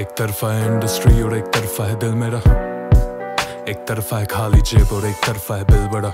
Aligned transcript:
एक 0.00 0.08
तरफा 0.18 0.48
है 0.52 0.66
इंडस्ट्री 0.66 1.22
और 1.22 1.36
एक 1.36 1.44
तरफा 1.44 1.84
है 1.84 1.98
दिल 1.98 2.14
मेरा। 2.14 2.38
एक 3.68 3.84
तरफा 3.88 4.18
है 4.18 4.26
खाली 4.26 4.60
जेब 4.60 4.92
और 4.92 5.06
एक 5.06 5.16
तरफा 5.26 5.56
है 5.56 5.64
बिल 5.64 5.86
बड़ा। 5.88 6.08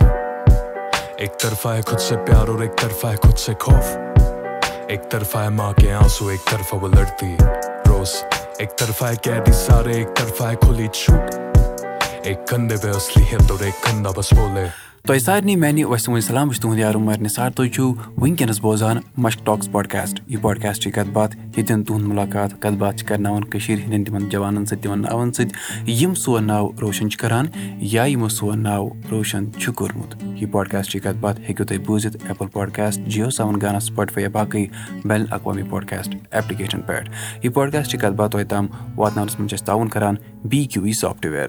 एक 1.25 1.39
तरफा 1.43 1.73
है 1.73 1.83
खुद 1.83 1.99
से 1.99 2.17
प्यार 2.17 2.49
और 2.49 2.65
एक 2.65 2.71
तरफा 2.71 3.09
है 3.09 3.17
खुद 3.17 3.35
से 3.37 3.55
खौफ। 3.55 4.91
एक 4.91 5.09
तरफा 5.13 5.43
है 5.43 5.51
माँ 5.51 5.73
के 5.73 5.91
आंसू 5.93 6.31
एक 6.31 6.41
तरफा 6.41 6.77
वो 6.77 6.89
लड़ती 6.89 7.37
रोज। 7.41 8.15
एक 8.61 8.77
तरफा 8.79 9.09
है 9.09 9.17
कैदी 9.17 9.53
सारे 9.53 9.97
एक 10.01 10.09
तरफा 10.09 10.49
है 10.49 10.57
खुली 10.57 10.89
छूट। 10.89 12.27
एक 12.27 12.45
कंधे 12.51 12.77
पे 12.77 12.89
असली 12.89 13.25
है 13.25 13.47
तो 13.49 13.65
एक 13.65 13.83
कंधा 13.87 14.11
बस 14.11 14.35
बोले। 14.35 14.90
تۄہہِ 15.07 15.21
سارنٕے 15.21 15.55
میانہِ 15.57 15.85
وسلم 15.85 16.21
سلام 16.21 16.49
بہٕ 16.49 16.55
چھُس 16.55 16.63
تُہُنٛد 16.63 16.79
یار 16.79 16.95
عمر 16.95 17.21
نثار 17.21 17.51
تُہۍ 17.51 17.69
چھِو 17.75 17.93
وٕنکیٚنس 18.17 18.61
بوزان 18.61 18.97
مشک 19.19 19.45
ٹاکٕس 19.47 19.71
پاڈکاسٹ 19.73 20.21
یہِ 20.27 20.41
پاڈکاسٹ 20.41 20.83
چھِ 20.83 20.93
کتھ 20.93 21.11
باتھ 21.13 21.37
ییٚتٮ۪ن 21.37 21.85
تُہُنٛد 21.85 22.07
مُلاقات 22.07 22.53
کتھ 22.63 22.77
باتھ 22.79 22.97
چھِ 22.97 23.07
کرناوان 23.09 23.45
کٔشیٖر 23.45 23.79
ہٕنٛدٮ۪ن 23.79 24.05
تِمن 24.05 24.29
جوانن 24.29 24.67
سۭتۍ 24.67 24.83
تِمن 24.83 25.03
ناوَن 25.03 25.33
سۭتۍ۔ 25.33 25.89
یِم 26.01 26.15
سون 26.15 26.47
ناو 26.47 26.69
روشن 26.81 27.11
چھِ 27.11 27.19
کران 27.21 27.47
یا 27.93 28.05
یِمو 28.05 28.29
سون 28.29 28.63
ناو 28.63 28.89
روشن 29.11 29.53
چھُ 29.53 29.75
کوٚرمُت۔ 29.75 30.15
یہِ 30.23 30.51
پاڈکاسٹ 30.53 30.91
چی 30.91 30.99
کتھ 30.99 31.19
باتھ 31.21 31.41
ہیٚکِو 31.41 31.65
تُہۍ 31.65 31.79
بوٗزِتھ 31.87 32.17
ایپل 32.29 32.47
پاڈکاسٹ 32.53 33.01
جیو 33.07 33.31
سیوَن 33.31 33.61
گانا 33.63 33.81
سُپاٹفاے 33.81 34.23
یا 34.23 34.29
باقٕے 34.33 34.67
بین 35.05 35.21
الاقوامی 35.21 35.63
پاڈکاسٹ 35.71 36.15
ایپلِکیشن 36.31 36.81
پؠٹھ 36.81 37.11
یہِ 37.43 37.55
پاڈکاسٹ 37.55 37.91
چہِ 37.91 38.01
کتھ 38.01 38.17
باتھ 38.17 38.33
تۄہہِ 38.33 38.47
تام 38.49 38.67
واتناونس 38.97 39.39
منٛز 39.39 39.51
چھِ 39.51 39.59
أسۍ 39.59 39.67
تعاوُن 39.67 39.89
کران 39.89 40.15
بی 40.45 40.65
کیوٗ 40.65 40.85
وی 40.85 40.93
سافٹویر 40.93 41.49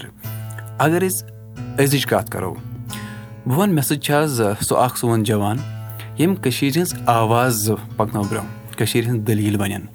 اگر 0.78 1.08
أسۍ 1.08 1.28
أزِچ 1.80 2.06
کتھ 2.08 2.32
کرو 2.32 2.54
بہٕ 3.46 3.58
وَنہٕ 3.58 3.74
مےٚ 3.74 3.84
سۭتۍ 3.84 4.00
چھِ 4.02 4.14
آز 4.14 4.42
سُہ 4.68 4.78
اکھ 4.78 4.98
سون 5.00 5.24
جوان 5.24 5.58
ییٚمۍ 6.18 6.36
کٔشیٖر 6.44 6.78
ہِنٛز 6.78 6.94
آواز 7.06 7.72
پَکنٲو 7.98 8.24
برونٛہہ 8.24 8.78
کٔشیٖر 8.78 9.08
ہِنٛز 9.08 9.28
دٔلیٖل 9.28 9.56
بَنن 9.58 9.86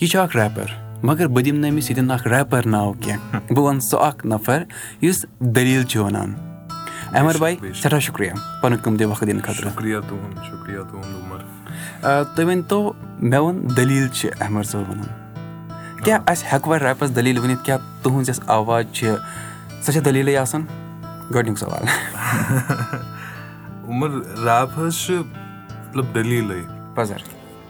یہِ 0.00 0.08
چھُ 0.10 0.20
اکھ 0.20 0.36
ریپر 0.36 0.68
مَگر 1.02 1.26
بہٕ 1.26 1.44
دِمہٕ 1.44 1.60
نہٕ 1.60 1.70
أمِس 1.70 1.90
ییٚتٮ۪ن 1.90 2.10
اکھ 2.10 2.26
ریپر 2.28 2.66
ناو 2.66 2.92
کیٚنٛہہ 2.92 3.52
بہٕ 3.54 3.64
وَنہٕ 3.64 3.80
سُہ 3.88 3.96
اکھ 4.06 4.26
نَفر 4.26 4.62
یُس 5.02 5.24
دٔلیٖل 5.40 5.82
چھُ 5.90 6.04
وَنان 6.04 6.34
احمد 7.14 7.36
باے 7.40 7.54
سٮ۪ٹھاہ 7.74 8.00
شُکرِیا 8.00 8.32
پَنُن 8.62 8.76
قۭمتی 8.82 9.04
وقت 9.04 9.26
دِنہٕ 9.26 9.42
خٲطرٕ 9.44 9.72
تُہۍ 12.34 12.44
ؤنۍ 12.44 12.62
تو 12.68 12.92
مےٚ 13.20 13.40
ووٚن 13.40 13.56
دٔلیٖل 13.76 14.08
چھِ 14.08 14.30
احمد 14.40 14.64
صٲب 14.70 14.90
وَنان 14.90 15.08
کیٛاہ 16.04 16.20
اَسہِ 16.26 16.52
ہٮ۪کوا 16.52 16.78
ریپَس 16.78 17.16
دٔلیٖل 17.16 17.38
ؤنِتھ 17.38 17.64
کیٛاہ 17.64 17.78
تُہٕنٛز 18.02 18.28
یۄس 18.28 18.40
آواز 18.46 18.84
چھِ 18.92 19.06
سۄ 19.82 19.92
چھےٚ 19.92 20.04
دٔلیٖلٕے 20.04 20.36
آسان 20.36 20.64
گۄڈٕنیُک 21.34 21.58
سوال 21.58 21.84
عمر 23.88 24.10
ریپ 24.44 24.78
حظ 24.78 24.94
چھِ 25.04 25.14
مطلب 25.14 26.14
دٔلیٖلٕے 26.14 26.62
پَزر 26.94 27.22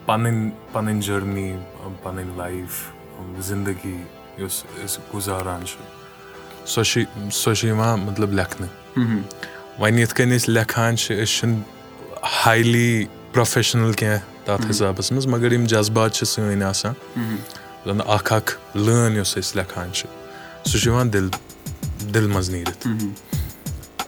پَنٕنۍ 0.06 0.50
پَنٕنۍ 0.72 1.00
جٔرنی 1.06 1.52
پَنٕنۍ 2.02 2.36
لایف 2.36 2.86
زندگی 3.48 3.96
یۄس 4.38 4.64
أسۍ 4.84 5.00
گُزاران 5.14 5.64
چھِ 5.66 5.76
سۄ 6.72 6.82
چھِ 6.90 7.04
سۄ 7.32 7.54
چھِ 7.54 7.68
یِوان 7.68 8.00
مطلب 8.00 8.32
لیکھنہٕ 8.32 8.70
وۄنۍ 9.78 9.98
یِتھ 10.00 10.14
کٔنۍ 10.14 10.36
أسۍ 10.36 10.50
لیکھان 10.52 10.96
چھِ 10.96 11.22
أسۍ 11.22 11.34
چھِنہٕ 11.38 11.62
ہایلی 12.46 13.04
پروفیشنَل 13.32 13.92
کیٚنٛہہ 13.92 14.44
تَتھ 14.44 14.70
حِسابَس 14.70 15.12
منٛز 15.12 15.26
مَگر 15.34 15.52
یِم 15.52 15.64
جذبات 15.74 16.14
چھِ 16.14 16.26
سٲنۍ 16.26 16.62
آسان 16.68 16.94
زَن 17.86 18.00
اکھ 18.06 18.32
اکھ 18.32 18.56
لٲن 18.74 19.16
یۄس 19.16 19.36
أسۍ 19.38 19.56
لیکھان 19.56 19.92
چھِ 19.92 20.06
سُہ 20.64 20.78
چھُ 20.78 20.86
یِوان 20.86 21.12
دِل 21.12 21.28
دِل 22.14 22.26
منٛز 22.26 22.50
نیٖرِتھ 22.50 22.86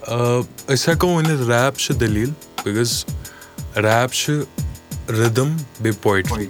أسۍ 0.09 0.89
ہٮ۪کو 0.89 1.07
ؤنِتھ 1.17 1.43
ریپ 1.49 1.79
چھِ 1.79 1.95
دٔلیٖل 2.01 2.31
بِکاز 2.65 3.05
ریپ 3.85 4.13
چھِ 4.13 4.33
رِدٕم 5.09 5.57
بیٚیہِ 5.81 6.03
پویٹری 6.03 6.47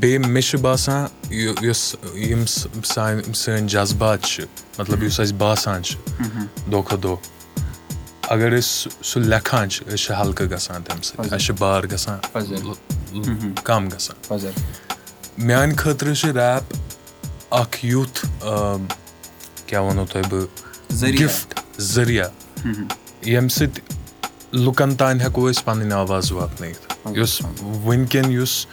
بیٚیہِ 0.00 0.18
مےٚ 0.26 0.42
چھُ 0.42 0.58
باسان 0.60 1.06
یُس 1.62 1.94
یِم 2.14 2.44
سانہِ 2.46 3.34
سٲنۍ 3.34 3.66
جذبات 3.68 4.22
چھِ 4.22 4.44
مطلب 4.78 5.02
یُس 5.02 5.20
اَسہِ 5.20 5.34
باسان 5.38 5.82
چھُ 5.82 5.98
دۄہ 6.72 6.82
کھۄتہٕ 6.82 7.02
دۄہ 7.02 7.16
اَگر 8.32 8.58
أسۍ 8.58 8.88
سُہ 9.08 9.20
لیکھان 9.20 9.70
چھِ 9.70 9.86
أسۍ 9.86 9.96
چھِ 10.04 10.14
ہلکہٕ 10.20 10.50
گژھان 10.50 10.82
تَمہِ 10.82 11.04
سۭتۍ 11.04 11.24
اَسہِ 11.26 11.46
چھُ 11.46 11.54
بار 11.58 11.82
گژھان 11.92 12.18
کَم 13.64 13.88
گژھان 13.92 14.16
میانہِ 15.46 15.76
خٲطرٕ 15.78 16.14
چھُ 16.20 16.28
ریپ 16.36 16.74
اکھ 17.60 17.84
یُتھ 17.84 18.26
کیاہ 19.66 19.82
وَنو 19.82 20.04
تۄہہِ 20.12 20.24
بہٕ 20.30 21.12
گِفٹ 21.20 21.61
ذٔریعہ 21.90 22.28
ییٚمہِ 23.26 23.50
سۭتۍ 23.50 23.82
لُکن 24.64 24.94
تانۍ 24.96 25.20
ہٮ۪کو 25.24 25.48
أسۍ 25.50 25.64
پَنٕنۍ 25.64 25.92
آواز 25.92 26.32
واتنٲیِتھ 26.32 27.08
یُس 27.18 27.40
وٕنکیٚن 27.84 28.30
یُس 28.32 28.66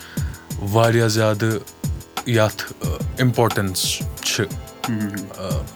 واریاہ 0.73 1.07
زیادٕ 1.07 1.51
یَتھ 2.27 2.63
اِمپاٹَنٕس 3.19 3.81
چھِ 4.21 4.43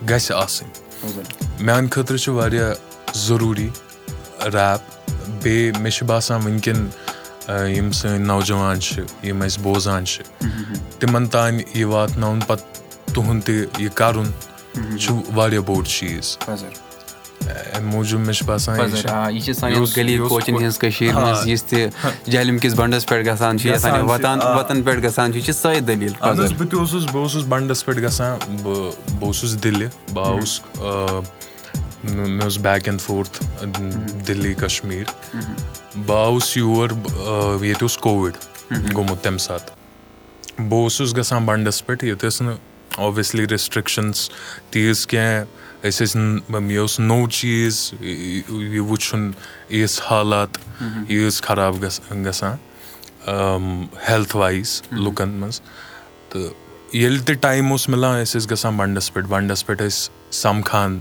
گژھِ 0.09 0.31
آسٕنۍ 0.31 0.72
میانہِ 1.66 1.89
خٲطرٕ 1.91 2.17
چھُ 2.23 2.31
واریاہ 2.33 2.73
ضروٗری 3.25 3.69
ریپ 4.53 4.81
بیٚیہِ 5.43 5.77
مےٚ 5.81 5.91
چھُ 5.95 6.05
باسان 6.07 6.41
وٕنکیٚن 6.45 6.88
یِم 7.77 7.91
سٲنۍ 7.91 8.19
نوجوان 8.19 8.79
چھِ 8.81 9.03
یِم 9.23 9.41
أسۍ 9.45 9.59
بوزان 9.63 10.05
چھِ 10.05 10.23
تِمن 10.99 11.27
تانۍ 11.27 11.63
یہِ 11.75 11.83
واتناوُن 11.93 12.39
پَتہٕ 12.47 13.13
تُہُنٛد 13.13 13.45
تہِ 13.45 13.66
یہِ 13.83 13.89
کَرُن 13.99 14.29
چھُ 14.99 15.13
واریاہ 15.35 15.61
بوٚڑ 15.61 15.83
چیٖز 15.85 16.38
موٗجوٗب 17.83 18.21
مےٚ 18.25 18.33
چھُ 18.33 18.45
باسان 18.45 18.79
یہِ 18.79 19.41
چھِ 19.43 19.53
سانٮ۪ن 19.53 19.83
گلی 19.97 20.17
کوچَن 20.17 20.55
ہِنٛز 20.55 20.77
کٔشیٖر 20.79 21.13
منٛز 21.13 21.47
یُس 21.47 21.63
تہِ 21.63 21.87
جہلِم 22.31 22.57
کِس 22.57 22.73
بنٛڈَس 22.75 23.05
پٮ۪ٹھ 23.07 23.27
گژھان 23.27 23.59
چھُ 23.59 23.69
وَتان 24.09 24.39
وَتَن 24.57 24.81
پٮ۪ٹھ 24.83 25.05
گژھان 25.05 25.31
چھُ 25.31 25.37
یہِ 25.37 25.45
چھِ 25.45 25.53
سۄے 25.53 25.79
دٔلیٖل 25.79 26.13
بہٕ 26.21 26.69
تہِ 26.69 26.79
اوسُس 26.79 27.05
بہٕ 27.11 27.21
اوسُس 27.21 27.43
بنٛڈَس 27.49 27.85
پٮ۪ٹھ 27.85 27.99
گژھان 27.99 28.37
بہٕ 28.63 28.91
بہٕ 29.19 29.27
اوسُس 29.27 29.63
دِلہِ 29.63 29.87
بہٕ 30.13 30.25
آوُس 30.25 30.61
مےٚ 32.03 32.43
اوس 32.43 32.57
back 32.61 32.87
and 32.87 33.01
forth 33.01 33.43
Delhi 34.27 34.53
Kashmir 34.59 35.35
بہٕ 36.05 36.25
آوُس 36.25 36.55
یور 36.57 36.89
ییٚتہِ 36.89 37.81
اوس 37.81 37.97
کووِڈ 37.97 38.33
گوٚمُت 38.95 39.23
تَمہِ 39.23 39.39
ساتہٕ 39.39 40.61
بہٕ 40.69 40.81
اوسُس 40.81 41.15
گژھان 41.17 41.45
بنٛڈَس 41.45 41.85
پٮ۪ٹھ 41.85 42.05
ییٚتہِ 42.05 42.27
ٲس 42.29 42.41
نہٕ 42.41 42.57
اوبویسلی 42.97 43.45
ریسٹرٛکشَنٕز 43.51 44.29
تیٖژ 44.71 45.05
کینٛہہ 45.07 45.43
أسۍ 45.88 46.05
ٲسۍ 46.05 46.71
یہِ 46.71 46.77
اوس 46.79 46.99
نوٚو 46.99 47.27
چیٖز 47.29 47.77
یہِ 48.01 48.79
وٕچھُن 48.79 49.31
یِژھ 49.69 49.99
حالات 50.09 50.57
ییٖژ 51.09 51.41
خراب 51.41 51.81
گژھان 51.83 52.55
ہیٚلٕتھ 54.07 54.35
وایِز 54.35 54.81
لُکَن 54.91 55.29
منٛز 55.29 55.59
تہٕ 56.29 56.51
ییٚلہِ 56.93 57.25
تہِ 57.25 57.35
ٹایم 57.41 57.72
اوس 57.72 57.88
مِلان 57.89 58.22
أسۍ 58.22 58.39
ٲسۍ 58.39 58.49
گژھان 58.51 58.77
بنٛڈَس 58.77 59.13
پٮ۪ٹھ 59.13 59.27
بنٛڈَس 59.27 59.66
پٮ۪ٹھ 59.66 59.83
ٲسۍ 59.83 60.31
سَمکھان 60.41 60.99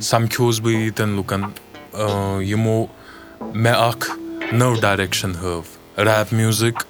سَمکھیووُس 0.00 0.60
بہٕ 0.60 0.74
ییٚتٮ۪ن 0.74 1.16
لُکَن 1.16 1.42
یِمو 2.50 2.84
مےٚ 3.54 3.74
اکھ 3.88 4.10
نٔو 4.52 4.74
ڈایریکشَن 4.80 5.34
ہٲو 5.42 5.60
ریپ 5.98 6.32
میوٗزِک 6.32 6.84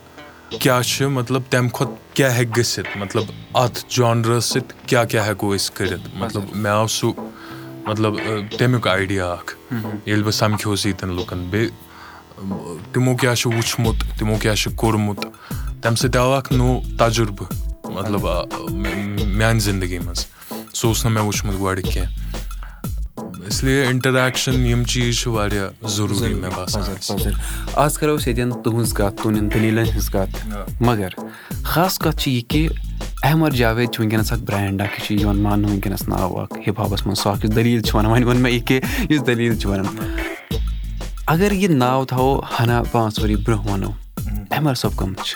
کیاہ 0.51 0.83
چھُ 0.83 1.09
مطلب 1.11 1.43
تَمہِ 1.51 1.71
کھۄتہٕ 1.73 2.15
کیاہ 2.15 2.31
ہیٚکہِ 2.37 2.57
گٔژھِتھ 2.57 2.97
مطلب 2.99 3.25
اَتھ 3.63 3.79
جانرَس 3.97 4.45
سۭتۍ 4.45 4.87
کیاہ 4.87 5.05
کیاہ 5.05 5.27
ہٮ۪کو 5.29 5.55
أسۍ 5.55 5.75
کٔرِتھ 5.77 6.09
مطلب 6.19 6.43
مےٚ 6.55 6.73
آو 6.73 6.87
سُہ 6.89 7.13
مطلب 7.87 8.15
تَمیُک 8.59 8.87
آیڈیا 8.89 9.27
اکھ 9.33 9.55
ییٚلہِ 10.07 10.25
بہٕ 10.25 10.33
سَمکھیووُس 10.33 10.87
ییٚتٮ۪ن 10.87 11.15
لُکَن 11.17 11.45
بیٚیہِ 11.51 11.71
تِمو 12.93 13.17
کیاہ 13.21 13.35
چھُ 13.35 13.53
وٕچھمُت 13.55 14.05
تِمو 14.19 14.37
کیاہ 14.43 14.55
چھُ 14.55 14.75
کوٚرمُت 14.77 15.27
تَمہِ 15.83 15.99
سۭتۍ 15.99 16.19
آو 16.21 16.33
اکھ 16.33 16.53
نوٚو 16.53 16.81
تَجرُبہٕ 16.99 17.49
مطلب 17.97 18.27
میانہِ 19.39 19.61
زندگی 19.63 19.99
منٛز 19.99 20.27
سُہ 20.73 20.87
اوس 20.89 21.05
نہٕ 21.05 21.13
مےٚ 21.15 21.25
وٕچھمُت 21.25 21.61
گۄڈٕ 21.61 21.83
کیٚنٛہہ 21.93 22.46
اس 23.49 23.63
لیے 23.65 23.83
اِنٹریکشن 23.87 24.67
یِم 24.67 24.83
چیٖز 24.91 25.19
چھِ 25.19 25.31
واریاہ 25.33 25.87
ضروٗری 25.97 26.35
مےٚ 26.35 26.51
باسان 26.57 26.83
آز 27.85 27.99
کَرو 27.99 28.17
أسۍ 28.17 28.27
ییٚتٮ۪ن 28.27 28.63
تُہٕنٛز 28.63 28.93
کَتھ 28.95 29.17
تُہٕنٛدٮ۪ن 29.23 29.51
دٔلیٖلَن 29.55 29.85
ہٕنٛز 29.85 30.11
کَتھ 30.11 30.83
مگر 30.83 31.11
خاص 31.63 31.99
کَتھ 31.99 32.19
چھِ 32.21 32.33
یہِ 32.33 32.43
کہِ 32.49 32.69
احمد 33.23 33.55
جاوید 33.57 33.91
چھُ 33.93 34.01
وٕنکیٚنَس 34.01 34.33
اکھ 34.33 34.43
برینٛڈ 34.43 34.81
اکھ 34.83 35.01
یہِ 35.01 35.07
چھُ 35.07 35.21
یِوان 35.21 35.39
ماننہٕ 35.43 35.71
وٕنکیٚنَس 35.71 36.09
ناو 36.09 36.39
اکھ 36.41 36.59
ہِپ 36.69 36.81
ہاپَس 36.81 37.07
منٛز 37.07 37.19
سُہ 37.19 37.31
اکھ 37.31 37.45
یُس 37.45 37.55
دٔلیٖل 37.57 37.83
چھُ 37.83 37.97
وَنان 37.97 38.13
وۄنۍ 38.13 38.25
ووٚن 38.25 38.43
مےٚ 38.43 38.53
یہِ 38.53 38.67
کہِ 38.67 38.81
یُس 39.11 39.27
دٔلیٖل 39.27 39.57
چھُ 39.59 39.71
وَنان 39.71 39.87
اَگر 41.27 41.53
یہِ 41.53 41.71
ناو 41.71 42.05
تھاوو 42.05 42.41
ہنا 42.61 42.83
پانٛژھ 42.93 43.21
ؤری 43.21 43.37
برونٛہہ 43.37 43.73
وَنو 43.73 43.91
احمد 44.51 44.75
صٲب 44.77 44.97
کٕم 44.97 45.15
چھِ 45.25 45.35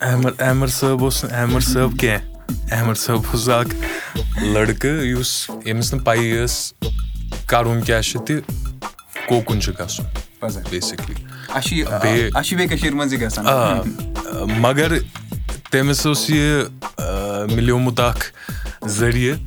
احمد 0.00 0.40
احمد 0.40 0.66
صٲب 0.78 1.04
اوس 1.04 1.24
نہٕ 1.24 1.32
احمد 1.40 1.60
صٲب 1.72 1.98
کیٚنٛہہ 1.98 2.33
احمد 2.48 2.94
صٲب 2.94 3.20
اوس 3.32 3.48
اکھ 3.48 3.74
لٔڑکہٕ 4.42 5.04
یُس 5.04 5.50
ییٚمِس 5.64 5.94
نہٕ 5.94 6.04
پَیی 6.04 6.44
ٲس 6.44 6.72
کَرُن 7.46 7.80
کیاہ 7.80 8.00
چھُ 8.00 8.24
تہِ 8.26 8.40
کوکُن 9.28 9.60
چھُ 9.60 9.72
گژھُن 9.80 10.06
بیسِکلی 10.70 11.14
آ 13.46 13.80
مگر 14.58 14.92
تٔمِس 15.70 16.06
اوس 16.06 16.30
یہِ 16.30 16.64
مِلیومُت 17.54 18.00
اکھ 18.00 18.24
ذٔریعہٕ 18.86 19.38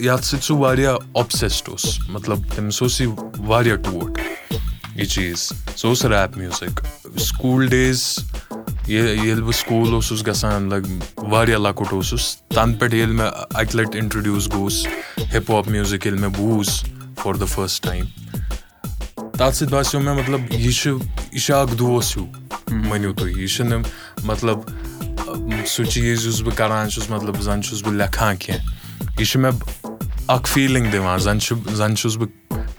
یَتھ 0.00 0.24
سۭتۍ 0.24 0.42
سُہ 0.42 0.56
واریاہ 0.56 0.94
اوٚبسیسڈ 1.12 1.68
اوس. 1.68 1.84
مطلب 2.08 2.38
تٔمِس 2.54 2.82
اوس 2.82 3.00
یہِ 3.00 3.08
واریاہ 3.38 3.76
ٹوٹھ 3.76 4.20
یہِ 4.94 5.06
چیٖز. 5.08 5.38
سُہ 5.76 5.88
اوس 5.88 6.04
ریپ 6.04 6.36
میوٗزِک 6.36 6.80
سکوٗل 7.20 7.66
ڈیز 7.68 8.18
ییٚلہِ 8.88 9.42
بہٕ 9.42 9.52
سکوٗل 9.52 9.92
اوسُس 9.94 10.26
گژھان 10.26 10.68
لگ 10.68 10.86
واریاہ 11.30 11.58
لۄکُٹ 11.58 11.92
اوسُس 11.92 12.36
تَنہٕ 12.54 12.78
پٮ۪ٹھ 12.78 12.94
ییٚلہِ 12.94 13.14
مےٚ 13.14 13.30
اَکہِ 13.54 13.74
لَٹہِ 13.76 14.00
اِنٹرڈیوٗس 14.00 14.48
گوٚوُس 14.52 14.86
ہِپ 15.34 15.50
ہاپ 15.50 15.68
میوٗزِک 15.68 16.06
ییٚلہِ 16.06 16.20
مےٚ 16.20 16.34
بوٗز 16.36 16.68
فار 17.22 17.34
دَ 17.34 17.44
فٔسٹ 17.48 17.82
ٹایم 17.82 18.04
تَتھ 19.38 19.56
سۭتۍ 19.56 19.70
باسیٚو 19.70 20.02
مےٚ 20.02 20.14
مطلب 20.14 20.52
یہِ 20.52 20.72
چھُ 20.72 20.98
یہِ 21.32 21.40
چھُ 21.40 21.54
اکھ 21.54 21.74
دوس 21.78 22.16
ہیوٗ 22.16 22.26
مٲنِو 22.88 23.12
تُہۍ 23.12 23.36
یہِ 23.36 23.48
چھُنہٕ 23.48 23.82
مطلب 24.24 24.58
سُہ 25.66 25.84
چیٖز 25.84 26.26
یُس 26.26 26.40
بہٕ 26.42 26.56
کران 26.56 26.90
چھُس 26.90 27.10
مطلب 27.10 27.40
زَن 27.42 27.62
چھُس 27.62 27.82
بہٕ 27.82 27.94
لیکھان 27.94 28.36
کیٚنٛہہ 28.36 29.18
یہِ 29.18 29.26
چھُ 29.26 29.40
مےٚ 29.40 29.52
اکھ 30.28 30.48
فیٖلِنٛگ 30.48 30.90
دِوان 30.92 31.18
زَن 31.18 31.40
چھُ 31.40 31.56
زَن 31.74 31.96
چھُس 31.96 32.16
بہٕ 32.16 32.28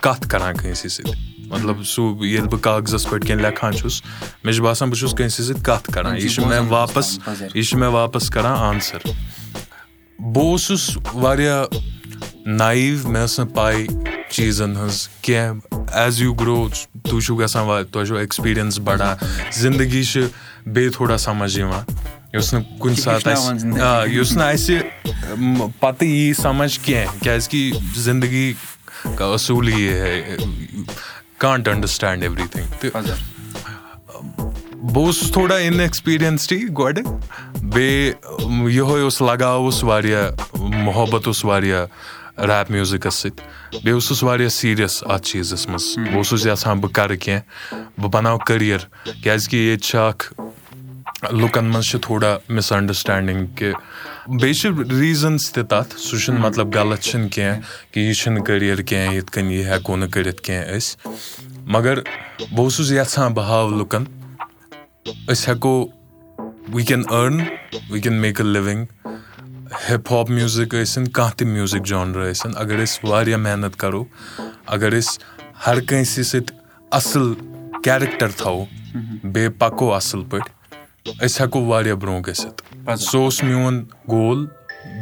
کَتھ 0.01 0.27
کران 0.30 0.57
کٲنٛسہِ 0.57 0.89
سۭتۍ 0.92 1.37
مطلب 1.50 1.84
سُہ 1.86 2.26
ییٚلہِ 2.26 2.50
بہٕ 2.52 2.60
کاغزَس 2.62 3.10
پٮ۪ٹھ 3.10 3.26
کیٚنٛہہ 3.26 3.48
لیکھان 3.48 3.74
چھُس 3.78 4.02
مےٚ 4.44 4.54
چھُ 4.54 4.64
باسان 4.64 4.90
بہٕ 4.90 5.00
چھُس 5.00 5.14
کٲنٛسہِ 5.18 5.46
سۭتۍ 5.46 5.64
کَتھ 5.64 5.92
کران 5.94 6.18
یہِ 6.18 6.30
چھُ 6.30 6.46
مےٚ 6.48 6.68
واپَس 6.70 7.20
یہِ 7.54 7.64
چھُ 7.64 7.78
مےٚ 7.80 7.92
واپَس 7.92 8.30
کران 8.30 8.58
آنسر 8.58 9.08
بہٕ 10.20 10.44
اوسُس 10.44 10.98
واریاہ 11.14 11.66
نایو 12.46 13.08
مےٚ 13.08 13.24
ٲس 13.24 13.40
نہٕ 13.40 13.54
پاے 13.56 13.86
چیٖزَن 14.30 14.76
ہٕنٛز 14.76 15.08
کیٚنٛہہ 15.22 16.00
ایز 16.00 16.22
یوٗ 16.22 16.36
گرو 16.40 16.68
تُہۍ 17.10 17.20
چھِو 17.26 17.36
گژھان 17.40 17.66
تۄہہِ 17.92 18.08
چھو 18.08 18.16
ایٚکٕسپیٖرینٕس 18.16 18.80
بَڑان 18.80 19.16
زندگی 19.62 20.04
چھِ 20.04 20.22
بیٚیہِ 20.66 20.94
تھوڑا 20.94 21.18
سَمجھ 21.18 21.58
یِوان 21.60 21.84
یُس 22.34 22.54
نہٕ 22.54 22.80
کُنہِ 22.80 22.98
ساتہٕ 23.00 23.34
اَسہِ 23.34 23.80
آ 23.82 24.06
یُس 24.06 24.32
نہٕ 24.38 24.54
اَسہِ 24.54 24.80
پَتہٕ 25.80 26.08
یی 26.08 26.34
سَمجھ 26.42 26.80
کیٚنٛہہ 26.80 27.24
کیازِ 27.24 27.50
کہِ 27.50 27.72
زندگی 27.96 28.54
اصوٗلی 29.20 29.90
کانٹ 31.39 31.68
اَنڈرسٹینٛڈ 31.68 32.24
ایٚوری 32.24 32.48
تھِنٛگ 32.51 32.80
تہٕ 32.80 33.16
بہٕ 34.94 35.06
اوسُس 35.06 35.31
تھوڑا 35.31 35.56
اِن 35.56 35.80
ایٚکٕسپیٖرینسٕڈٕے 35.80 36.68
گۄڈٕ 36.78 37.04
بیٚیہِ 37.74 38.72
یِہوے 38.72 39.01
اوس 39.01 39.22
لگاو 39.22 39.63
اوس 39.63 39.84
واریاہ 39.84 40.30
محبت 40.84 41.28
اوس 41.28 41.44
واریاہ 41.45 41.86
ریپ 42.48 42.72
میوٗزِکَس 42.72 43.16
سۭتۍ 43.16 43.44
بیٚیہِ 43.72 43.94
اوسُس 43.94 44.24
واریاہ 44.24 44.50
سیٖریَس 44.50 45.04
اَتھ 45.04 45.25
چیٖزَس 45.28 45.68
منٛز 45.68 45.98
بہٕ 45.98 46.16
اوسُس 46.16 46.45
یَژھان 46.45 46.80
بہٕ 46.80 46.92
کَرٕ 46.94 47.18
کیٚنٛہہ 47.22 48.01
بہٕ 48.01 48.12
بَناو 48.13 48.38
کٔریر 48.48 48.80
کیازِ 49.24 49.50
کہِ 49.50 49.60
ییٚتہِ 49.60 49.84
چھِ 49.86 49.98
اکھ 50.00 50.34
لُکَن 51.24 51.66
منٛز 51.66 51.86
چھِ 51.90 52.00
تھوڑا 52.02 52.38
مِس 52.50 52.72
اَنڈرسٹینڈِنٛگ 52.72 53.46
کہِ 53.56 53.72
بیٚیہِ 54.28 54.56
چھِ 54.56 54.69
ریٖزنٕز 55.00 55.50
تہِ 55.52 55.64
تَتھ 55.69 55.96
سُہ 56.00 56.18
چھُنہٕ 56.19 56.42
مطلب 56.42 56.75
غلط 56.75 57.02
چھُنہٕ 57.02 57.30
کیٚنٛہہ 57.30 57.62
کہِ 57.92 58.04
یہِ 58.04 58.14
چھُنہٕ 58.16 58.44
کٔریر 58.46 58.81
کیٚنٛہہ 58.81 59.16
یِتھ 59.16 59.31
کٔنۍ 59.31 59.52
یہِ 59.52 59.66
ہٮ۪کو 59.69 59.96
نہٕ 59.96 60.10
کٔرِتھ 60.12 60.42
کیٚنٛہہ 60.42 60.75
أسۍ 60.78 60.98
مگر 61.74 62.00
بہٕ 62.40 62.64
اوسُس 62.64 62.92
یَژھان 62.92 63.34
بہٕ 63.34 63.46
ہاو 63.46 63.69
لُکَن 63.78 64.04
أسۍ 65.31 65.48
ہٮ۪کو 65.48 65.88
we 66.74 66.84
can 66.84 67.04
earn 67.10 67.40
we 67.90 68.00
can 68.02 68.13
make 68.22 68.42
a 68.42 68.50
living 68.50 68.86
hip 69.90 70.12
hop 70.12 70.30
music 70.30 70.75
ٲسِنۍ 70.75 71.12
کانٛہہ 71.13 71.38
تہِ 71.38 71.48
میوٗزِک 71.48 71.86
جانر 71.86 72.31
ٲسِنۍ 72.31 72.54
اگر 72.56 72.84
أسۍ 72.84 73.10
واریاہ 73.10 73.38
محنت 73.38 73.80
کَرو 73.80 74.04
اگر 74.75 74.98
أسۍ 74.98 75.20
ہر 75.68 75.80
کٲنٛسہِ 75.80 76.24
سۭتۍ 76.25 76.56
اَصٕل 76.92 77.34
کیریکٹر 77.84 78.30
تھاوو 78.38 78.66
بیٚیہِ 79.24 79.52
پَکو 79.60 79.94
اَصٕل 79.96 80.24
پٲٹھۍ 80.30 80.56
أسۍ 81.07 81.42
ہٮ۪کو 81.42 81.63
واریاہ 81.65 81.95
برونٛہہ 81.95 82.21
گٔژھِتھ 82.27 82.62
سُہ 83.00 83.18
اوس 83.18 83.44
میون 83.44 83.83
گول 84.12 84.45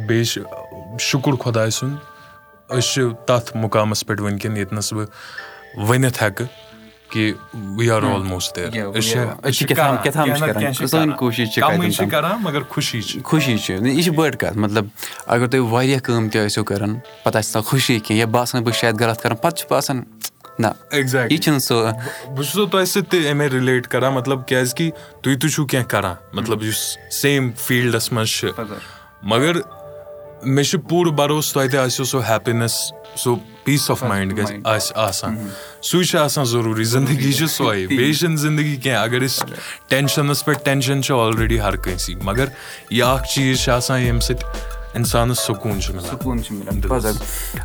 بیٚیہِ 0.06 0.26
چھِ 0.26 0.42
شُکُر 1.08 1.34
خۄداے 1.42 1.70
سُنٛد 1.70 1.96
أسۍ 2.68 2.92
چھِ 2.92 3.02
تَتھ 3.26 3.56
مُقامَس 3.56 4.06
پٮ۪ٹھ 4.06 4.22
وٕنکیٚن 4.22 4.56
ییٚتنَس 4.56 4.92
بہٕ 4.92 5.06
ؤنِتھ 5.88 6.22
ہٮ۪کہٕ 6.22 6.48
کہِ 7.10 7.32
وی 7.78 7.90
آر 7.90 8.02
آلموسٹ 8.02 8.58
خوشی 13.24 13.58
چھِ 13.58 13.72
یہِ 13.72 14.02
چھِ 14.02 14.10
بٔڑ 14.16 14.30
کَتھ 14.30 14.56
مطلب 14.58 14.86
اَگر 15.26 15.46
تُہۍ 15.46 15.70
واریاہ 15.70 15.98
کٲم 16.04 16.28
تہِ 16.28 16.46
ٲسِو 16.46 16.64
کَران 16.64 16.98
پَتہٕ 17.24 17.38
آسہِ 17.38 17.62
خوشی 17.64 17.98
کیٚنٛہہ 17.98 18.18
یا 18.18 18.26
باسان 18.26 18.62
بہٕ 18.64 18.74
شاید 18.80 19.00
غلط 19.00 19.22
کَران 19.22 19.36
پَتہٕ 19.36 19.56
چھُ 19.58 19.70
باسان 19.70 20.02
نہ 20.58 20.66
یہِ 20.92 21.38
چھُنہٕ 21.42 21.58
سُہ 21.58 21.74
بہٕ 22.34 22.44
چھُسو 22.44 22.66
تۄہہِ 22.66 22.86
سۭتۍ 22.86 23.10
تہِ 23.10 23.28
اَمے 23.30 23.48
رِلیٹ 23.48 23.86
کران 23.92 24.14
مطلب 24.14 24.46
کیازِ 24.48 24.74
کہِ 24.74 24.90
تُہۍ 25.22 25.36
تہِ 25.40 25.50
چھِو 25.50 25.66
کیٚنٛہہ 25.66 25.88
کران 25.90 26.14
مطلب 26.32 26.62
یُس 26.62 26.82
سیم 27.20 27.50
فیٖلڈَس 27.66 28.12
منٛز 28.12 28.28
چھِ 28.28 28.50
مَگر 29.22 29.56
مےٚ 30.42 30.64
چھُ 30.64 30.78
پوٗرٕ 30.88 31.12
بروسہٕ 31.16 31.54
تۄہہِ 31.54 31.70
تہِ 31.70 31.78
آسیو 31.78 32.04
سُہ 32.04 32.20
ہیپینیس 32.28 32.72
سُہ 33.22 33.34
پیٖس 33.64 33.90
آف 33.90 34.02
مایِنٛڈ 34.02 34.38
گژھِ 34.38 34.60
آسہِ 34.64 34.96
آسان 35.06 35.36
سُے 35.82 36.02
چھُ 36.04 36.18
آسان 36.18 36.44
ضروٗری 36.44 36.84
زندگی 36.84 37.32
چھِ 37.32 37.46
سۄے 37.48 37.86
بیٚیہِ 37.86 38.14
چھِنہٕ 38.18 38.36
زندگی 38.40 38.76
کیٚنٛہہ 38.76 39.02
اَگر 39.02 39.22
أسۍ 39.24 39.54
ٹینشنَس 39.88 40.44
پٮ۪ٹھ 40.44 40.64
ٹینشن 40.64 41.02
چھُ 41.02 41.18
آلریڈی 41.20 41.60
ہر 41.60 41.76
کٲنٛسہِ 41.76 42.14
مَگر 42.22 42.46
یہِ 42.90 43.02
اکھ 43.02 43.28
چیٖز 43.34 43.64
چھُ 43.64 43.72
آسان 43.72 44.00
ییٚمہِ 44.00 44.22
سۭتۍ 44.22 44.75
اِنسانَس 44.96 45.38
سکوٗن 45.46 45.80
چھُ 45.80 46.00
سکوٗن 46.10 46.42
چھُ 46.42 46.54
مِلان 46.54 46.80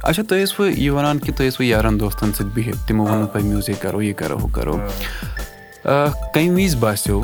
اچھا 0.04 0.24
تُہۍ 0.28 0.44
ٲسوٕ 0.44 0.68
یہِ 0.78 0.89
وَنان 0.89 1.19
کہِ 1.19 1.36
تُہۍ 1.38 1.48
ٲسوٕ 1.48 1.66
یارَن 1.66 2.00
دوستَن 2.00 2.33
سۭتۍ 2.33 2.54
بِہِتھ 2.54 2.88
تِمو 2.88 3.04
ووٚنوُ 3.06 3.28
تۄہہِ 3.33 3.45
میوٗزِک 3.45 3.81
کَرو 3.81 4.01
یہِ 4.01 4.16
کَرو 4.18 4.38
ہُہ 4.44 4.50
کَرو 4.56 4.78
کَمہِ 6.33 6.50
وِزِ 6.56 6.75
باسیٚو 6.80 7.22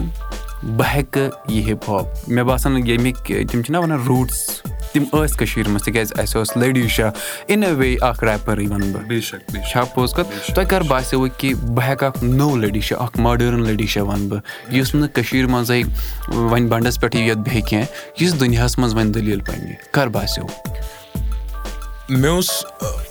بہٕ 0.77 0.95
ہٮ۪کہٕ 0.95 1.51
یہِ 1.51 1.71
ہِپ 1.71 1.89
ہاپ 1.89 2.05
مےٚ 2.27 2.43
باسان 2.45 2.77
ییٚمِکۍ 2.77 3.45
تِم 3.51 3.61
چھِنہ 3.63 3.77
وَنان 3.77 3.99
روٗٹٕس 4.07 4.61
تِم 4.99 5.25
ٲسۍ 5.25 5.35
کٔشیٖرِ 5.35 5.69
منٛز 5.69 5.83
تِکیازِ 5.83 6.19
اَسہِ 6.19 6.37
اوس 6.37 6.57
Ladi 6.57 6.87
Shah 6.87 7.11
in 7.47 7.63
a 7.63 7.71
way 7.71 7.95
اکھ 8.01 8.23
ریپَرٕے 8.23 8.67
وَنہٕ 8.67 8.93
بہٕ 8.93 9.63
چھا 9.71 9.83
پوٚز 9.83 10.13
کَتھ 10.13 10.51
تۄہہِ 10.51 10.69
کَر 10.69 10.81
باسیٚو 10.81 11.27
کہِ 11.37 11.53
بہٕ 11.53 11.89
ہٮ۪کہٕ 11.89 12.07
اکھ 12.07 12.23
نوٚو 12.23 12.55
لٔڈی 12.57 12.79
شاہ 12.79 13.01
اکھ 13.01 13.19
ماڈٲرٕن 13.19 13.63
لٔڈی 13.63 13.87
شاہ 13.87 14.03
وَنہٕ 14.03 14.29
بہٕ۔ 14.29 14.73
یُس 14.73 14.95
نہٕ 14.95 15.09
کٔشیٖر 15.13 15.45
منٛزٕے 15.45 15.83
وۄنۍ 16.27 16.67
بَنڈَس 16.67 16.99
پٮ۪ٹھٕے 16.99 17.25
یوت 17.25 17.37
بیٚہہِ 17.37 17.69
کیٚنٛہہ 17.69 18.23
یُس 18.23 18.39
دُنیاہَس 18.39 18.77
منٛز 18.77 18.93
وۄنۍ 18.93 19.13
دٔلیٖل 19.13 19.39
پَنٕنہِ۔ 19.39 19.75
کَر 19.91 20.07
باسیٚو۔ 20.07 20.47
مےٚ 22.09 22.31
اوس 22.31 22.49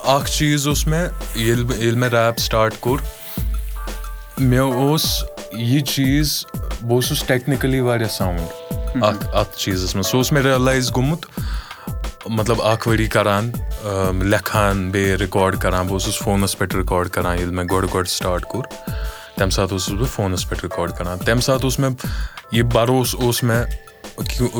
اکھ 0.05 0.31
چیٖز 0.31 0.69
اوس 0.69 0.87
مےٚ 0.87 1.09
ییٚلہِ 1.37 1.67
بہٕ 1.67 1.79
ییٚلہِ 1.79 1.99
مےٚ 1.99 2.11
ریپ 2.11 2.38
سٹاٹ 2.38 2.75
کوٚر 2.81 3.00
مےٚ 4.38 4.75
اوس 4.75 5.25
یہِ 5.53 5.83
چیٖز 5.85 6.44
بہٕ 6.83 6.93
اوسُس 6.93 7.25
ٹیکنِکٔلی 7.25 7.81
واریاہ 7.81 8.09
ساوُنٛڈ 8.09 8.67
اَتھ 9.03 9.27
اَتھ 9.35 9.59
چیٖزَس 9.59 9.94
منٛز۔ 9.94 10.06
سُہ 10.06 10.17
اوس 10.17 10.33
مےٚ 10.33 10.43
رِیَلایز 10.43 10.91
گوٚمُت 10.97 11.27
مطلب 12.28 12.62
اکھ 12.62 12.88
ؤری 12.88 13.06
کران 13.06 13.50
لیکھان 14.31 14.90
بیٚیہِ 14.90 15.17
رِکاڈ 15.20 15.56
کران 15.61 15.87
بہٕ 15.87 15.93
اوسُس 15.93 16.19
فونَس 16.19 16.58
پٮ۪ٹھ 16.58 16.76
رِکاڈ 16.76 17.08
کران 17.11 17.38
ییٚلہِ 17.38 17.55
مےٚ 17.55 17.67
گۄڈٕ 17.70 17.94
گۄڈٕ 17.94 18.11
سٹاٹ 18.11 18.44
کوٚر 18.44 18.64
تَمہِ 19.37 19.52
ساتہٕ 19.52 19.73
اوسُس 19.73 19.94
بہٕ 19.94 20.08
فونَس 20.14 20.49
پٮ۪ٹھ 20.49 20.64
رِکاڈ 20.64 20.93
کران 20.99 21.19
تَمہِ 21.19 21.43
ساتہٕ 21.43 21.64
اوس 21.64 21.78
مےٚ 21.78 21.90
یہِ 22.52 22.64
بروسہٕ 22.73 23.23
اوس 23.23 23.43
مےٚ 23.43 23.64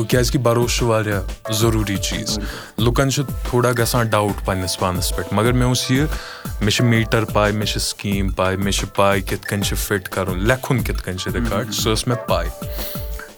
کیازِ 0.09 0.31
کہِ 0.31 0.41
بروسہٕ 0.41 0.77
چھُ 0.77 0.85
واریاہ 0.87 1.51
ضروٗری 1.59 1.97
چیٖز 1.97 2.39
لُکن 2.77 3.11
چھُ 3.11 3.23
تھوڑا 3.49 3.71
گژھان 3.77 4.07
ڈاوُٹ 4.07 4.45
پَنٕنِس 4.45 4.77
پانَس 4.79 5.15
پٮ۪ٹھ 5.15 5.33
مَگر 5.33 5.53
مےٚ 5.53 5.67
اوس 5.67 5.89
یہِ 5.91 6.05
مےٚ 6.61 6.71
چھِ 6.71 6.85
میٖٹر 6.85 7.25
پاے 7.33 7.51
مےٚ 7.51 7.67
چھِ 7.67 7.81
سِکیٖم 7.81 8.29
پاے 8.37 8.55
مےٚ 8.55 8.71
چھِ 8.71 8.87
پاے 8.95 9.21
کِتھ 9.21 9.47
کٔنۍ 9.47 9.63
چھِ 9.63 9.77
فِٹ 9.77 10.09
کَرُن 10.09 10.43
لیکھُن 10.47 10.81
کِتھ 10.83 11.03
کٔنۍ 11.03 11.17
چھُ 11.17 11.35
رِکاڈ 11.35 11.73
سۄ 11.73 11.93
ٲس 11.93 12.07
مےٚ 12.07 12.27
پاے 12.27 12.47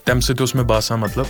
تَمہِ 0.05 0.23
سۭتۍ 0.23 0.39
اوس 0.39 0.55
مےٚ 0.55 0.65
باسان 0.65 0.99
مطلب 0.99 1.25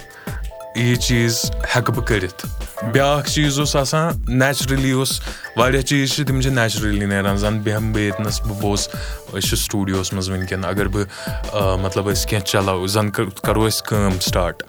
یہِ 0.76 0.96
چیٖز 0.96 1.40
ہٮ۪کہٕ 1.76 1.94
بہٕ 1.96 2.06
کٔرِتھ 2.06 2.46
بیاکھ 2.94 3.30
چیٖز 3.30 3.60
اوس 3.60 3.76
آسان 3.76 4.22
نیچرٔلی 4.40 4.92
اوس 4.92 5.20
واریاہ 5.58 5.82
چیٖز 5.82 6.12
چھِ 6.12 6.26
تِم 6.28 6.42
چھِ 6.42 6.52
نیچرٔلی 6.52 7.06
نیران 7.06 7.38
زَن 7.38 7.60
بیٚہمہٕ 7.60 7.94
بہٕ 7.94 8.02
ییٚتنَس 8.04 8.42
بہٕ 8.42 8.62
بوز 8.62 8.88
أسۍ 8.90 9.40
چھِ 9.48 9.58
سٹوٗڈیوَس 9.58 10.14
منٛز 10.14 10.30
وٕنکیٚن 10.30 10.66
اَگر 10.66 10.88
بہٕ 10.88 11.78
مطلب 11.84 12.10
أسۍ 12.10 12.28
کیٚنٛہہ 12.30 12.46
چلاوو 12.46 12.88
زَن 12.88 13.10
کَرو 13.12 13.66
أسۍ 13.68 13.86
کٲم 13.88 14.20
سٹاٹ 14.28 14.64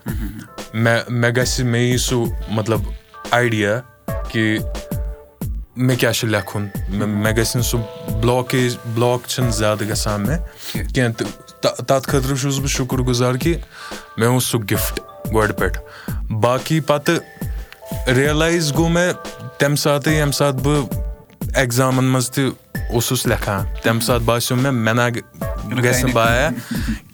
مےٚ 0.74 1.00
مےٚ 1.08 1.30
گژھِ 1.36 1.64
مےٚ 1.64 1.90
یی 1.90 1.98
سُہ 1.98 2.24
مطلب 2.48 2.80
آیڈِیا 3.30 3.80
کہِ 4.32 4.58
مےٚ 5.76 5.96
کیاہ 5.98 6.12
چھُ 6.12 6.28
لیکھُن 6.28 6.66
مےٚ 6.88 7.36
گژھِ 7.36 7.56
نہٕ 7.56 7.66
سُہ 7.70 7.78
بٕلاکیج 8.20 8.76
بٕلاک 8.94 9.28
چھِنہٕ 9.28 9.52
زیادٕ 9.52 9.88
گژھان 9.90 10.26
مےٚ 10.26 10.38
کیٚنٛہہ 10.94 11.12
تہٕ 11.60 11.84
تَتھ 11.86 12.08
خٲطرٕ 12.08 12.36
چھُس 12.40 12.58
بہٕ 12.58 12.68
شُکُر 12.76 12.98
گُزار 13.06 13.34
کہِ 13.34 13.54
مےٚ 14.16 14.28
اوس 14.28 14.44
سُہ 14.44 14.58
گِفٹ 14.70 15.00
گۄڈٕ 15.34 15.58
پٮ۪ٹھ 15.58 15.78
باقٕے 16.40 16.80
پَتہٕ 16.86 17.18
رِیَلایز 18.16 18.72
گوٚو 18.76 18.88
مےٚ 18.88 19.12
تَمہِ 19.58 19.78
ساتہٕ 19.78 20.12
ییٚمہِ 20.12 20.34
ساتہٕ 20.34 20.62
بہٕ 20.64 20.88
ایٚگزامَن 21.54 22.04
منٛز 22.04 22.30
تہِ 22.30 22.50
اوسُس 22.92 23.26
لیکھان 23.26 23.64
تَمہِ 23.82 24.02
ساتہٕ 24.02 24.24
باسیٚو 24.26 24.56
مےٚ 24.56 24.72
مےٚ 24.72 24.94
نہ 24.94 25.08
گژھِ 25.82 26.04
نہٕ 26.04 26.12
بایا 26.14 26.48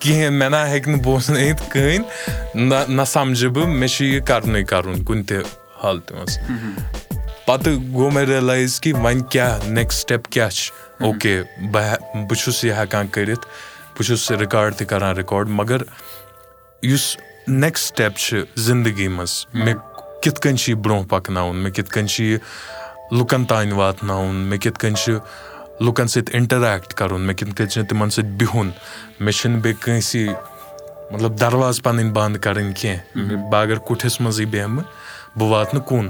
کِہینۍ 0.00 0.30
مےٚ 0.38 0.50
نہ 0.50 0.56
ہیٚکہِ 0.66 0.92
نہٕ 0.92 1.02
بوزنٲیِتھ 1.04 1.62
کٕہٕنۍ 1.70 2.04
نہ 2.54 2.75
نہ 2.88 3.02
سَمجھٕ 3.06 3.50
بہٕ 3.54 3.66
مےٚ 3.66 3.88
چھُ 3.88 4.04
یہِ 4.04 4.25
کَرنُے 4.26 4.62
کَرُن 4.70 5.02
کُنہِ 5.04 5.26
تہِ 5.28 5.38
حالتہِ 5.82 6.16
منٛز 6.16 6.38
پَتہٕ 7.46 7.75
گوٚو 7.92 8.10
مےٚ 8.10 8.26
رِیَلایز 8.26 8.80
کہِ 8.80 8.92
وۄنۍ 8.92 9.22
کیاہ 9.30 9.58
نیکٕسٹ 9.68 10.00
سٹیپ 10.00 10.28
کیاہ 10.32 10.48
چھُ 10.48 10.72
اوکے 11.04 11.40
بہٕ 11.72 11.96
بہٕ 12.14 12.38
چھُس 12.42 12.64
یہِ 12.64 12.72
ہٮ۪کان 12.78 13.06
کٔرِتھ 13.06 13.46
بہٕ 13.94 14.06
چھُس 14.06 14.30
رِکاڈ 14.30 14.75
تہِ 14.76 14.86
کران 14.88 15.16
رِکاڈ 15.16 15.48
مَگر 15.48 15.82
یُس 16.82 17.16
نیکٕسٹ 17.49 17.85
سٹیپ 17.87 18.17
چھُ 18.19 18.43
زندگی 18.57 19.07
منٛز 19.09 19.33
مےٚ 19.55 19.75
کِتھ 20.23 20.41
کٔنۍ 20.41 20.57
چھُ 20.57 20.71
یہِ 20.71 20.79
برونٛہہ 20.83 21.07
پَکناوُن 21.09 21.57
مےٚ 21.57 21.73
کِتھ 21.73 21.91
کٔنۍ 21.91 22.07
چھُ 22.07 22.25
یہِ 22.25 22.38
لُکن 23.19 23.45
تانۍ 23.47 23.73
واتناوُن 23.73 24.35
مےٚ 24.35 24.59
کِتھ 24.61 24.79
کٔنۍ 24.79 24.95
چھُ 25.05 25.19
لُکن 25.85 26.07
سۭتۍ 26.09 26.35
اِنٹریکٹ 26.35 26.95
کَرُن 26.99 27.21
مےٚ 27.21 27.37
کِتھ 27.37 27.55
کٔنۍ 27.57 27.69
چھُ 27.71 27.87
تِمن 27.88 28.11
سۭتۍ 28.11 28.37
بِہُن 28.38 28.71
مےٚ 29.21 29.33
چھُنہٕ 29.38 29.61
بیٚیہِ 29.62 29.83
کٲنٛسہِ 29.83 30.29
مطلب 31.11 31.41
دروازٕ 31.41 31.83
پَنٕنۍ 31.83 32.12
بنٛد 32.12 32.37
کَرٕنۍ 32.43 32.73
کینٛہہ 32.81 33.50
بہٕ 33.50 33.62
اگر 33.62 33.79
کُٹھِس 33.87 34.21
منٛزٕے 34.21 34.45
بیٚہمہٕ 34.45 34.85
بہٕ 35.37 35.49
واتہٕ 35.50 35.75
نہٕ 35.75 35.87
کُن 35.88 36.09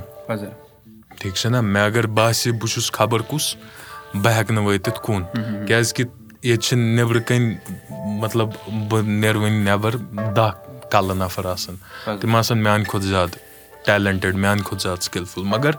ٹھیٖک 1.19 1.35
چھُنہ 1.35 1.61
مےٚ 1.61 1.85
اگر 1.87 2.07
باسہِ 2.07 2.52
بہٕ 2.52 2.69
چھُس 2.73 2.93
خبر 2.93 3.23
کُس 3.28 3.55
بہٕ 4.14 4.33
ہٮ۪کہٕ 4.38 4.55
نہٕ 4.55 4.64
وٲتِتھ 4.66 5.00
کُن 5.02 5.23
کیٛازِکہِ 5.66 6.05
ییٚتہِ 6.43 6.62
چھِ 6.62 6.76
نیٚبرٕ 6.78 7.23
کَنۍ 7.26 7.55
مطلب 8.23 8.49
بہٕ 8.88 9.02
نیرٕ 9.02 9.37
وۄنۍ 9.37 9.64
نٮ۪بر 9.64 9.97
دہ 10.37 10.50
کَلہٕ 10.90 11.14
نَفر 11.16 11.45
آسان 11.45 11.76
تِم 12.21 12.37
آسان 12.37 12.59
میانہِ 12.59 12.87
کھۄتہٕ 12.87 13.09
زیادٕ 13.09 13.31
ٹیلنٹِڈ 13.87 14.35
میانہِ 14.35 14.62
کھۄتہٕ 14.62 14.83
زیادٕ 14.83 15.00
سِکِلفُل 15.00 15.43
مگر 15.45 15.71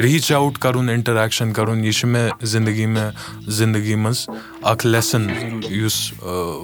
ریٖچ 0.00 0.32
اَوُٹ 0.32 0.58
کَرُن 0.58 0.88
اِنٹریکشَن 0.88 1.52
کَرُن 1.52 1.84
یہِ 1.84 1.94
چھُ 1.94 2.08
مےٚ 2.08 2.28
زندگی 2.42 2.86
مےٚ 2.86 3.10
زندگی 3.46 3.94
منٛز 3.94 4.28
اکھ 4.62 4.86
لیسن 4.86 5.28
یُس 5.68 6.12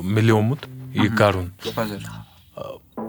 مِلیومُت۔ 0.05 0.67
یہِ 0.95 1.17
کَرُن۔ 1.19 1.47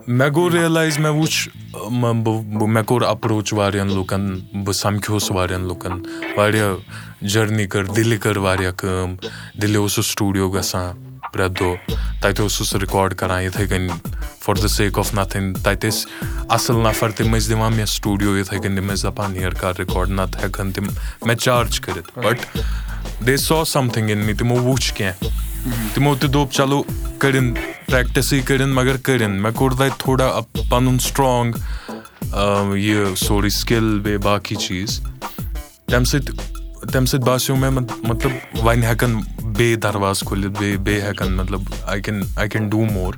مےٚ 0.08 0.30
گوٚو 0.36 0.50
رِیلایز 0.50 1.00
مےٚ 1.00 1.12
وٕچھ 1.12 1.50
مےٚ 1.92 2.84
کوٚر 2.84 3.02
اَپروچ 3.02 3.54
واریاہَن 3.54 3.88
لُکَن 3.94 4.40
بہٕ 4.64 4.74
سَمکھیوس 4.74 5.32
واریاہَن 5.32 5.68
لُکَن۔ 5.68 5.92
واریاہ 6.38 6.74
جٔرنی 7.22 7.68
کٔر 7.68 7.84
دِلہِ 7.84 8.20
کٔر 8.20 8.38
واریاہ 8.38 8.72
کٲم۔ 8.72 9.16
دِلہِ 9.62 9.76
اوسُس 9.76 10.06
سٹوٗڈیو 10.06 10.50
گژھان 10.50 11.07
پرٛٮ۪تھ 11.38 11.60
دۄہ 11.60 11.96
تَتہِ 12.22 12.42
اوسُس 12.42 12.74
رِکاڈ 12.82 13.14
کَران 13.18 13.44
یِتھَے 13.44 13.66
کٔنۍ 13.68 13.98
for 14.44 14.56
the 14.56 14.68
sake 14.76 15.00
of 15.00 15.14
nothing 15.14 15.54
تَتہِ 15.64 15.90
ٲسۍ 15.90 16.08
اَصٕل 16.50 16.82
نَفر 16.84 17.12
تِم 17.18 17.36
ٲسۍ 17.36 17.50
دِوان 17.50 17.74
مےٚ 17.76 17.86
سٹوٗڈیو 17.86 18.38
یِتھَے 18.38 18.60
کٔنۍ 18.60 18.76
تِم 18.76 18.92
ٲسۍ 18.92 19.04
دَپان 19.04 19.32
نیر 19.34 19.54
کَر 19.62 19.80
رِکاڈ 19.80 20.10
نَتہٕ 20.10 20.44
ہٮ۪کہٕ 20.44 20.62
ہن 20.62 20.72
تِم 20.72 20.86
مےٚ 21.26 21.36
چارٕج 21.36 21.80
کٔرِتھ 21.82 22.18
بَٹ 22.24 23.26
دے 23.28 23.38
سا 23.38 23.64
سَمتھِنٛگ 23.66 24.10
اِن 24.10 24.26
مےٚ 24.26 24.38
تِمو 24.38 24.56
وٕچھ 24.64 24.94
کینٛہہ 24.94 25.94
تِمو 25.94 26.16
تہِ 26.16 26.30
دوٚپ 26.34 26.52
چلو 26.54 26.82
کٔرِنۍ 27.20 27.54
پرٛٮ۪کٹِسٕے 27.88 28.42
کٔرِنۍ 28.42 28.74
مگر 28.74 28.98
کٔرِنۍ 28.98 29.40
مےٚ 29.42 29.54
کوٚر 29.56 29.72
تَتہِ 29.78 30.00
تھوڑا 30.00 30.32
پَنُن 30.70 31.00
سٹرٛانٛگ 31.00 32.76
یہِ 32.76 33.16
سورُے 33.18 33.50
سِکِل 33.50 34.00
بیٚیہِ 34.04 34.22
باقٕے 34.24 34.56
چیٖز 34.56 35.00
تَمہِ 35.90 36.06
سۭتۍ 36.08 36.57
تَمہِ 36.92 37.08
سۭتۍ 37.08 37.26
باسیٚو 37.26 37.56
مےٚ 37.56 37.72
مطلب 37.72 38.32
وۄنۍ 38.64 38.84
ہٮ۪کَن 38.84 39.16
بیٚیہِ 39.58 39.78
دَرواز 39.84 40.20
کھوٗلِتھ 40.26 40.60
بیٚیہِ 40.60 40.78
بیٚیہِ 40.78 41.04
ہٮ۪کَن 41.04 41.34
مطلب 41.36 41.62
I 41.92 42.02
can 42.02 42.22
I 42.36 42.48
can 42.50 42.70
do 42.70 42.86
more 42.92 43.14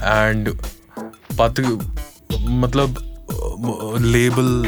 and 0.00 0.48
پَتہٕ 1.36 2.44
مطلب 2.48 2.98
لیبٕل 4.00 4.66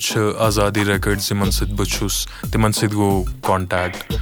چھِ 0.00 0.20
آزادی 0.46 0.84
رِکاڈٕس 0.84 1.30
یِمَن 1.32 1.50
سۭتۍ 1.50 1.74
بہٕ 1.76 1.86
چھُس 1.92 2.26
تِمَن 2.52 2.72
سۭتۍ 2.72 2.94
گوٚو 2.94 3.22
کانٹیکٹ 3.46 4.14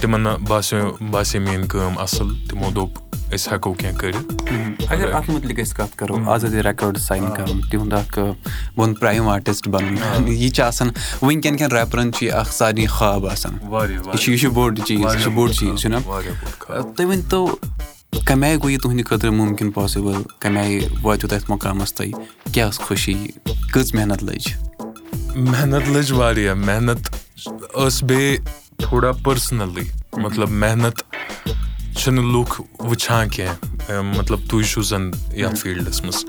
تِمَن 0.00 0.26
باسیٚو 0.48 0.90
باسے 1.10 1.38
میٲنۍ 1.38 1.68
کٲم 1.68 1.98
اَصٕل 1.98 2.34
تِمو 2.48 2.70
دوٚپ 2.74 3.07
أسۍ 3.34 3.52
ہٮ۪کو 3.52 3.72
کینٛہہ 3.72 3.98
کٔرِتھ 3.98 4.92
اگر 4.92 5.12
اَتھ 5.14 5.30
مُتعلِق 5.30 5.58
أسۍ 5.60 5.74
کَتھ 5.76 5.96
کَرو 5.98 6.16
آزادی 6.32 6.62
رِکاڈٕس 6.62 7.06
ساین 7.08 7.24
کَرُن 7.36 7.60
تِہُنٛد 7.70 7.92
اکھ 7.92 8.18
وَنہٕ 8.76 8.94
پرٛایِم 9.00 9.28
آرٹِسٹ 9.28 9.68
بَنُن 9.68 10.28
یہِ 10.28 10.50
چھِ 10.50 10.62
آسان 10.62 10.88
وٕنکٮ۪ن 11.22 11.56
کٮ۪ن 11.56 11.72
ریپرَن 11.72 12.12
چھُ 12.12 12.24
یہِ 12.24 12.32
اکھ 12.40 12.52
سارنٕے 12.54 12.86
خواب 12.96 13.26
آسان 13.26 13.58
یہِ 13.62 14.18
چھُ 14.18 14.30
یہِ 14.32 14.38
چھُ 14.40 14.50
بوٚڑ 14.54 14.74
چیٖز 14.74 15.14
یہِ 15.14 15.22
چھُ 15.22 15.30
بوٚڑ 15.34 15.50
چیٖز 15.52 15.80
چھُنہ 15.80 15.96
تُہۍ 16.96 17.06
ؤنۍتو 17.06 17.46
کَمہِ 18.26 18.48
آیہِ 18.48 18.58
گوٚو 18.60 18.70
یہِ 18.70 18.80
تُہٕنٛدِ 18.80 19.04
خٲطرٕ 19.08 19.32
مُمکِن 19.32 19.70
پاسِبٕل 19.70 20.22
کَمہِ 20.38 20.58
آیہِ 20.62 20.86
واتیو 21.02 21.34
اَتھ 21.34 21.50
مُقامَس 21.50 21.94
تۄہہِ 21.94 22.12
کیٛاہ 22.52 22.70
ٲس 22.70 22.78
خوشی 22.86 23.14
کٔژ 23.72 23.94
محنت 23.94 24.22
لٔج 24.24 24.48
محنت 25.36 25.88
لٔج 25.92 26.12
واریاہ 26.12 26.54
محنت 26.54 27.14
ٲس 27.74 28.02
بیٚیہِ 28.02 28.38
تھوڑا 28.82 29.12
پٔرسٕنَلٕے 29.12 30.20
مطلب 30.22 30.50
محنت 30.50 31.02
چھِنہٕ 31.98 32.32
لُکھ 32.32 32.60
وٕچھان 32.78 33.28
کینٛہہ 33.28 34.00
مطلب 34.16 34.38
تُہۍ 34.48 34.64
چھُو 34.70 34.82
زَن 34.90 35.10
یَتھ 35.36 35.58
فیٖلڈَس 35.60 36.02
منٛز 36.02 36.24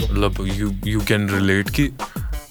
مطلب 0.00 0.46
یوٗ 0.46 0.70
یوٗ 0.84 1.00
کین 1.06 1.28
رِلیٹ 1.30 1.70
کہِ 1.74 1.88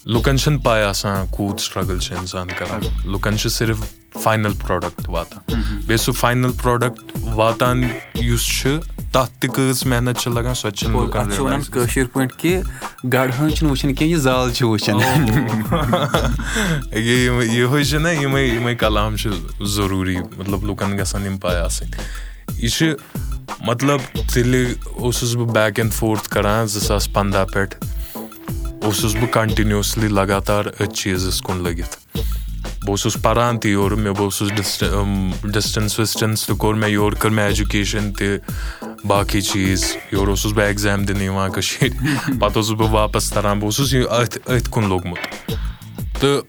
لُکَن 0.06 0.38
چھِنہٕ 0.38 0.64
پاے 0.64 0.84
آسان 0.84 1.26
کوٗت 1.32 1.60
سٹرٛگٕل 1.62 2.00
چھُ 2.00 2.18
اِنسان 2.18 2.48
کَران 2.58 3.12
لُکَن 3.12 3.38
چھِ 3.38 3.52
صرف 3.52 3.78
فاینَل 4.24 4.54
پرٛوڈَکٹ 4.66 5.10
واتان 5.10 5.62
بیٚیہِ 5.88 6.00
سُہ 6.00 6.12
فاینَل 6.20 6.52
پرٛوڈَکٹ 6.62 7.18
واتان 7.36 7.84
یُس 8.22 8.48
چھُ 8.60 8.78
تَتھ 9.12 9.32
تہِ 9.40 9.50
کۭژ 9.56 9.86
محنت 9.88 10.20
چھِ 10.20 10.32
لَگان 10.34 10.54
سۄ 10.56 10.70
تہِ 10.70 10.78
چھِنہٕ 10.78 11.42
وَنان 11.42 11.62
کٲشِر 11.72 12.06
پٲٹھۍ 12.14 12.38
کہِ 12.40 12.62
گاڈٕ 13.14 13.32
ہٲنٛز 13.40 13.54
چھِنہٕ 13.54 13.72
وٕچھان 13.72 13.94
کینٛہہ 13.94 14.14
یہِ 14.14 14.22
زال 14.22 14.54
چھِ 14.54 14.66
وٕچھان 14.66 15.00
یِہوے 16.94 17.84
چھُنہ 17.84 18.10
یِمے 18.22 18.44
یِمے 18.44 18.76
کَلام 18.76 19.16
چھِ 19.16 19.32
ضروٗری 19.76 20.18
مطلب 20.38 20.66
لُکَن 20.66 20.98
گژھن 21.00 21.26
یِم 21.26 21.38
پاے 21.38 21.60
آسٕنۍ 21.60 22.36
یہِ 22.56 22.72
چھِ 22.72 22.92
مطلب 23.60 24.00
تیٚلہِ 24.34 24.74
اوسُس 24.96 25.36
بہٕ 25.36 25.46
بیک 25.46 25.80
اینڈ 25.80 25.94
فورتھ 25.94 26.30
کَران 26.30 26.68
زٕ 26.68 26.82
ساس 26.82 27.14
پنٛداہ 27.14 27.46
پٮ۪ٹھ 27.46 27.76
اوسُس 28.84 29.16
بہٕ 29.16 29.32
کَنٹِنیوٗسلی 29.32 30.08
لگاتار 30.08 30.66
أتھۍ 30.66 30.94
چیٖزَس 30.94 31.42
کُن 31.42 31.58
لٔگِتھ۔ 31.64 32.18
بہٕ 32.58 32.90
اوسُس 32.90 33.18
پَران 33.22 33.60
تہِ 33.60 33.72
یورٕ 33.72 33.98
مےٚ 33.98 34.14
بہٕ 34.14 34.24
اوسُس 34.24 34.50
ڈِسٹَنٕس 35.44 36.00
وِسٹَنٕس 36.00 36.48
تہِ 36.48 36.58
کوٚر 36.58 36.74
مےٚ 36.74 36.90
یورٕ 36.90 37.16
کٔر 37.20 37.30
مےٚ 37.30 37.46
ایجوٗکیشَن 37.46 38.14
تہِ 38.14 38.38
باقٕے 39.06 39.42
چیٖز۔ 39.42 39.98
یورٕ 40.12 40.30
اوسُس 40.30 40.54
بہٕ 40.54 40.66
ایٚگزام 40.66 41.06
دِنہٕ 41.06 41.22
یِوان 41.22 41.52
کٔشیٖرِ۔ 41.52 41.92
پَتہٕ 42.40 42.56
اوسُس 42.56 42.72
بہٕ 42.72 42.92
واپَس 42.92 43.30
تَران 43.30 43.60
بہٕ 43.60 43.66
اوسُس 43.66 43.94
یہِ 43.94 44.04
أتھۍ 44.04 44.58
أتھۍ 44.58 44.72
کُن 44.72 44.88
لوٚگمُت۔ 44.88 45.52
تہٕ 46.20 46.42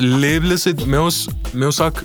لیبلہِ 0.00 0.58
سۭتۍ 0.58 0.86
مےٚ 0.86 1.00
اوس 1.00 1.28
مےٚ 1.54 1.64
اوس 1.64 1.80
اَکھ 1.80 2.04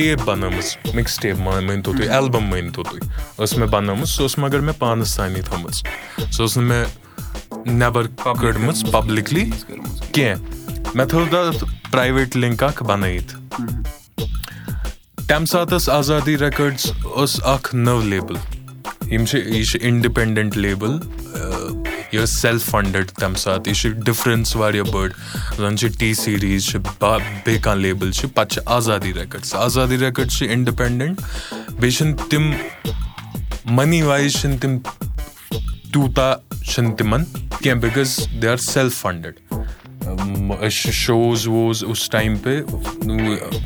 ٹیپ 0.00 0.20
بَنٲومٕژ 0.24 0.94
مِکٕس 0.94 1.16
ٹیپ 1.22 1.38
مٲنۍتو 1.38 1.92
تُہۍ 1.92 2.08
ایلبَم 2.08 2.44
مٲنۍتو 2.50 2.82
تُہۍ 2.82 3.00
ٲس 3.38 3.56
مےٚ 3.58 3.68
بَنٲومٕژ 3.70 4.08
سۄ 4.08 4.24
ٲس 4.24 4.38
مگر 4.38 4.60
مےٚ 4.60 4.78
پانَس 4.78 5.14
تانی 5.16 5.40
تھٲومٕژ 5.48 5.82
سۄ 6.30 6.44
ٲس 6.44 6.56
نہٕ 6.56 6.66
مےٚ 6.66 6.86
نیٚبَر 7.66 8.06
کٔڑمٕژ 8.40 8.84
پَبلِکلی 8.90 9.44
کینٛہہ 10.12 10.94
مےٚ 10.94 11.06
تھٲو 11.06 11.24
تَتھ 11.30 11.64
پرٛایویٹ 11.90 12.36
لِنک 12.36 12.62
اَکھ 12.62 12.82
بَنٲیِتھ 12.82 13.34
تَمہِ 15.28 15.48
ساتہٕ 15.48 15.78
ٲس 15.78 15.88
آزادی 15.88 16.38
رِکاڈٕس 16.38 16.92
ٲس 17.16 17.40
اَکھ 17.44 17.74
نٔو 17.74 18.00
لیبٕل 18.00 18.36
یِم 19.12 19.24
چھِ 19.24 19.38
یہِ 19.38 19.64
چھِ 19.64 19.78
اِنڈِپٮ۪نٛڈٮ۪نٛٹ 19.82 20.56
لیبٕل 20.56 20.98
یہِ 22.12 22.22
ٲس 22.22 22.30
سیلف 22.40 22.64
فَنڈٕڈ 22.70 23.10
تَمہِ 23.20 23.38
ساتہٕ 23.38 23.68
یہِ 23.68 23.74
چھِ 23.76 23.90
ڈِفرَنٕس 24.04 24.54
واریاہ 24.56 24.90
بٔڑ 24.92 25.08
زَن 25.56 25.76
چھِ 25.78 25.88
ٹی 25.98 26.12
سیٖریٖز 26.14 26.66
چھِ 26.66 26.78
بیٚیہِ 27.00 27.60
کانٛہہ 27.62 27.80
لیبٕل 27.82 28.10
چھِ 28.12 28.28
پَتہٕ 28.34 28.50
چھِ 28.50 28.62
آزادی 28.76 29.12
رِکاڈٕس 29.14 29.54
آزادی 29.54 29.98
رِکاڈٕس 29.98 30.38
چھِ 30.38 30.48
اِنڈِپٮ۪نٛڈٮ۪نٛٹ 30.48 31.80
بیٚیہِ 31.80 31.96
چھِنہٕ 31.96 32.28
تِم 32.30 32.50
مٔنی 33.74 34.02
وایِز 34.02 34.32
چھِنہٕ 34.40 34.58
تِم 34.60 34.78
تیوٗتاہ 35.92 36.34
چھِنہٕ 36.70 36.96
تِمَن 36.96 37.24
کینٛہہ 37.62 37.80
because 37.80 38.18
they 38.42 38.48
are 38.48 38.56
self 38.56 39.00
funded 39.00 39.38
أسۍ 40.50 40.70
چھِ 40.70 40.92
شوز 40.92 41.46
ووز 41.46 41.84
اُس 41.88 42.08
ٹایم 42.10 42.36
پے 42.42 42.60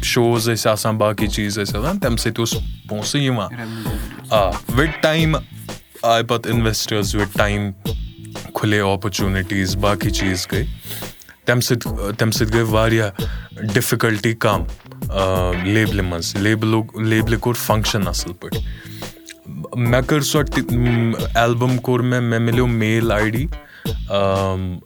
شوز 0.02 0.48
ٲسۍ 0.48 0.70
آسان 0.70 0.96
باقٕے 0.98 1.26
چیٖز 1.26 1.58
ٲسۍ 1.58 1.78
آسان 1.78 1.98
تَمہِ 2.00 2.18
سۭتۍ 2.18 2.38
اوس 2.38 2.54
پونٛسہٕ 2.88 3.20
یِوان 3.20 3.50
آ 4.30 4.48
وِد 4.76 5.02
ٹایم 5.02 5.36
آیہِ 5.36 6.26
پَتہٕ 6.28 6.52
اِنویسٹٲرٕز 6.52 7.14
وِد 7.14 7.36
ٹایم 7.38 7.70
کھُلے 8.64 8.80
آپرچُنِٹیٖز 8.80 9.74
باقٕے 9.76 10.10
چیٖز 10.10 10.46
گٔے 10.52 10.62
تَمہِ 11.46 11.62
سۭتۍ 11.62 12.12
تَمہِ 12.18 12.34
سۭتۍ 12.34 12.52
گٔے 12.54 12.62
واریاہ 12.70 13.10
ڈِفِکَلٹی 13.72 14.32
کَم 14.44 14.62
لیبلہِ 15.64 16.04
منٛز 16.04 16.34
لیبلو 16.36 16.82
لیبلہِ 17.08 17.38
کوٚر 17.40 17.54
فَنٛگشَن 17.64 18.08
اَصٕل 18.08 18.32
پٲٹھۍ 18.40 18.60
مےٚ 19.76 20.00
کٔر 20.06 20.20
سۄ 20.20 20.42
ایلبَم 21.34 21.76
کوٚر 21.76 22.00
مےٚ 22.00 22.20
مےٚ 22.20 22.40
مِلیو 22.40 22.66
میل 22.66 23.12
آی 23.12 23.30
ڈی 23.30 23.46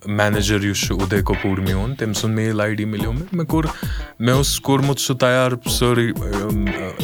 مینیجَر 0.06 0.64
یُس 0.64 0.80
چھُ 0.86 1.02
اُدے 1.02 1.20
کپوٗر 1.26 1.60
میون 1.60 1.94
تٔمۍ 1.94 2.12
سُنٛد 2.12 2.34
میل 2.34 2.60
آی 2.60 2.74
ڈی 2.74 2.84
مِلیو 2.84 3.12
مےٚ 3.12 3.26
مےٚ 3.32 3.46
کوٚر 3.46 3.64
مےٚ 4.18 4.34
اوس 4.34 4.60
کوٚرمُت 4.60 5.00
سُہ 5.00 5.16
تَیار 5.16 5.52
سٲرٕے 5.70 6.12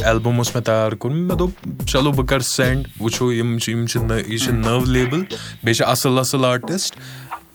ایلبَم 0.03 0.37
اوس 0.37 0.55
مےٚ 0.55 0.63
تَیار 0.63 0.91
کوٚرمُت 0.91 1.27
مےٚ 1.27 1.37
دوٚپ 1.37 1.87
چلو 1.87 2.11
بہٕ 2.11 2.25
کَرٕ 2.25 2.43
سٮ۪نٛڈ 2.43 2.87
وٕچھو 2.99 3.31
یِم 3.33 3.57
چھِ 3.57 3.73
یِم 3.73 3.85
چھِ 3.85 3.99
یہِ 4.27 4.37
چھِ 4.37 4.53
نٔو 4.53 4.83
لیبٕل 4.85 5.21
بیٚیہِ 5.63 5.75
چھِ 5.75 5.85
اَصٕل 5.87 6.19
اَصٕل 6.19 6.45
آرٹِسٹ 6.45 6.95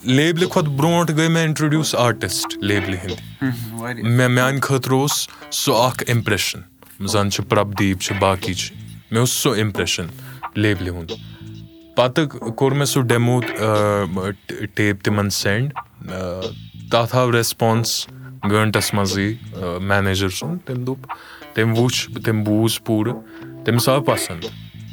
لیبلہِ 0.04 0.48
کھۄتہٕ 0.50 0.76
برونٛٹھ 0.76 1.12
گٔے 1.12 1.28
مےٚ 1.28 1.42
اِنٹرٛڈیوٗس 1.42 1.94
آرٹِسٹ 1.94 2.58
لیبلہِ 2.60 2.98
ہِنٛدۍ 3.04 4.02
مےٚ 4.02 4.28
میٛانہِ 4.28 4.60
خٲطرٕ 4.62 4.98
اوس 4.98 5.28
سُہ 5.50 5.74
اَکھ 5.84 6.04
اِمپرٛٮ۪شَن 6.06 7.06
زَن 7.06 7.30
چھِ 7.30 7.48
پرٛبدیٖپ 7.48 8.00
چھِ 8.00 8.16
باقٕے 8.18 8.54
چھِ 8.54 8.74
مےٚ 9.10 9.20
اوس 9.20 9.30
سُہ 9.30 9.54
اِمپرٛٮ۪شَن 9.56 10.06
لیبلہِ 10.54 10.88
ہُنٛد 10.88 11.29
پَتہٕ 12.00 12.50
کوٚر 12.56 12.72
مےٚ 12.72 12.86
سُہ 12.86 13.00
ڈٮ۪مو 13.02 13.40
ٹیپ 14.74 15.02
تِمَن 15.04 15.30
سٮ۪نٛڈ 15.30 15.72
تَتھ 16.90 17.16
آو 17.16 17.32
ریسپانٕس 17.32 18.06
گٲنٛٹَس 18.50 18.92
منٛزٕے 18.94 19.78
مینیجَر 19.88 20.28
سُنٛد 20.28 20.58
تٔمۍ 20.66 20.84
دوٚپ 20.86 21.06
تٔمۍ 21.54 21.78
وُچھ 21.78 22.10
تٔمۍ 22.24 22.44
بوٗز 22.44 22.78
پوٗرٕ 22.84 23.14
تٔمِس 23.64 23.88
آو 23.88 24.00
پَسنٛد۔ 24.02 24.44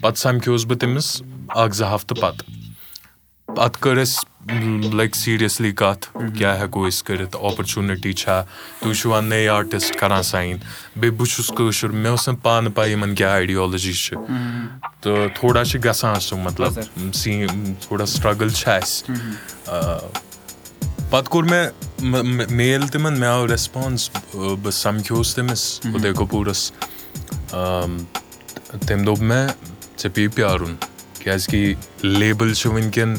پَتہٕ 0.01 0.21
سَمکھیووُس 0.21 0.65
بہٕ 0.65 0.77
تٔمِس 0.77 1.21
اَکھ 1.55 1.75
زٕ 1.75 1.93
ہَفتہٕ 1.93 2.21
پَتہٕ۔ 2.21 3.55
پَتہٕ 3.55 3.81
کٔر 3.81 3.97
اَسہِ 3.97 4.36
لایک 4.49 5.15
سیٖریَسلی 5.15 5.71
کَتھ 5.75 6.07
کیاہ 6.37 6.57
ہٮ۪کو 6.61 6.85
أسۍ 6.87 7.05
کٔرِتھ 7.05 7.35
اوپرچُنِٹی 7.35 8.13
چھا 8.13 8.41
تُہۍ 8.81 8.93
چھِوا 8.99 9.19
نٔے 9.21 9.47
آرٹِسٹ 9.49 9.95
کَران 9.99 10.23
ساین 10.23 10.57
بیٚیہِ 10.95 11.17
بہٕ 11.17 11.27
چھُس 11.35 11.47
کٲشُر 11.57 11.89
مےٚ 11.89 12.13
ٲس 12.13 12.27
نہٕ 12.27 12.41
پانہٕ 12.43 12.73
پَے 12.75 12.89
یِمَن 12.89 13.15
کیاہ 13.15 13.31
آیڈیالجی 13.31 13.93
چھِ 13.93 14.15
تہٕ 15.01 15.27
تھوڑا 15.39 15.63
چھِ 15.65 15.83
گژھان 15.85 16.19
سُہ 16.19 16.37
مطلب 16.43 16.79
سیٖن 17.13 17.73
تھوڑا 17.87 18.05
سٹرٛگٕل 18.05 18.49
چھِ 18.49 18.69
اَسہِ 18.71 19.11
پَتہٕ 21.09 21.29
کوٚر 21.31 21.43
مےٚ 21.43 22.47
میل 22.49 22.87
تِمَن 22.91 23.19
مےٚ 23.19 23.29
آو 23.29 23.47
ریسپانٕس 23.47 24.09
بہٕ 24.33 24.71
سَمکھیووُس 24.71 25.35
تٔمِس 25.35 25.79
اُدے 25.93 26.11
کپوٗرَس 26.17 26.71
تٔمۍ 27.51 29.03
دوٚپ 29.05 29.21
مےٚ 29.21 29.47
ژےٚ 29.97 30.11
پیٚیہِ 30.13 30.33
پیارُن 30.35 30.75
کیازِ 31.19 31.47
کہِ 31.51 31.73
لیبٕل 32.03 32.53
چھِ 32.53 32.71
وٕنکیٚن 32.71 33.15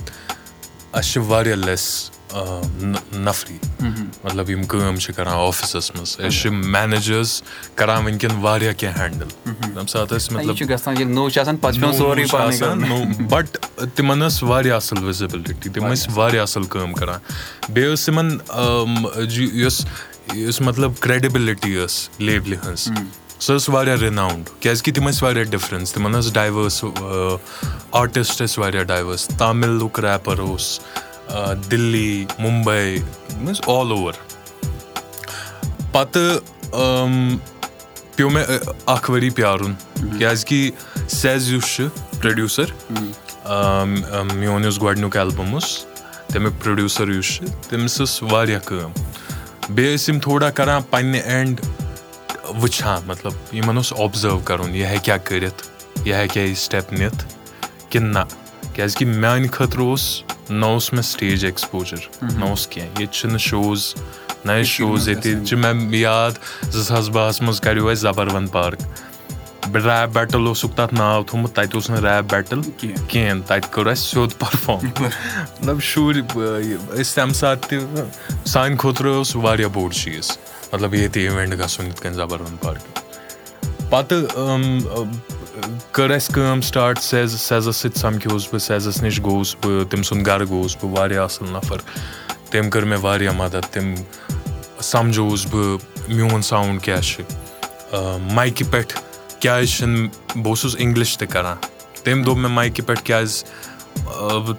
اَسہِ 0.99 1.13
چھِ 1.13 1.23
واریاہ 1.27 1.57
لیس 1.57 2.11
نَفری 2.33 3.59
مطلب 4.25 4.51
یِم 4.51 4.63
کٲم 4.69 4.97
چھِ 5.01 5.15
کران 5.17 5.35
آفِسَس 5.35 5.91
منٛز 5.95 6.17
أسۍ 6.21 6.31
چھِ 6.41 6.51
مینیجٲرٕس 6.51 7.43
کران 7.75 8.05
وٕنکیٚن 8.05 8.37
واریاہ 8.41 8.73
کیٚنٛہہ 8.73 9.03
ہینڈٕل 9.03 9.29
تَمہِ 9.75 9.89
ساتہٕ 9.89 10.19
ٲسۍ 10.19 10.33
مطلب 10.33 10.57
بَٹ 13.31 13.57
تِمن 13.95 14.27
ٲس 14.27 14.43
واریاہ 14.43 14.77
اَصٕل 14.77 15.05
وِزِبلٹی 15.05 15.69
تِم 15.69 15.87
ٲسۍ 15.93 16.09
واریاہ 16.15 16.43
اَصٕل 16.43 16.65
کٲم 16.71 16.93
کران 16.95 17.19
بیٚیہِ 17.73 17.93
ٲس 17.93 18.05
تِمن 18.07 18.37
یۄس 19.63 19.85
یُس 20.35 20.61
مطلب 20.61 20.93
کریڈِبلٹی 21.01 21.77
ٲس 21.77 22.09
لیبلہِ 22.19 22.59
ہٕنٛز 22.59 22.91
سۄ 23.41 23.55
ٲس 23.57 23.69
واریاہ 23.69 23.97
رِناوُنٛڈ 23.97 24.49
کیازِ 24.61 24.83
کہِ 24.83 24.95
تِم 24.95 25.09
ٲسۍ 25.09 25.23
واریاہ 25.23 25.45
ڈِفرَنس 25.51 25.93
تِمن 25.93 26.13
ٲس 26.13 26.33
ڈایوٲرٕس 26.35 26.85
آرٹِسٹ 28.01 28.43
ٲسۍ 28.43 28.59
واریاہ 28.61 28.83
ڈایوٲرٕس 28.85 29.27
تامِلُک 29.39 30.01
ریپَر 30.05 30.39
اوس 30.39 30.79
Delhi 31.71 32.25
Mumbai 32.39 32.97
means 33.39 33.61
all 33.67 33.91
over 33.93 34.13
پَتہٕ 35.93 36.41
پیوٚو 38.17 38.31
مےٚ 38.31 38.45
اکھ 38.95 39.11
ؤری 39.11 39.31
پیارُن 39.37 39.75
کیازِ 40.19 40.45
کہِ 40.47 40.71
سیز 41.09 41.53
یُس 41.53 41.75
چھُ 41.75 41.87
پروڈیوٗسر 42.21 42.73
میون 44.35 44.65
یُس 44.65 44.81
گۄڈٕنیُک 44.83 45.17
ایلبَم 45.17 45.55
اوس 45.55 45.77
تَمیُک 46.33 46.63
پروڈیوٗسر 46.65 47.09
یُس 47.09 47.35
چھُ 47.37 47.47
تٔمِس 47.69 48.01
ٲس 48.01 48.23
واریاہ 48.31 48.61
کٲم 48.65 48.93
بیٚیہِ 49.75 49.95
ٲسۍ 49.97 50.13
یِم 50.13 50.21
تھوڑا 50.21 50.51
کران 50.51 50.83
پَنٕنہِ 50.91 51.21
اینڈ 51.25 51.61
وٕچھان 52.49 53.03
مطلب 53.07 53.55
یِمن 53.55 53.77
اوس 53.77 53.93
اوبزٲرٕو 53.93 54.39
کَرُن 54.45 54.75
یہِ 54.75 54.87
ہیٚکیا 54.87 55.17
کٔرِتھ 55.17 55.63
یہِ 56.05 56.15
ہیٚکیا 56.15 56.43
یہِ 56.43 56.57
سِٹیپ 56.57 56.93
نِتھ 56.93 57.25
کِنہٕ 57.91 58.13
نہ 58.13 58.25
کیازِ 58.75 58.97
کہِ 58.97 59.07
میانہِ 59.07 59.51
خٲطرٕ 59.53 59.85
اوس 59.85 60.23
نہ 60.51 60.67
اوس 60.67 60.93
مےٚ 60.93 61.03
سِٹیج 61.03 61.45
ایٚکٕسپوجر 61.45 62.09
نہ 62.39 62.45
اوس 62.45 62.67
کیٚنٛہہ 62.67 63.01
ییٚتہِ 63.01 63.15
چھِنہٕ 63.15 63.39
شوز 63.39 63.95
نہ 64.45 64.53
ٲسۍ 64.53 64.65
شوز 64.65 65.09
ییٚتہِ 65.09 65.47
چھِ 65.47 65.57
مےٚ 65.59 65.95
یاد 66.01 66.33
زٕ 66.73 66.83
ساس 66.83 67.09
بہہَس 67.13 67.41
منٛز 67.43 67.61
کَریو 67.61 67.89
اَسہِ 67.89 68.03
زَبروَن 68.03 68.47
پارک 68.53 68.81
ریپ 69.75 70.13
بیٹٕل 70.13 70.47
اوسُکھ 70.47 70.77
تَتھ 70.77 70.95
ناو 70.95 71.23
تھومُت 71.29 71.55
تَتہِ 71.55 71.75
اوس 71.75 71.91
نہٕ 71.91 72.01
ریپ 72.03 72.31
بیٹٕل 72.31 72.61
کِہینۍ 73.09 73.43
تَتہِ 73.47 73.71
کٔر 73.71 73.87
اَسہِ 73.87 74.11
سیوٚد 74.11 74.39
پٔرفارم 74.39 74.87
مطلب 75.61 75.81
شُرۍ 75.83 76.23
أسۍ 77.01 77.15
تَمہِ 77.15 77.35
ساتہٕ 77.35 77.69
تہِ 77.69 78.47
سانہِ 78.49 78.79
خٲطرٕ 78.79 79.15
اوس 79.17 79.35
واریاہ 79.37 79.69
بوٚڑ 79.69 79.93
چیٖز 79.93 80.31
مطلب 80.73 80.95
ییٚتہِ 80.95 81.29
اِوینٹ 81.29 81.59
گژھُن 81.59 81.87
یِتھ 81.87 82.01
کٔنۍ 82.03 82.15
زَبروَن 82.15 82.57
پارکہِ 82.63 83.89
پَتہٕ 83.91 84.23
کٔر 85.93 86.11
اَسہِ 86.11 86.35
کٲم 86.35 86.61
سٹاٹ 86.61 86.99
سیز 87.03 87.41
سیزَس 87.41 87.77
سۭتۍ 87.77 88.01
سَمکھیووُس 88.01 88.49
بہٕ 88.53 88.61
سیزَس 88.61 89.03
نِش 89.03 89.21
گوٚوُس 89.25 89.55
بہٕ 89.63 89.85
تٔمۍ 89.91 90.03
سُنٛد 90.09 90.27
گرٕ 90.27 90.49
گوٚوُس 90.49 90.77
بہٕ 90.83 90.99
واریاہ 90.99 91.25
اَصٕل 91.25 91.53
نَفر 91.53 91.79
تٔمۍ 92.51 92.71
کٔر 92.71 92.85
مےٚ 92.85 92.99
واریاہ 93.03 93.33
مدد 93.37 93.73
تٔمۍ 93.73 94.03
سَمجووُس 94.91 95.47
بہٕ 95.51 95.79
میون 96.09 96.43
ساوُنٛڈ 96.43 96.83
کیاہ 96.85 97.01
چھُ 97.01 97.23
مایکہِ 98.35 98.71
پٮ۪ٹھ 98.71 98.95
کیازِ 99.41 99.69
چھِنہٕ 99.77 100.09
بہٕ 100.35 100.49
اوسُس 100.49 100.77
اِنگلِش 100.79 101.17
تہِ 101.19 101.29
کران 101.29 101.57
تٔمۍ 102.05 102.25
دوٚپ 102.25 102.39
مےٚ 102.39 102.51
مایکہِ 102.51 102.87
پٮ۪ٹھ 102.87 103.03
کیازِ 103.05 103.45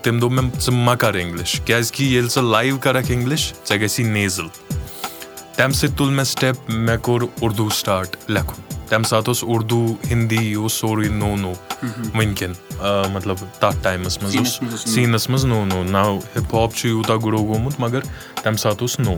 تٔمۍ 0.01 0.19
دوٚپ 0.21 0.31
مےٚ 0.31 0.59
ژٕ 0.61 0.73
مہ 0.73 0.95
کر 0.99 1.13
اِنگلِش 1.13 1.59
کیازِ 1.65 1.91
کہِ 1.91 2.05
ییٚلہِ 2.05 2.29
ژٕ 2.31 2.43
لایِو 2.51 2.77
کَرکھ 2.83 3.11
اِنگلِش 3.11 3.53
ژےٚ 3.67 3.81
گژھی 3.81 4.03
نیزٕل 4.03 4.47
تَمہِ 5.59 5.75
سۭتۍ 5.75 5.95
تُل 5.97 6.09
مےٚ 6.09 6.23
سِٹیپ 6.25 6.69
مےٚ 6.69 6.97
کوٚر 7.03 7.21
اُردو 7.41 7.69
سٹاٹ 7.77 8.15
لیکھُن 8.27 8.61
تَمہِ 8.89 9.05
ساتہٕ 9.05 9.27
اوس 9.27 9.43
اُردو 9.43 9.79
ہِندی 10.11 10.35
یہِ 10.35 10.55
اوس 10.55 10.73
سورُے 10.73 11.07
نوٚو 11.09 11.35
نوٚو 11.35 11.53
وٕنکیٚن 12.15 12.53
مطلب 13.13 13.37
تَتھ 13.59 13.81
ٹایمَس 13.83 14.21
منٛز 14.21 14.35
اوس 14.37 14.79
سیٖنَس 14.93 15.29
منٛز 15.29 15.45
نوٚو 15.45 15.65
نوٚو 15.65 15.83
نو 15.83 16.17
ہِپ 16.35 16.55
ہاپ 16.55 16.75
چھُ 16.75 16.89
یوٗتاہ 16.89 17.15
گرو 17.25 17.43
گوٚمُت 17.47 17.79
مَگر 17.79 17.99
تَمہِ 18.43 18.59
ساتہٕ 18.59 18.81
اوس 18.81 18.99
نوٚو 18.99 19.17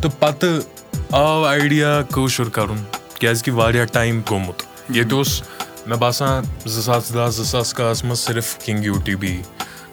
تہٕ 0.00 0.18
پَتہٕ 0.18 1.14
آو 1.20 1.44
آیڈیا 1.44 2.00
کٲشُر 2.14 2.48
کَرُن 2.48 2.82
کیازِ 3.18 3.44
کہِ 3.44 3.54
واریاہ 3.54 3.84
ٹایم 3.92 4.20
گوٚمُت 4.30 4.62
ییٚتہِ 4.88 5.12
اوس 5.12 5.42
مےٚ 5.86 5.98
باسان 5.98 6.44
زٕ 6.64 6.82
ساس 6.82 7.14
دہ 7.14 7.28
زٕ 7.32 7.44
ساس 7.44 7.74
کاہَس 7.74 8.04
منٛز 8.04 8.18
صرف 8.18 8.56
کِنگ 8.64 8.84
یوٗ 8.84 9.00
ٹی 9.04 9.16
بی 9.16 9.40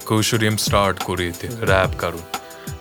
کٲشُر 0.06 0.42
ییٚمۍ 0.42 0.64
سٹاٹ 0.66 1.04
کوٚر 1.04 1.20
ییٚتہِ 1.20 1.64
ریپ 1.70 2.00
کَرُن 2.00 2.39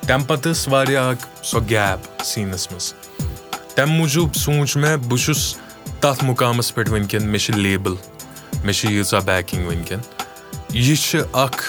تَمہِ 0.09 0.27
پَتہٕ 0.27 0.53
ٲس 0.53 0.69
واریاہ 0.69 1.09
اکھ 1.11 1.25
سۄ 1.47 1.59
گیپ 1.71 2.23
سیٖنَس 2.25 2.71
منٛز 2.71 2.93
تَمہِ 3.75 3.97
موٗجوٗب 3.97 4.35
سوٗنٛچ 4.35 4.77
مےٚ 4.77 4.97
بہٕ 5.09 5.19
چھُس 5.25 5.43
تَتھ 6.01 6.25
مُقامَس 6.25 6.75
پٮ۪ٹھ 6.75 6.91
وٕنکیٚن 6.91 7.27
مےٚ 7.29 7.41
چھِ 7.41 7.55
لیبٕل 7.55 7.95
مےٚ 8.65 8.75
چھِ 8.75 8.91
ییٖژاہ 8.93 9.21
بیکِنٛگ 9.27 9.67
وٕنکیٚن 9.67 10.01
یہِ 10.75 10.97
چھِ 10.97 11.21
اکھ 11.43 11.63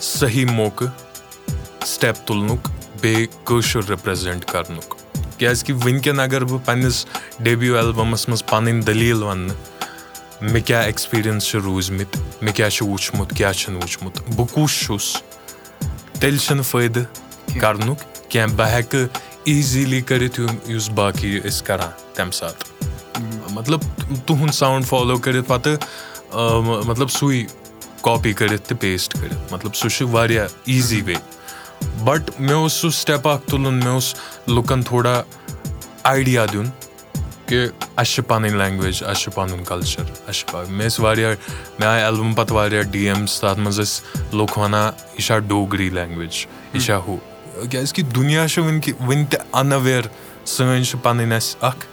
صحیح 0.00 0.46
موقعہٕ 0.50 1.86
سٹیپ 1.86 2.26
تُلنُک 2.26 2.68
بیٚیہِ 3.00 3.26
کٲشُر 3.44 3.88
رِپریزنٹ 3.90 4.44
کَرنُک 4.52 4.94
کیازِ 5.38 5.64
کہِ 5.64 5.74
وٕنکیٚن 5.84 6.20
اَگر 6.20 6.44
بہٕ 6.44 6.64
پَنٕنِس 6.64 7.04
ڈیبیوٗ 7.38 7.76
ایلبَمَس 7.76 8.28
منٛز 8.28 8.46
پَنٕنۍ 8.46 8.82
دٔلیٖل 8.86 9.22
وَنہٕ 9.22 9.54
مےٚ 10.40 10.62
کیاہ 10.66 10.82
ایٚکٕسپیٖرینٕس 10.82 11.44
چھِ 11.44 11.60
روٗزمٕتۍ 11.64 12.42
مےٚ 12.42 12.54
کیاہ 12.54 12.68
چھُ 12.68 12.86
وٕچھمُت 12.88 13.36
کیاہ 13.36 13.52
چھُنہٕ 13.52 13.82
وٕچھمُت 13.82 14.20
بہٕ 14.36 14.54
کُس 14.54 14.80
چھُس 14.84 15.16
تیٚلہِ 16.20 16.40
چھُنہٕ 16.40 16.64
فٲیدٕ 16.70 17.29
کَرنُک 17.60 17.98
کیٚنٛہہ 18.28 18.56
بہٕ 18.56 18.72
ہٮ۪کہٕ 18.74 19.08
ایٖزیٖلی 19.44 20.00
کٔرِتھ 20.00 20.40
یُس 20.70 20.88
باقٕے 20.94 21.38
ٲسۍ 21.44 21.64
کران 21.66 21.90
تَمہِ 22.14 22.34
ساتہٕ 22.34 23.50
مطلب 23.54 23.80
تُہُنٛد 24.26 24.52
ساوُنٛڈ 24.54 24.86
فالو 24.86 25.16
کٔرِتھ 25.18 25.48
پَتہٕ 25.48 25.76
مطلب 26.86 27.10
سُے 27.10 27.42
کاپی 28.02 28.32
کٔرِتھ 28.32 28.68
تہٕ 28.68 28.80
پیسٹ 28.80 29.14
کٔرِتھ 29.14 29.52
مطلب 29.52 29.74
سُہ 29.74 29.88
چھُ 29.88 30.08
واریاہ 30.10 30.46
ایٖزی 30.64 31.00
وے 31.06 31.14
بَٹ 32.04 32.30
مےٚ 32.38 32.56
اوس 32.56 32.72
سُہ 32.72 32.90
سٹیپ 33.00 33.28
اکھ 33.28 33.48
تُلُن 33.50 33.74
مےٚ 33.74 33.92
اوس 33.92 34.14
لُکن 34.48 34.82
تھوڑا 34.82 35.22
آیڈیا 36.12 36.44
دیُن 36.52 36.68
کہِ 37.46 37.66
اَسہِ 37.96 38.14
چھِ 38.14 38.24
پَنٕنۍ 38.28 38.56
لینگویج 38.58 39.02
اَسہِ 39.06 39.22
چھُ 39.22 39.32
پَنُن 39.34 39.64
کَلچر 39.64 40.02
اَسہِ 40.28 40.46
چھُ 40.46 40.70
مےٚ 40.70 40.86
ٲسۍ 40.86 41.02
واریاہ 41.04 41.34
مےٚ 41.78 41.88
آیہِ 41.88 42.04
ایلبَم 42.04 42.34
پَتہٕ 42.34 42.56
واریاہ 42.56 42.82
ڈی 42.90 43.08
ایمٕز 43.08 43.40
تَتھ 43.40 43.58
منٛز 43.58 43.80
ٲسۍ 43.80 44.36
لُکھ 44.36 44.58
وَنان 44.58 44.90
یہِ 45.12 45.26
چھا 45.26 45.38
ڈوگری 45.48 45.88
لینگویج 45.90 46.46
یہِ 46.74 46.82
چھا 46.86 46.96
ہُہ 47.06 47.16
کیازِ 47.70 47.92
کہِ 47.94 48.04
دُنیا 48.14 48.46
چھُ 48.48 48.62
وٕنہِ 48.62 49.26
تہِ 49.30 49.40
اَناویر 49.60 50.02
سٲنۍ 50.44 50.82
چھِ 50.82 50.98
پَنٕنۍ 51.02 51.36
اَسہِ 51.36 51.56
اکھ 51.60 51.86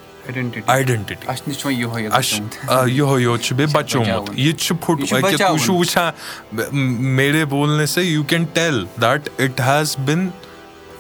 آیڈینٹِٹی 0.67 1.71
یِہوے 1.71 3.21
یوت 3.21 3.41
چھُ 3.41 3.56
بیٚیہِ 3.56 3.73
بَچومُت 3.73 4.30
یہِ 4.36 4.51
تہِ 4.53 4.65
چھُ 4.65 4.75
پھُٹ 4.82 5.10
تُہۍ 5.10 5.58
چھِو 5.65 5.75
وٕچھان 5.75 6.75
میرے 7.15 7.45
بولنے 7.53 7.86
سے 7.86 8.03
you 8.03 8.23
can 8.30 8.43
tell 8.53 8.84
that 9.01 9.30
it 9.38 9.62
has 9.67 9.95
been 10.06 10.27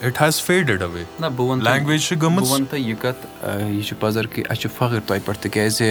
it 0.01 0.21
has 0.21 0.41
faded 0.41 0.81
away 0.81 1.03
language 1.63 2.01
چھِ 2.07 2.21
گٔمٕژ 2.21 2.61
یہِ 2.73 2.95
کَتھ 3.01 3.25
یہِ 3.45 3.83
چھُ 3.87 3.95
پَزر 3.99 4.27
کہِ 4.27 4.43
اَسہِ 4.49 4.61
چھُ 4.61 4.69
فخٕر 4.77 4.99
تۄہہِ 5.07 5.25
پٮ۪ٹھ 5.25 5.39
تِکیازِ 5.41 5.83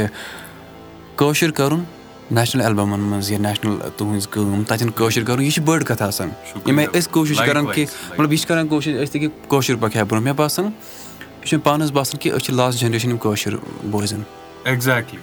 کٲشُر 1.16 1.50
کَرُن 1.50 1.82
نیشنَل 2.30 2.62
ایلبَمَن 2.62 3.00
منٛز 3.00 3.30
یا 3.30 3.38
نیشنَل 3.38 3.76
تُہٕنٛز 3.96 4.28
کٲم 4.28 4.62
تَتٮ۪ن 4.68 4.90
کٲشُر 4.90 5.24
کَرُن 5.24 5.42
یہِ 5.42 5.52
چھِ 5.52 5.62
بٔڑ 5.64 5.82
کَتھ 5.82 6.02
آسان 6.02 6.30
یِم 6.66 6.78
أسۍ 6.78 7.10
کوٗشِش 7.12 7.36
کران 7.46 7.66
کہِ 7.74 7.84
مطلب 8.10 8.32
یہِ 8.32 8.38
چھِ 8.40 8.48
کران 8.48 8.68
کوٗشِش 8.68 8.94
أسۍ 8.94 9.12
تہِ 9.12 9.20
کہِ 9.20 9.28
کٲشُر 9.48 9.76
پَکہِ 9.80 9.98
ہا 9.98 10.02
برونٛہہ 10.02 10.24
مےٚ 10.24 10.34
باسان 10.36 10.64
یہِ 10.64 11.48
چھُ 11.48 11.56
مےٚ 11.56 11.64
پانَس 11.64 11.90
باسان 11.90 12.20
کہِ 12.20 12.32
أسۍ 12.32 12.44
چھِ 12.44 12.54
لاسٹ 12.54 12.80
جنریشن 12.80 13.10
یِم 13.10 13.18
کٲشُر 13.22 13.56
بوزان 13.90 14.22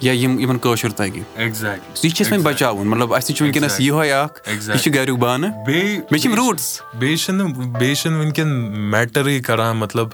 یا 0.01 0.13
یِم 0.13 0.39
یِمن 0.39 0.57
کٲشُر 0.57 0.89
تَگہِ 0.89 1.21
یہِ 1.37 1.53
چھِ 1.53 2.21
اَسہِ 2.21 2.31
وۄنۍ 2.31 2.43
بَچاوُن 2.43 2.87
مطلب 2.87 3.13
اَسہِ 3.13 3.35
چھُ 3.35 3.43
وٕنکیٚنس 3.45 3.79
یِہوے 3.79 4.11
اکھ 4.11 4.49
یہِ 4.49 4.79
چھُ 4.81 4.93
گریُک 4.95 5.17
بانہٕ 5.19 5.65
بیٚیہِ 5.65 6.19
چھِ 6.19 6.25
یِم 6.25 6.35
روٗٹٕس 6.35 6.79
بیٚیہِ 6.99 7.17
چھِنہٕ 7.17 7.47
بیٚیہِ 7.79 7.95
چھِنہٕ 7.95 8.19
وٕنکیٚن 8.19 8.49
میٹرٕے 8.91 9.39
کران 9.39 9.77
مطلب 9.77 10.07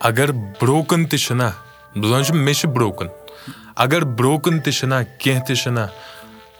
اَگر 0.00 0.32
بروکن 0.60 1.04
تہِ 1.06 1.18
چھُنہ 1.18 1.50
بہٕ 1.96 2.08
زَن 2.10 2.24
چھُ 2.24 2.34
مےٚ 2.34 2.54
چھُ 2.54 2.68
بروکن 2.68 3.06
اَگر 3.84 4.04
بروکن 4.18 4.60
تہِ 4.60 4.72
چھُنہ 4.72 4.94
کیٚنٛہہ 5.18 5.44
تہِ 5.46 5.56
چھُنہ 5.56 5.86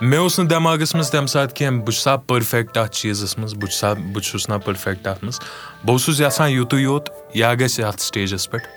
مےٚ 0.00 0.18
اوس 0.20 0.38
نہٕ 0.38 0.48
دٮ۪ماغَس 0.48 0.94
منٛز 0.94 1.10
تَمہِ 1.10 1.28
ساتہٕ 1.28 1.54
کیٚنٛہہ 1.56 1.82
بہٕ 1.84 1.92
چھُسا 1.94 2.16
پٔرفیکٹ 2.16 2.76
اَتھ 2.76 2.96
چیٖزَس 2.96 3.36
منٛز 3.38 3.54
بہٕ 3.54 3.70
چھُسا 3.70 3.92
بہٕ 3.92 4.22
چھُس 4.22 4.48
نہ 4.48 4.54
پٔرفیکٹ 4.64 5.06
اَتھ 5.06 5.24
منٛز 5.24 5.40
بہٕ 5.84 5.92
اوسُس 5.92 6.20
یَژھان 6.20 6.50
یِتُے 6.50 6.80
یوت 6.80 7.08
یا 7.34 7.52
گژھِ 7.60 7.82
اَتھ 7.84 8.02
سِٹیجَس 8.02 8.50
پٮ۪ٹھ 8.50 8.68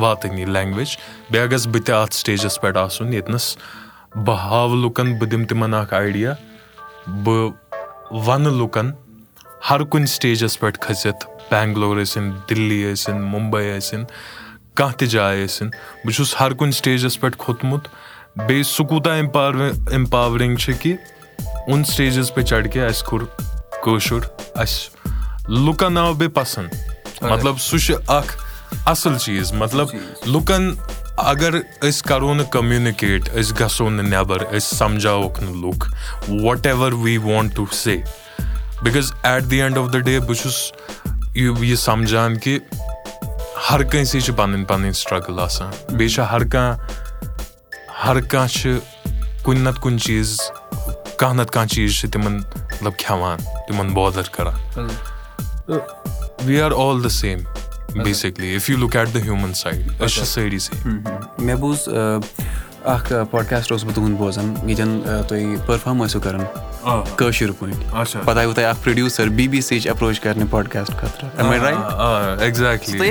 واتٕنۍ 0.00 0.38
یہِ 0.38 0.46
لینگویج 0.48 0.96
بیٚیہِ 1.30 1.50
گژھٕ 1.50 1.70
بہٕ 1.72 1.82
تہِ 1.86 1.94
اَتھ 1.94 2.14
سِٹیجَس 2.14 2.60
پٮ۪ٹھ 2.60 2.78
آسُن 2.78 3.12
ییٚتنَس 3.12 3.56
بہٕ 4.24 4.38
ہاوٕ 4.50 4.76
لُکَن 4.82 5.14
بہٕ 5.18 5.30
دِمہٕ 5.30 5.48
تِمن 5.48 5.74
اکھ 5.74 5.94
آیڈیا 5.94 6.32
بہٕ 7.24 7.52
وَنہٕ 8.26 8.52
لُکَن 8.58 8.90
ہر 9.70 9.84
کُنہِ 9.90 10.08
سِٹیجَس 10.08 10.58
پٮ۪ٹھ 10.60 10.78
کھٔسِتھ 10.80 11.26
بٮ۪نٛگلور 11.50 11.96
ٲسِنۍ 11.96 12.30
دِلی 12.48 12.82
ٲسِنۍ 12.92 13.20
مُمبے 13.32 13.78
ٲسِنۍ 13.78 14.04
کانٛہہ 14.74 14.96
تہِ 14.96 15.08
جاے 15.08 15.44
ٲسِنۍ 15.44 15.70
بہٕ 16.04 16.14
چھُس 16.14 16.34
ہر 16.40 16.52
کُنہِ 16.52 16.74
سِٹیجَس 16.74 17.20
پٮ۪ٹھ 17.20 17.36
کھوٚتمُت۔ 17.38 17.88
بیٚیہِ 18.36 18.64
سُہ 18.64 18.84
کوٗتاہ 18.84 19.16
اِمپاور 19.16 19.54
اِمپاورِنٛگ 19.90 20.56
چھِ 20.56 20.72
کہِ 20.80 20.94
اُن 21.66 21.84
سِٹیجَس 21.84 22.34
پٮ۪ٹھ 22.34 22.48
چڑھ 22.48 22.68
کہِ 22.68 22.82
اَسہِ 22.82 23.04
کوٚر 23.04 23.24
کٲشُر۔ 23.84 24.20
اَسہِ 24.54 25.08
لُکَن 25.48 25.98
آو 25.98 26.12
بیٚیہِ 26.12 26.34
پَسنٛد۔ 26.34 26.74
مطلب 27.22 27.60
سُہ 27.60 27.78
چھُ 27.78 27.94
اکھ 28.06 28.36
اَصٕل 28.86 29.18
چیٖز۔ 29.18 29.52
مطلب 29.52 29.88
لُکَن 30.26 30.74
اَگر 31.16 31.60
أسۍ 31.60 32.00
کَرو 32.00 32.34
نہٕ 32.34 32.50
کٔمنِکیٹ 32.50 33.22
أسۍ 33.28 33.60
گژھو 33.60 33.90
نہٕ 33.90 34.04
نٮ۪بر 34.04 34.38
أسۍ 34.40 34.76
سَمجاووکھ 34.76 35.40
نہٕ 35.40 35.54
لُکھ۔ 35.54 35.94
What 36.28 36.66
ever 36.66 36.92
we 36.92 37.16
want 37.16 37.54
to 37.54 37.66
say 37.72 37.96
because 38.82 39.12
at 39.22 39.44
the 39.50 39.60
end 39.60 39.78
of 39.78 39.92
the 39.92 39.96
day 39.96 40.20
بہٕ 40.20 40.34
چھُس 40.34 40.72
یہِ 41.34 41.78
سَمجان 41.78 42.38
کہِ 42.38 42.58
ہر 43.70 43.82
کٲنٛسے 43.82 44.20
چھِ 44.20 44.34
پَنٕنۍ 44.36 44.64
پَنٕنۍ 44.68 44.92
سٹرگٕل 44.92 45.38
آسان 45.40 45.70
بیٚیہِ 45.96 46.10
چھِ 46.14 46.22
ہر 46.32 46.44
کانٛہہ 46.52 46.76
ہر 48.04 48.20
کانٛہہ 48.20 48.48
چھِ 48.56 48.78
کُنہِ 49.44 49.60
نتہٕ 49.66 49.82
کُنہِ 49.82 50.00
چیٖز 50.00 50.36
کانٛہہ 51.18 51.40
نتہٕ 51.40 51.52
کانٛہہ 51.54 51.74
چیٖز 51.74 51.92
چھِ 52.00 52.10
تِمن 52.12 52.36
مطلب 52.36 52.98
کھٮ۪وان 52.98 53.38
تِمن 53.68 53.92
بودر 53.94 54.28
کران 54.32 54.88
we 56.46 56.60
are 56.62 56.72
all 56.76 57.04
the 57.04 57.08
same 57.20 57.38
basically 58.04 58.54
if 58.54 58.68
you 58.70 58.78
look 58.78 58.96
at 58.96 59.14
the 59.14 59.18
human 59.24 59.54
side 59.54 59.88
أسۍ 60.00 60.14
چھِ 60.14 60.26
سٲری 60.26 60.58
سیم 60.58 60.98
مےٚ 61.38 61.56
بوٗز 61.60 61.88
اکھ 62.92 63.12
پاڈکاسٹ 63.30 63.72
اوسُس 63.72 63.84
بہٕ 63.84 63.94
تُہُنٛد 63.94 64.16
بوزان 64.18 64.54
ییٚتٮ۪ن 64.66 65.22
تُہۍ 65.28 65.56
پٔرفارم 65.66 66.02
ٲسِو 66.04 66.20
کران 66.20 66.42
کٲشِر 67.16 67.50
پٲٹھۍ 67.58 68.24
پَتہٕ 68.24 68.38
آیوٕ 68.38 68.54
تۄہہِ 68.54 68.66
اکھ 68.66 68.82
پروڈیوٗسر 68.84 69.28
بی 69.36 69.46
بی 69.48 69.60
سی 69.60 69.76
یِچ 69.76 69.86
ایپروچ 69.86 70.20
کرنہِ 70.20 70.50
پاڈکاسٹ 70.50 70.96
خٲطرٕ 71.00 71.28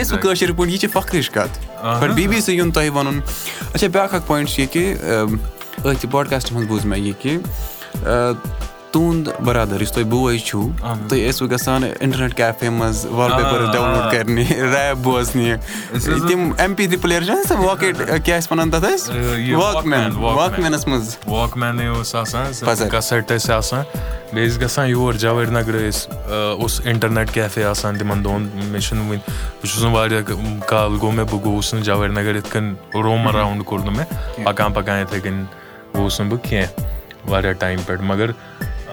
ٲسوٕ 0.02 0.20
کٲشِر 0.22 0.52
پٲٹھۍ 0.52 0.72
یہِ 0.72 0.80
چھِ 0.80 0.90
فخرٕچ 0.94 1.30
کَتھ 1.30 1.60
بَٹ 2.02 2.10
بی 2.16 2.28
بی 2.28 2.42
سی 2.42 2.54
یُن 2.58 2.72
تۄہہِ 2.72 2.90
وَنُن 2.96 3.20
اچھا 3.74 3.88
بیاکھ 3.88 4.16
اکھ 4.16 4.28
پویِنٹ 4.28 4.50
چھُ 4.50 4.62
یہِ 4.62 4.72
کہِ 4.72 4.96
أتھۍ 5.86 6.12
پاڈکاسٹس 6.12 6.52
منٛز 6.52 6.68
بوٗز 6.68 6.86
مےٚ 6.86 7.00
یہِ 7.00 7.14
کہِ 7.22 7.38
تُہُنٛد 8.94 9.28
بَرادر 9.46 9.82
یُس 9.82 9.92
تۄہہِ 9.92 10.08
بوے 10.10 10.38
چھُو 10.38 10.62
تُہۍ 11.10 11.30
ٲسوٕ 11.30 11.50
گژھان 11.52 11.84
اِنٹرنیٹ 12.00 12.34
کیفے 12.38 12.70
منٛز 12.70 13.06
وال 13.06 13.32
پیپٲرٕس 13.32 13.74
ڈاوُن 13.74 13.90
لوڈ 13.92 14.12
کرنہِ 14.12 14.52
ریپ 14.74 14.98
بوزنہِ۔ 15.04 15.56
تِم 16.28 16.50
ایم 16.58 16.74
پی 16.76 16.88
تھری 16.88 16.98
پٕلیر 16.98 17.22
چھِ 17.22 17.32
آسان 17.32 17.58
واکیٹ 17.66 17.98
کیاہ 18.26 18.40
ٲسۍ 18.40 18.48
وَنان 18.52 18.70
تَتھ 18.72 18.86
ٲسۍ 18.86 19.54
واک 19.56 19.86
مین 19.86 20.16
واک 20.16 20.60
مینَس 20.60 20.88
منٛز۔ 20.88 21.16
واک 21.28 21.58
مینٕے 21.58 21.88
اوس 21.88 22.16
آسان 22.16 22.46
کَسٹ 22.92 23.32
ٲسۍ 23.32 23.54
آسان۔ 23.56 23.84
بیٚیہِ 24.34 24.52
ٲسۍ 24.52 24.62
گژھان 24.62 24.90
یور 24.90 25.14
جاوید 25.24 25.50
نگرٕ 25.50 25.82
ٲسۍ 25.90 26.14
اوس 26.60 26.82
اِنٹرنیٹ 26.86 27.32
کیفے 27.34 27.64
آسان 27.64 27.98
تِمن 27.98 28.24
دۄہن۔ 28.26 28.48
مےٚ 28.72 28.82
چھُنہٕ 28.82 29.06
وُنہِ 29.08 29.20
بہٕ 29.20 29.70
چھُس 29.70 29.84
نہٕ 29.84 29.94
واریاہ 29.94 30.22
کال 30.68 30.92
گوٚو 31.02 31.12
مےٚ 31.12 31.26
بہٕ 31.26 31.44
گوٚوُس 31.46 31.74
نہٕ 31.74 31.84
جاوید 31.84 32.12
نگر 32.12 32.36
یِتھ 32.36 32.52
کٔنۍ 32.54 33.02
روم 33.04 33.28
اراوُنٛڈ 33.28 33.64
کوٚر 33.66 33.86
نہٕ 33.86 33.96
مےٚ۔ 33.98 34.46
پَکان 34.46 34.74
پَکان 34.74 35.00
یِتھٕے 35.00 35.20
کٔنۍ 35.20 35.44
گوٚوُس 35.96 36.20
نہٕ 36.20 36.30
بہٕ 36.30 36.50
کیٚنٛہہ 36.50 37.30
واریاہ 37.30 37.54
ٹایم 37.54 37.80
پٮ۪ٹھ۔ 37.86 38.02
مَگر 38.02 38.32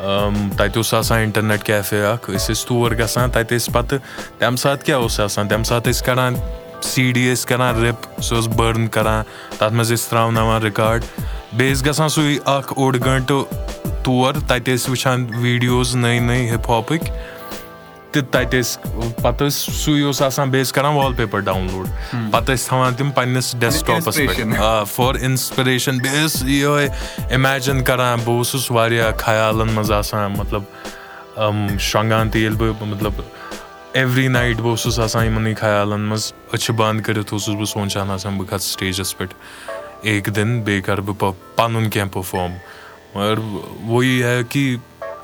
تَتہِ 0.00 0.76
اوس 0.76 0.92
آسان 0.94 1.20
اِنٹرنیٹ 1.20 1.62
کیفے 1.64 2.04
اکھ 2.06 2.30
أسۍ 2.30 2.52
ٲسۍ 2.52 2.66
تور 2.68 2.92
گژھان 2.98 3.30
تَتہِ 3.30 3.56
ٲسۍ 3.56 3.72
پَتہٕ 3.72 3.98
تَمہِ 4.38 4.58
ساتہٕ 4.58 4.84
کیاہ 4.86 4.98
اوس 4.98 5.18
آسان 5.20 5.48
تَمہِ 5.48 5.66
ساتہٕ 5.66 5.92
ٲسۍ 5.92 6.04
کران 6.06 6.34
سی 6.82 7.10
ڈی 7.12 7.32
ٲسۍ 7.32 7.48
کران 7.48 7.82
رِپ 7.84 8.20
سُہ 8.22 8.34
اوس 8.36 8.46
بٔرٕن 8.56 8.86
کران 8.94 9.22
تَتھ 9.58 9.72
منٛز 9.72 9.92
ٲسۍ 9.92 10.10
تراوناوان 10.10 10.62
رِکاڈ 10.62 11.04
بیٚیہِ 11.56 11.74
ٲسۍ 11.74 11.86
گژھان 11.86 12.08
سُے 12.08 12.36
اکھ 12.44 12.72
اوٚڑ 12.76 12.96
گٲنٹہٕ 13.04 13.44
تور 14.04 14.34
تَتہِ 14.46 14.74
ٲسۍ 14.74 14.90
وٕچھان 14.90 15.26
ویٖڈیوز 15.40 15.94
نٔے 15.96 16.18
نٔے 16.18 16.48
ہِپ 16.50 16.70
ہاپٕکۍ 16.70 17.10
تہٕ 18.12 18.22
تَتہِ 18.30 18.60
ٲسۍ 18.60 19.20
پَتہٕ 19.22 19.46
ٲسۍ 19.46 19.72
سُے 19.72 20.02
اوس 20.02 20.22
آسان 20.22 20.50
بیٚیہِ 20.50 20.66
ٲسۍ 20.66 20.74
کران 20.74 20.94
وال 20.94 21.12
پیپر 21.16 21.40
ڈاوُن 21.40 21.66
لوڈ 21.72 21.86
پَتہٕ 22.30 22.54
ٲسۍ 22.54 22.68
تھاوان 22.68 22.94
تِم 22.94 23.10
پَنٕنِس 23.14 23.54
ڈیسکٹاپَس 23.60 24.16
پٮ۪ٹھ 24.16 24.60
آ 24.60 24.82
فار 24.94 25.14
اِنسپریشن 25.20 25.98
بیٚیہِ 25.98 26.24
ٲسۍ 26.24 26.48
یِہوے 26.48 26.86
اِمیجِن 27.34 27.82
کران 27.84 28.18
بہٕ 28.24 28.36
اوسُس 28.36 28.70
واریاہ 28.70 29.10
خیالَن 29.18 29.68
منٛز 29.74 29.92
آسان 29.92 30.32
مطلب 30.38 30.62
شۄنگان 31.78 32.30
تہِ 32.30 32.40
ییٚلہِ 32.40 32.58
بہٕ 32.58 32.86
مطلب 32.88 33.20
ایوری 33.92 34.26
نایٹ 34.28 34.56
بہٕ 34.56 34.70
اوسُس 34.70 34.98
آسان 35.00 35.24
یِمنٕے 35.26 35.54
خیالَن 35.60 36.00
منٛز 36.00 36.32
أچھِ 36.52 36.74
بنٛد 36.76 37.04
کٔرِتھ 37.04 37.32
اوسُس 37.32 37.54
بہٕ 37.54 37.66
سونٛچان 37.72 38.10
آسان 38.10 38.38
بہٕ 38.38 38.46
کھژٕ 38.48 38.66
سِٹیجَس 38.72 39.16
پٮ۪ٹھ 39.18 39.34
ایک 40.02 40.28
دِن 40.36 40.60
بیٚیہِ 40.60 40.82
کَرٕ 40.84 41.02
بہٕ 41.06 41.32
پَنُن 41.56 41.88
کیٚنٛہہ 41.90 42.12
پٔرفارم 42.12 42.52
مگر 43.14 43.38
وۄنۍ 43.88 44.22
ہے 44.22 44.40
کہِ 44.48 44.76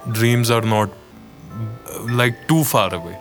dreams 0.06 0.52
are 0.52 0.62
not 0.62 0.88
like 2.16 2.48
too 2.48 2.62
far 2.70 2.92
away 2.92 3.12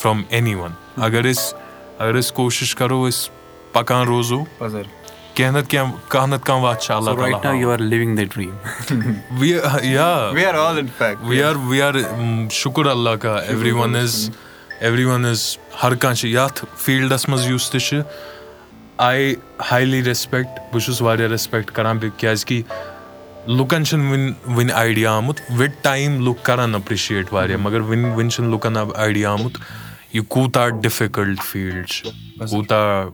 from 0.00 0.22
anyone 0.54 0.72
اَگر 0.96 1.30
أسۍ 1.30 1.54
اَگر 1.98 2.18
أسۍ 2.18 2.34
کوٗشِش 2.34 2.74
کَرو 2.74 3.06
أسۍ 3.08 3.30
پَکان 3.72 4.06
روزو 4.06 4.42
کیٚنٛہہ 5.34 5.58
نتہٕ 5.58 5.70
کیٚنٛہہ 5.70 5.92
کانٛہہ 6.08 6.34
نتہٕ 6.34 6.46
کانٛہہ 6.46 6.64
وَتھ 6.64 6.82
چھِ 6.82 6.94
اللہ 6.94 7.10
وی 11.22 11.42
آر 11.42 11.54
وی 11.68 11.82
آر 11.82 11.94
شُکُر 12.50 12.86
اللہ 12.86 13.16
کا 13.20 13.36
every 13.38 13.70
one 13.78 13.96
is 13.96 14.30
every 14.80 15.04
one 15.04 15.24
is 15.26 15.40
ہر 15.82 15.94
کانٛہہ 15.94 16.20
چھِ 16.20 16.28
یَتھ 16.28 16.64
فیٖلڈَس 16.76 17.28
منٛز 17.28 17.46
یُس 17.50 17.70
تہِ 17.70 17.80
چھُ 17.80 18.00
آی 19.08 19.34
ہایلی 19.70 20.02
ریسپیکٹ 20.04 20.58
بہٕ 20.72 20.80
چھُس 20.84 21.02
واریاہ 21.02 21.28
ریسپیکٹ 21.28 21.70
کران 21.74 21.98
کیازِ 22.16 22.44
کہِ 22.46 22.62
لُکن 23.46 23.84
چھُنہٕ 23.84 24.10
وُنہِ 24.10 24.32
وُنہِ 24.56 24.72
آیڈیا 24.72 25.12
آمُت 25.16 25.40
وِد 25.58 25.70
ٹایم 25.82 26.20
لُکھ 26.24 26.44
کران 26.44 26.74
ایپرِشیٹ 26.74 27.32
واریاہ 27.32 27.58
مَگر 27.60 27.80
وُنہِ 27.80 28.14
وُنہِ 28.16 28.30
چھُنہٕ 28.32 28.50
لُکن 28.50 28.76
آیڈیا 28.96 29.30
آمُت 29.30 29.58
یہِ 30.12 30.22
کوٗتاہ 30.28 30.68
ڈِفِکَلٹ 30.82 31.42
فیٖلڈ 31.42 31.88
چھُ 31.88 32.10
کوٗتاہ 32.50 33.04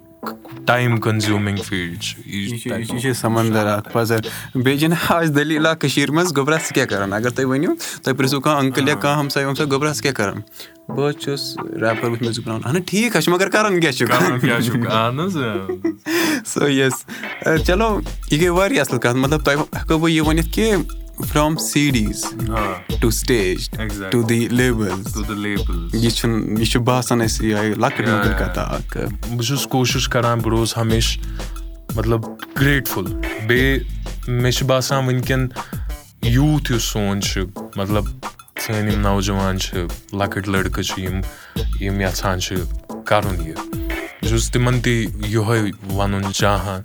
ٹایم 0.66 0.96
کَنزیوٗمِنگ 1.00 1.56
فیٖلڈ 1.64 2.00
چھُ 2.02 2.20
یہِ 2.26 3.00
چھُ 3.00 3.12
سَمندر 3.20 3.66
اکھ 3.66 3.88
پَزر 3.92 4.20
بیٚیہِ 4.54 4.78
چھِنہٕ 4.80 5.12
آز 5.14 5.34
دٔلیٖلا 5.36 5.74
کٔشیٖر 5.74 6.10
منٛز 6.10 6.36
گۄبرا 6.36 6.56
ژٕ 6.56 6.74
کیاہ 6.74 6.86
کران 6.86 7.12
اَگر 7.12 7.30
تُہۍ 7.30 7.44
ؤنِو 7.44 7.74
تُہۍ 8.02 8.16
پرژھِو 8.18 8.40
کانٛہہ 8.40 8.64
اَنکٕل 8.64 8.88
یا 8.88 8.94
کانٛہہ 8.94 9.20
ہمساے 9.20 9.44
ومساے 9.44 9.66
گۄبرا 9.72 9.92
ژٕ 9.92 10.02
کیاہ 10.02 10.14
کران 10.14 10.40
بہٕ 10.88 11.08
حظ 11.08 11.22
چھُس 11.22 11.56
ریپر 11.82 12.08
بَناوان 12.10 12.60
اَہن 12.64 12.80
ٹھیٖک 12.86 13.16
حظ 13.16 13.24
چھُ 13.24 13.32
مَگر 13.32 13.48
کران 13.48 13.80
کیاہ 13.80 13.92
چھُ 13.92 14.06
سو 16.46 16.68
یَس 16.68 17.04
چلو 17.66 17.98
یہِ 18.30 18.40
گٔے 18.40 18.48
واریاہ 18.48 18.80
اَصٕل 18.80 18.98
کَتھ 18.98 19.16
مطلب 19.16 19.44
تۄہہِ 19.44 19.58
ہٮ۪کو 19.58 19.98
بہٕ 19.98 20.10
یہِ 20.10 20.26
ؤنِتھ 20.26 20.54
کہِ 20.54 20.74
from 21.26 21.56
CDs 21.90 22.24
to 23.00 23.10
stage 23.10 23.68
to 24.10 24.22
the 24.22 24.48
label 24.50 25.88
یہِ 25.92 26.10
چھُنہٕ 26.10 26.58
یہِ 26.58 26.66
چھُ 26.70 26.80
باسان 26.84 27.20
اَسہِ 27.22 27.46
یِہوے 27.46 27.74
لۄکٕٹ 27.74 28.08
مۄکٕٹ 28.08 28.38
کَتھا 28.38 28.62
اکھ 28.62 28.96
بہٕ 28.96 29.46
چھُس 29.46 29.66
کوٗشِش 29.70 30.08
کران 30.08 30.38
بہٕ 30.38 30.50
روزٕ 30.50 30.78
ہمیشہٕ 30.80 31.20
مطلب 31.96 32.24
گریٹفُل 32.60 33.06
بیٚیہِ 33.46 33.80
مےٚ 34.28 34.52
چھُ 34.52 34.66
باسان 34.66 35.04
وٕنکیٚن 35.06 35.48
یوٗتھ 36.22 36.72
یُس 36.72 36.82
سون 36.92 37.20
چھُ 37.22 37.44
مطلب 37.76 38.04
سٲنۍ 38.60 38.92
یِم 38.92 39.00
نوجوان 39.00 39.58
چھِ 39.58 39.86
لۄکٕٹۍ 40.12 40.48
لٔڑکہٕ 40.52 40.82
چھِ 40.82 41.02
یِم 41.04 41.20
یِم 41.80 42.00
یَژھان 42.00 42.40
چھِ 42.40 42.56
کَرُن 43.04 43.40
یہِ 43.46 43.54
بہٕ 43.54 44.28
چھُس 44.28 44.50
تِمن 44.52 44.80
تہِ 44.80 45.06
یِہوے 45.26 45.60
وَنُن 45.96 46.32
چاہان 46.32 46.82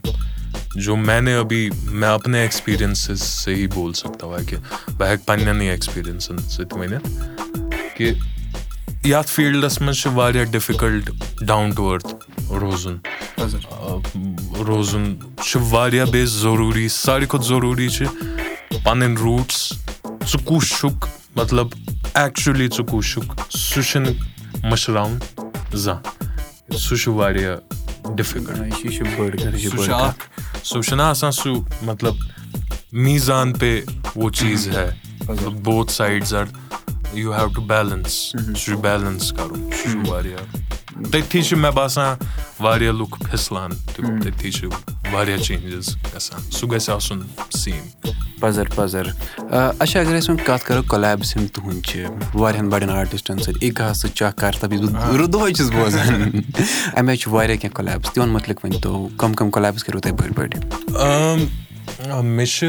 نے 1.21 1.33
ابھی 1.35 1.69
مےٚ 1.85 2.09
اپنے 2.09 2.39
ایٚکٕسپیٖرینسِز 2.39 3.21
صحیح 3.21 3.67
بول 3.73 3.93
سکتا 3.93 4.27
ہا 4.27 4.37
کہِ 4.47 4.57
بہٕ 4.97 5.07
ہٮ۪کہٕ 5.07 5.25
پَنٕنٮ۪نٕے 5.25 5.69
ایٚکٕسپیٖرینسَن 5.69 6.37
سۭتۍ 6.37 6.79
ؤنِتھ 6.79 7.95
کہِ 7.97 8.13
یَتھ 9.05 9.29
فیٖلڈَس 9.29 9.79
منٛز 9.81 9.97
چھُ 10.01 10.11
واریاہ 10.15 10.45
ڈِفِکَلٹ 10.51 11.09
ڈاوُن 11.47 11.71
ٹُو 11.75 11.89
أرٕتھ 11.93 12.51
روزُن 12.61 12.97
روزُن 14.67 15.13
چھُ 15.43 15.61
واریاہ 15.69 16.05
بیٚیہِ 16.11 16.27
ضروٗری 16.29 16.87
ساروی 16.89 17.25
کھۄتہٕ 17.25 17.47
ضروٗری 17.47 17.89
چھِ 17.89 18.05
پَنٕنۍ 18.83 19.17
روٗٹٕس 19.21 19.73
ژٕ 20.27 20.45
کُس 20.45 20.69
چھُکھ 20.79 21.07
مطلب 21.35 21.67
ایٚکچُؤلی 22.15 22.67
ژٕ 22.67 22.85
کُس 22.91 23.11
چھُکھ 23.13 23.55
سُہ 23.57 23.81
چھُنہٕ 23.81 24.65
مٔشراوُن 24.69 25.17
زانٛہہ 25.73 26.77
سُہ 26.77 26.95
چھُ 26.95 27.13
واریاہ 27.13 27.55
ڈِفِکَلٹ 28.15 28.73
سُہ 28.73 29.85
چھُ 29.85 29.93
اکھ 29.93 30.23
سُہ 30.63 30.81
چھُنہ 30.81 31.01
آسان 31.01 31.31
سُہ 31.31 31.53
مطلب 31.81 32.15
میٖزان 32.91 33.53
پے 33.59 33.79
وہ 34.15 34.29
چیٖز 34.29 34.67
ہے 34.75 34.89
both 35.63 35.91
sides 35.91 36.33
are 36.33 36.45
you 37.13 37.33
have 37.33 37.47
to 37.55 37.61
balance 37.61 38.11
سُہ 38.11 38.53
چھُ 38.53 38.77
بیلَنس 38.81 39.31
کَرُن 39.37 39.69
سُہ 39.71 39.91
چھُ 39.91 40.09
واریاہ 40.09 40.45
تٔتھی 41.11 41.41
چھِ 41.41 41.57
مےٚ 41.57 41.71
باسان 41.75 42.15
واریاہ 42.59 42.91
لُکھ 42.91 43.19
پھِسلان 43.29 43.71
تٔتھی 43.95 44.51
چھِ 44.51 44.67
واریاہ 45.11 45.37
چینجِز 45.37 45.95
گژھان 46.15 46.51
سُہ 46.51 46.67
گژھِ 46.71 46.89
آسُن 46.89 47.21
سیم 47.57 48.11
پَزر 48.39 48.69
پَزر 48.75 49.07
اچھا 49.49 49.99
اَگر 49.99 50.15
أسۍ 50.17 50.29
وۄنۍ 50.29 50.45
کَتھ 50.45 50.65
کَرو 50.65 50.81
کۄلیبٕس 50.87 51.35
یِم 51.35 51.45
تُہُنٛد 51.53 51.85
چھِ 51.87 52.05
واریاہَن 52.33 52.69
بَڑٮ۪ن 52.69 52.89
آرٹِسٹَن 52.89 53.37
سۭتۍ 53.37 54.13
چکر 54.13 54.51
تَبہِ 54.59 54.79
بہٕ 54.79 55.27
دۄہے 55.33 55.53
چھُس 55.53 55.69
بوزان 55.71 56.13
اَمہِ 56.95 57.09
آیہِ 57.09 57.19
چھُ 57.19 57.31
واریاہ 57.31 57.57
کیٚنٛہہ 57.57 57.75
کۄلیبٕس 57.75 58.13
تِمن 58.13 58.29
مُتعلِق 58.29 58.65
کَم 59.17 59.33
کَم 59.33 59.49
کۄلیبٕس 59.51 59.83
کٔرِو 59.83 59.99
تۄہہِ 59.99 60.15
بٔڑۍ 60.17 60.33
بٔڑۍ 60.35 62.21
مےٚ 62.23 62.45
چھِ 62.45 62.67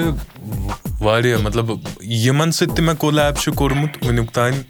واریاہ 1.01 1.39
مطلب 1.43 1.71
یِمن 2.01 2.53
سۭتۍ 2.53 2.75
تہِ 2.77 2.85
مےٚ 2.85 2.97
کولیب 2.99 3.39
چھُ 3.41 3.55
کوٚرمُت 3.55 4.05
وٕنیُک 4.07 4.31
تانۍ 4.35 4.63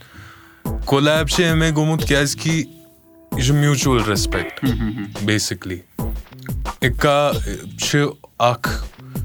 کولیب 0.85 1.29
چھِ 1.29 1.45
اَمے 1.51 1.71
گوٚمُت 1.77 2.05
کیازِ 2.09 2.37
کہِ 2.37 2.62
یہِ 3.37 3.44
چھُ 3.47 3.55
میوٗچوَل 3.55 4.03
ریسپیکٹ 4.09 4.64
بیسِکلی 5.25 5.79
اِکا 6.81 7.33
چھِ 7.81 8.05
اکھ 8.38 8.68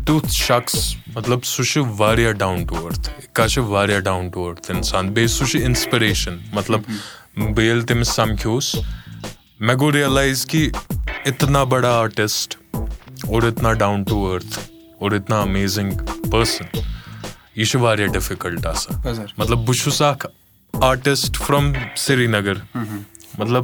تیُتھ 0.05 0.31
شخص 0.33 0.75
مطلب 1.15 1.43
سُہ 1.45 1.63
چھُ 1.71 1.83
واریاہ 1.97 2.31
ڈاوُن 2.39 2.63
ٹُو 2.67 2.85
أرٕتھ 2.85 3.09
اِکا 3.09 3.47
چھُ 3.47 3.63
واریاہ 3.67 3.99
ڈاوُن 4.07 4.29
ٹُو 4.29 4.47
أرٕتھ 4.49 4.71
اِنسان 4.71 5.11
بیٚیہِ 5.13 5.29
سُہ 5.29 5.45
چھُ 5.49 5.61
اِنسپریشن 5.65 6.37
مطلب 6.53 6.81
بہٕ 7.37 7.63
ییٚلہِ 7.63 7.85
تٔمِس 7.87 8.09
سَمکھیوُس 8.15 8.75
مےٚ 9.59 9.75
گوٚو 9.79 9.91
رِیلایز 9.91 10.45
کہِ 10.45 10.69
اِتنا 11.25 11.63
بَڑا 11.73 11.93
آرٹِسٹ 11.99 12.55
اور 13.27 13.43
اِتنا 13.43 13.73
ڈاوُن 13.83 14.03
ٹُو 14.09 14.25
أرٕتھ 14.33 14.59
اور 14.99 15.11
اِتنا 15.11 15.41
امیزِنٛگ 15.41 16.29
پٔرسَن 16.31 16.77
یہِ 17.55 17.67
چھُ 17.67 17.79
واریاہ 17.81 18.07
ڈِفِکَلٹ 18.13 18.65
آسان 18.65 19.23
مطلب 19.37 19.57
بہٕ 19.57 19.83
چھُس 19.83 20.01
اکھ 20.01 20.27
آرٹِسٹ 20.73 21.37
فرٛام 21.45 21.71
سرینگر 21.97 22.57
مطلب 23.37 23.63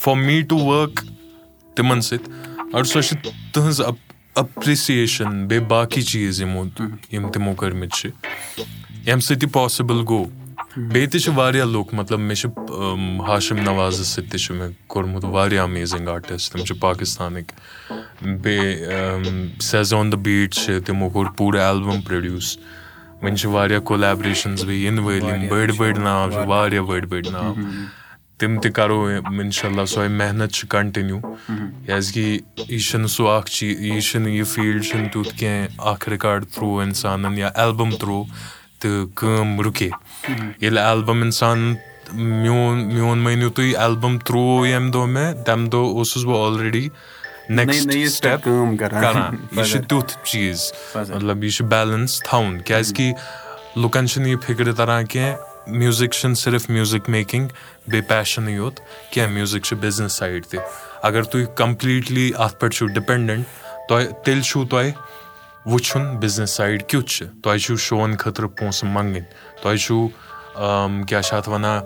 فار 0.00 0.16
می 0.16 0.40
ٹُو 0.48 0.56
ؤرٕک 0.58 1.00
تِمن 1.76 2.00
سۭتۍ 2.00 2.32
اَگر 2.72 2.84
سۄ 2.84 3.00
چھِ 3.02 3.16
تٕہٕنٛز 3.52 3.80
اپرِسیشن 4.34 5.46
بیٚیہِ 5.46 5.66
باقٕے 5.68 6.02
چیٖز 6.02 6.40
یِمو 6.40 6.64
یِم 7.12 7.28
تِمو 7.32 7.54
کٔرمٕتۍ 7.54 7.96
چھِ 7.96 8.10
ییٚمہِ 9.06 9.22
سۭتۍ 9.22 9.42
یہِ 9.42 9.52
پاسِبٕل 9.52 10.04
گوٚو 10.08 10.24
بیٚیہِ 10.76 11.10
تہِ 11.10 11.20
چھِ 11.20 11.32
واریاہ 11.36 11.66
لُکھ 11.66 11.94
مطلب 11.94 12.20
مےٚ 12.20 12.36
چھِ 12.36 12.48
ہاشِم 13.28 13.58
نوازَس 13.64 14.06
سۭتۍ 14.06 14.30
تہِ 14.30 14.40
چھُ 14.40 14.54
مےٚ 14.56 14.70
کوٚرمُت 14.86 15.24
واریاہ 15.24 15.64
امیزِنٛگ 15.64 16.08
آرٹِسٹ 16.08 16.52
تِم 16.52 16.64
چھِ 16.64 16.78
پاکِستانٕکۍ 16.80 18.32
بیٚیہِ 18.42 19.60
سیزان 19.70 20.12
دَ 20.12 20.16
بیٖٹ 20.22 20.54
چھِ 20.54 20.80
تِمو 20.86 21.08
کوٚر 21.10 21.30
پوٗرٕ 21.36 21.60
ایلبَم 21.60 22.00
پرٛوڈیوٗس 22.00 22.56
وۄنۍ 23.22 23.36
چھِ 23.36 23.50
واریاہ 23.50 23.80
کولٮ۪بریشَنٕز 23.80 24.64
بیٚیہِ 24.64 24.86
یِنہٕ 24.86 25.04
وٲلۍ 25.04 25.32
یِم 25.32 25.48
بٔڑۍ 25.48 25.76
بٔڑۍ 25.78 25.98
ناو 26.02 26.30
چھِ 26.30 26.46
واریاہ 26.46 26.82
بٔڑۍ 26.82 27.06
بٔڑۍ 27.08 27.30
ناو 27.32 27.54
تِم 28.42 28.60
تہِ 28.60 28.72
کَرو 28.72 29.04
اِنشاء 29.06 29.68
اللہ 29.68 29.84
سۄے 29.88 30.08
محنت 30.08 30.52
چھِ 30.52 30.68
کَنٹِنیوٗ 30.68 31.20
کیازِ 31.86 32.12
کہِ 32.14 32.38
یہِ 32.68 32.80
چھُنہٕ 32.80 33.08
سُہ 33.08 33.28
اکھ 33.30 33.50
چیٖز 33.50 33.80
یہِ 33.80 34.00
چھُنہٕ 34.02 34.32
یہِ 34.32 34.46
فیٖلڈ 34.46 34.84
چھُنہٕ 34.84 35.12
تیُتھ 35.12 35.38
کیٚنٛہہ 35.38 35.88
اکھ 35.90 36.08
رِکاڈ 36.08 36.44
تھروٗ 36.54 36.80
اِنسانَن 36.82 37.38
یا 37.38 37.50
ایلبَم 37.54 37.90
تھروٗ 37.90 38.24
تہٕ 38.80 39.06
کٲم 39.14 39.60
رُکے. 39.60 39.90
ییٚلہِ 40.60 40.78
ایلبَم 40.78 41.22
اِنسان 41.22 41.74
میون 42.12 42.94
میون 42.94 43.18
مٲنِو 43.18 43.50
تُہۍ 43.50 43.74
ایلبَم 43.76 44.18
ترٛوو 44.18 44.66
ییٚمہِ 44.66 44.92
دۄہ 44.92 45.06
مےٚ 45.06 45.44
تَمہِ 45.46 45.72
دۄہ 45.72 45.94
اوسُس 45.96 46.24
بہٕ 46.24 46.46
آلریڈی 46.46 46.88
نیکسٹ 47.48 47.96
سٹیپ 48.08 48.48
کران. 48.78 49.36
یہِ 49.56 49.66
چھُ 49.66 49.80
تیُتھ 49.88 50.18
چیٖز. 50.24 50.72
مطلب 50.96 51.44
یہِ 51.44 51.52
چھُ 51.52 51.64
بیلَنس 51.66 52.20
تھاوُن. 52.22 52.60
کیازِ 52.60 52.94
کہِ 52.94 53.12
لُکن 53.76 54.08
چھُنہٕ 54.08 54.28
یہِ 54.28 54.36
فِکرِ 54.46 54.76
تران 54.76 55.06
کیٚنٛہہ 55.06 55.51
میوٗزِک 55.66 56.12
چھُنہٕ 56.12 56.38
صرف 56.38 56.68
میوٗزِک 56.70 57.08
میکِنٛگ 57.08 57.48
بیٚیہِ 57.86 58.08
پیشنٕے 58.08 58.52
یوت 58.52 58.80
کیٚنٛہہ 59.10 59.32
میوٗزِک 59.34 59.62
چھُ 59.64 59.76
بِزنِس 59.80 60.12
سایڈ 60.12 60.46
تہِ 60.50 60.58
اَگر 61.02 61.22
تُہۍ 61.22 61.44
کَمپٕلیٖٹلی 61.56 62.30
اَتھ 62.36 62.58
پٮ۪ٹھ 62.60 62.74
چھِو 62.76 62.86
ڈِپینڈنٹ 62.94 63.44
تۄہہِ 63.88 64.06
تیٚلہِ 64.24 64.44
چھُو 64.44 64.64
تۄہہِ 64.70 64.92
وٕچھُن 65.66 66.16
بِزنِس 66.20 66.50
سایڈ 66.50 66.82
کیُتھ 66.88 67.10
چھُ 67.10 67.26
تۄہہِ 67.42 67.60
چھُو 67.60 67.76
شوون 67.76 68.16
خٲطرٕ 68.16 68.48
پونٛسہٕ 68.58 68.88
منٛگٕنۍ 68.88 69.22
تۄہہِ 69.62 69.78
چھُو 69.78 70.08
کیاہ 71.08 71.20
چھِ 71.22 71.36
اَتھ 71.36 71.48
وَنان 71.48 71.80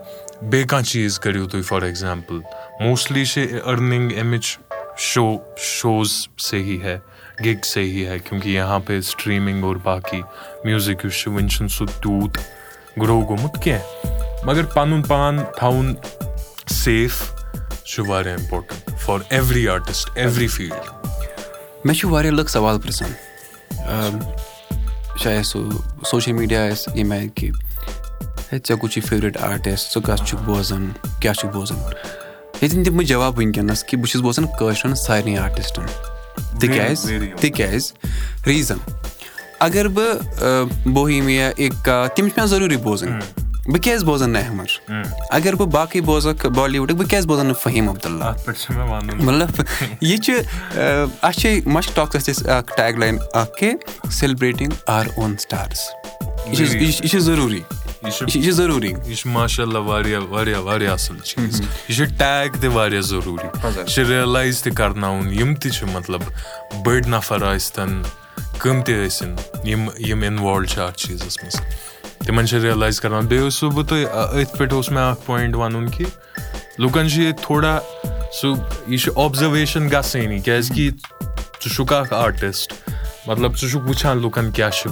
بیٚیہِ 0.50 0.68
کانٛہہ 0.68 0.90
چیٖز 0.90 1.18
کٔرِو 1.20 1.48
تُہۍ 1.48 1.62
فار 1.68 1.82
ایٚگزامپٕل 1.82 2.40
موسٹلی 2.80 3.24
چھِ 3.24 3.60
أرنِنٛگ 3.64 4.18
اَمِچ 4.18 4.56
شو 4.98 5.26
شوز 5.58 6.12
صحیح 6.48 6.82
ہے 6.82 6.98
گِگ 7.44 7.64
صحیح 7.64 8.06
ہے 8.08 8.18
کیوں 8.18 8.40
کہِ 8.40 8.50
یہاں 8.50 8.78
پے 8.86 9.00
سٹریٖمِنٛگ 9.00 9.64
اور 9.64 9.76
باقٕے 9.84 10.20
میوٗزِک 10.64 11.04
یُس 11.04 11.20
چھُ 11.20 11.32
وُنہِ 11.32 11.50
چھُنہٕ 11.50 11.72
سُہ 11.76 11.86
تیوٗت 12.02 12.38
گرو 13.00 13.20
گوٚمُت 13.28 13.62
کیٚنٛہہ 13.62 14.44
مَگر 14.46 14.64
پَنُن 14.74 15.02
پان 15.08 15.38
تھاوُن 15.56 15.94
سیف 16.74 17.22
چھُ 17.84 18.06
واریاہ 18.08 18.36
important 18.36 18.90
for 19.04 19.18
every 19.28 19.66
artist 19.68 20.10
every 20.14 20.46
field 20.46 21.84
مےٚ 21.84 21.96
چھُ 21.96 22.10
واریاہ 22.10 22.32
لُکھ 22.32 22.50
سوال 22.50 22.80
پرژھان 22.80 23.12
چاہے 25.22 25.42
سُہ 25.42 25.58
سوشَل 26.10 26.32
میٖڈیا 26.32 26.64
آسہِ 26.70 26.96
ییٚمہِ 26.96 27.18
آیہِ 27.18 27.28
کہِ 27.34 27.50
ہے 28.52 28.58
ژےٚ 28.66 28.78
کُس 28.80 28.92
چھُے 28.92 29.00
فیورِٹ 29.08 29.36
آرٹِسٹ 29.42 29.94
ژٕ 29.94 30.02
کَس 30.06 30.24
چھُکھ 30.28 30.42
بوزان 30.46 30.90
کیاہ 31.20 31.34
چھُکھ 31.34 31.52
بوزان 31.52 31.78
ییٚتٮ۪ن 31.78 32.84
دِمہٕ 32.84 32.96
بہٕ 32.96 33.06
جواب 33.06 33.38
وٕنکیٚنَس 33.38 33.84
کہِ 33.84 33.98
بہٕ 34.00 34.10
چھُس 34.10 34.22
بوزان 34.22 34.46
کٲشرٮ۪ن 34.58 34.94
سارنٕے 34.94 35.38
آرٹِسٹَن 35.38 35.86
تِکیازِ 37.40 37.92
ریٖزَن 38.46 38.78
اَگر 39.60 39.88
بہٕ 39.88 40.22
بوہیٖمیا 40.86 41.50
اِکا 41.56 42.06
تِم 42.14 42.28
چھِ 42.28 42.38
مےٚ 42.38 42.46
ضروٗری 42.46 42.76
بوزٕنۍ۔ 42.76 43.20
بہٕ 43.66 43.80
کیازِ 43.80 44.04
بوزان 44.04 44.30
نہٕ 44.30 44.42
احمد 44.42 44.90
اَگر 45.30 45.54
بہٕ 45.54 45.66
باقٕے 45.66 46.00
بوزَکھ 46.00 46.46
بالی 46.46 46.78
وُڈُک 46.78 46.96
بہٕ 46.96 47.06
کیازِ 47.08 47.26
بوزان 47.26 47.46
نہٕ 47.46 47.62
فٔہیٖم 47.62 47.88
عبداللہ؟ 47.88 48.24
مطلب 49.22 49.62
یہِ 50.00 50.18
چھُ 50.20 50.32
اَسہِ 51.22 51.40
چھِ 51.40 51.60
مَش 51.66 51.88
ٹاکَس 51.94 52.28
أسۍ 52.28 52.48
اکھ 52.48 52.76
ٹیگ 52.76 52.98
لایِن 52.98 53.18
اکھ 53.32 53.58
کہِ 53.58 53.72
سیلبریٹِنٛگ 54.10 54.70
آر 54.86 55.04
اون 55.16 55.36
سٹارٕز۔ 55.36 55.78
یہِ 56.46 56.92
چھُ 57.10 57.18
ضروٗری۔ 57.18 57.60
یہِ 58.34 58.44
چھُ 58.44 58.50
ضروٗری۔ 58.50 58.92
یہِ 59.06 59.16
چھُ 59.16 59.30
ماشاء 59.30 59.64
اللہ 59.64 59.78
واریاہ 59.78 60.20
واریاہ 60.20 60.60
واریاہ 60.60 60.92
اَصٕل 60.92 61.18
چیٖز۔ 61.18 61.60
یہِ 61.60 61.96
چھُ 61.96 62.04
ٹیگ 62.18 62.60
تہِ 62.60 62.70
واریاہ 62.72 63.00
ضروٗری۔ 63.00 63.46
یہِ 63.80 63.86
چھُ 63.88 64.02
رِیلایز 64.02 64.62
تہِ 64.62 64.74
کرناوُن۔ 64.74 65.32
یِم 65.32 65.54
تہِ 65.54 65.72
چھِ 65.72 65.88
مطلب 65.92 66.20
بٔڑۍ 66.84 67.08
نَفر 67.08 67.56
ٲسۍتَن 67.56 68.02
کٕم 68.60 68.82
تہِ 68.82 69.06
ٲسِن 69.06 69.34
یِم 69.68 69.88
یِم 70.08 70.22
اِنوالو 70.22 70.64
چھِ 70.64 70.80
اَتھ 70.82 70.96
چیٖزَس 70.98 71.38
منٛز 71.42 71.60
تِمن 72.26 72.46
چھِ 72.46 72.58
رِیلایز 72.62 73.00
کرناوُن 73.00 73.26
بیٚیہِ 73.26 73.44
اوسوٕ 73.44 73.70
بہٕ 73.72 73.86
تۄہہِ 73.88 74.04
أتھۍ 74.04 74.56
پٮ۪ٹھ 74.58 74.74
اوس 74.74 74.90
مےٚ 74.90 75.10
اکھ 75.10 75.26
پویِنٹ 75.26 75.56
وَنُن 75.56 75.88
کہِ 75.90 76.06
لُکن 76.78 77.08
چھُ 77.08 77.20
ییٚتہِ 77.22 77.44
تھوڑا 77.44 77.78
سُہ 78.40 78.54
یہِ 78.86 78.98
چھُ 79.00 79.12
اوبزرویشن 79.14 79.88
گژھٲنی 79.92 80.38
کیازِ 80.44 80.74
کہِ 80.74 80.90
ژٕ 80.90 81.74
چھُکھ 81.74 81.92
اکھ 81.92 82.14
آرٹِسٹ 82.14 82.72
مطلب 83.26 83.56
ژٕ 83.56 83.70
چھُکھ 83.70 83.88
وٕچھان 83.88 84.22
لُکن 84.22 84.50
کیاہ 84.50 84.70
چھُ 84.70 84.90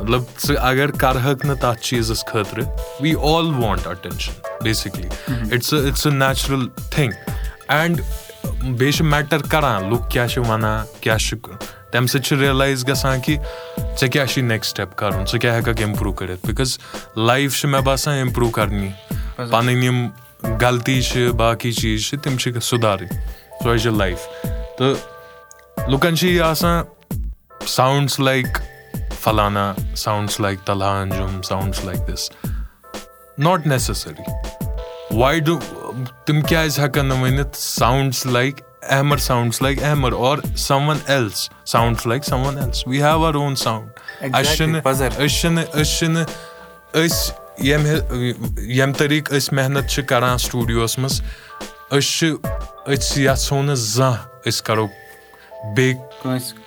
مطلب 0.00 0.22
ژٕ 0.46 0.56
اَگر 0.60 0.90
کرہکھ 1.00 1.46
نہٕ 1.46 1.60
تَتھ 1.60 1.80
چیٖزَس 1.82 2.24
خٲطرٕ 2.26 2.64
we 3.00 3.14
all 3.32 3.54
want 3.62 3.86
attention 3.86 4.32
basically 4.64 5.08
it's 5.28 5.72
it's 5.72 6.06
a 6.06 6.12
natural 6.12 6.68
thing 6.90 7.12
and 7.68 8.00
بیٚیہِ 8.62 8.92
چھُ 8.94 9.04
میٹر 9.04 9.42
کران 9.50 9.88
لُکھ 9.90 10.08
کیاہ 10.10 10.26
چھِ 10.26 10.46
وَنان 10.48 10.84
کیاہ 11.00 11.18
چھُ 11.18 11.36
تَمہِ 11.92 12.08
سۭتۍ 12.08 12.22
چھُ 12.24 12.38
رِیلایز 12.40 12.86
گژھان 12.88 13.20
کہِ 13.20 13.36
ژےٚ 13.98 14.10
کیاہ 14.12 14.26
چھُے 14.26 14.42
نیکٕسٹ 14.42 14.70
سٹیپ 14.70 14.96
کَرُن 14.98 15.26
ژٕ 15.26 15.38
کیاہ 15.40 15.58
ہٮ۪ککھ 15.58 15.82
اِمپروٗ 15.82 16.14
کٔرِتھ 16.14 16.46
بِکاز 16.46 16.78
لایف 17.16 17.56
چھِ 17.60 17.68
مےٚ 17.70 17.82
باسان 17.84 18.18
اِمپروٗ 18.18 18.50
کَرنی 18.50 18.90
پَنٕنۍ 19.36 19.84
یِم 19.84 20.06
غلطی 20.60 21.00
چھِ 21.02 21.28
باقٕے 21.36 21.72
چیٖز 21.72 22.08
چھِ 22.08 22.18
تِم 22.22 22.36
چھِ 22.36 22.60
سُدھارٕنۍ 22.60 23.08
سۄے 23.62 23.78
چھِ 23.78 23.90
لایف 23.96 24.26
تہٕ 24.78 25.88
لُکن 25.90 26.16
چھِ 26.16 26.28
یہِ 26.28 26.40
آسان 26.40 26.82
ساوُنٛڈٕس 27.66 28.20
لایک 28.20 28.58
فلانا 29.20 29.72
sounds 29.94 30.40
like 30.40 30.60
Talha 30.66 31.00
Anjum 31.00 31.42
sounds 31.42 31.84
like 31.84 32.08
this 32.08 32.30
not 33.38 33.66
necessary 33.66 35.14
why 35.16 35.40
do 35.40 35.58
تِم 36.24 36.40
کیازِ 36.40 36.78
ہٮ۪کن 36.80 37.06
نہٕ 37.06 37.22
ؤنِتھ 37.22 37.56
sounds 37.56 38.26
like 38.26 38.60
Ahmed 38.90 39.18
sounds 39.20 39.62
like 39.62 39.82
Ahmed 39.82 40.12
or 40.12 40.38
someone 40.88 40.96
else 41.06 41.48
sounds 41.64 42.06
like 42.06 42.24
someone 42.46 42.58
else 42.58 42.86
we 42.86 43.02
have 43.02 43.24
our 43.24 43.34
own 43.34 43.56
sound 43.56 44.34
اَسہِ 44.34 44.56
چھِنہٕ 44.56 44.80
أسۍ 44.84 45.40
چھِنہٕ 45.40 45.64
أسۍ 45.80 45.98
چھِنہٕ 45.98 46.24
أسۍ 46.94 47.32
ییٚمہِ 47.64 47.90
ییٚمہِ 48.58 48.94
طٔریٖقہٕ 48.98 49.36
أسۍ 49.36 49.54
محنت 49.56 49.90
چھِ 49.90 50.04
کران 50.08 50.38
سٹوٗڈیوَس 50.38 50.98
منٛز 50.98 51.20
أسۍ 51.90 52.10
چھِ 52.18 52.34
أسۍ 52.92 53.20
یَژھو 53.20 53.62
نہٕ 53.62 53.74
زانٛہہ 53.74 54.48
أسۍ 54.48 54.64
کرو 54.64 54.86
بیٚیہِ 55.74 55.96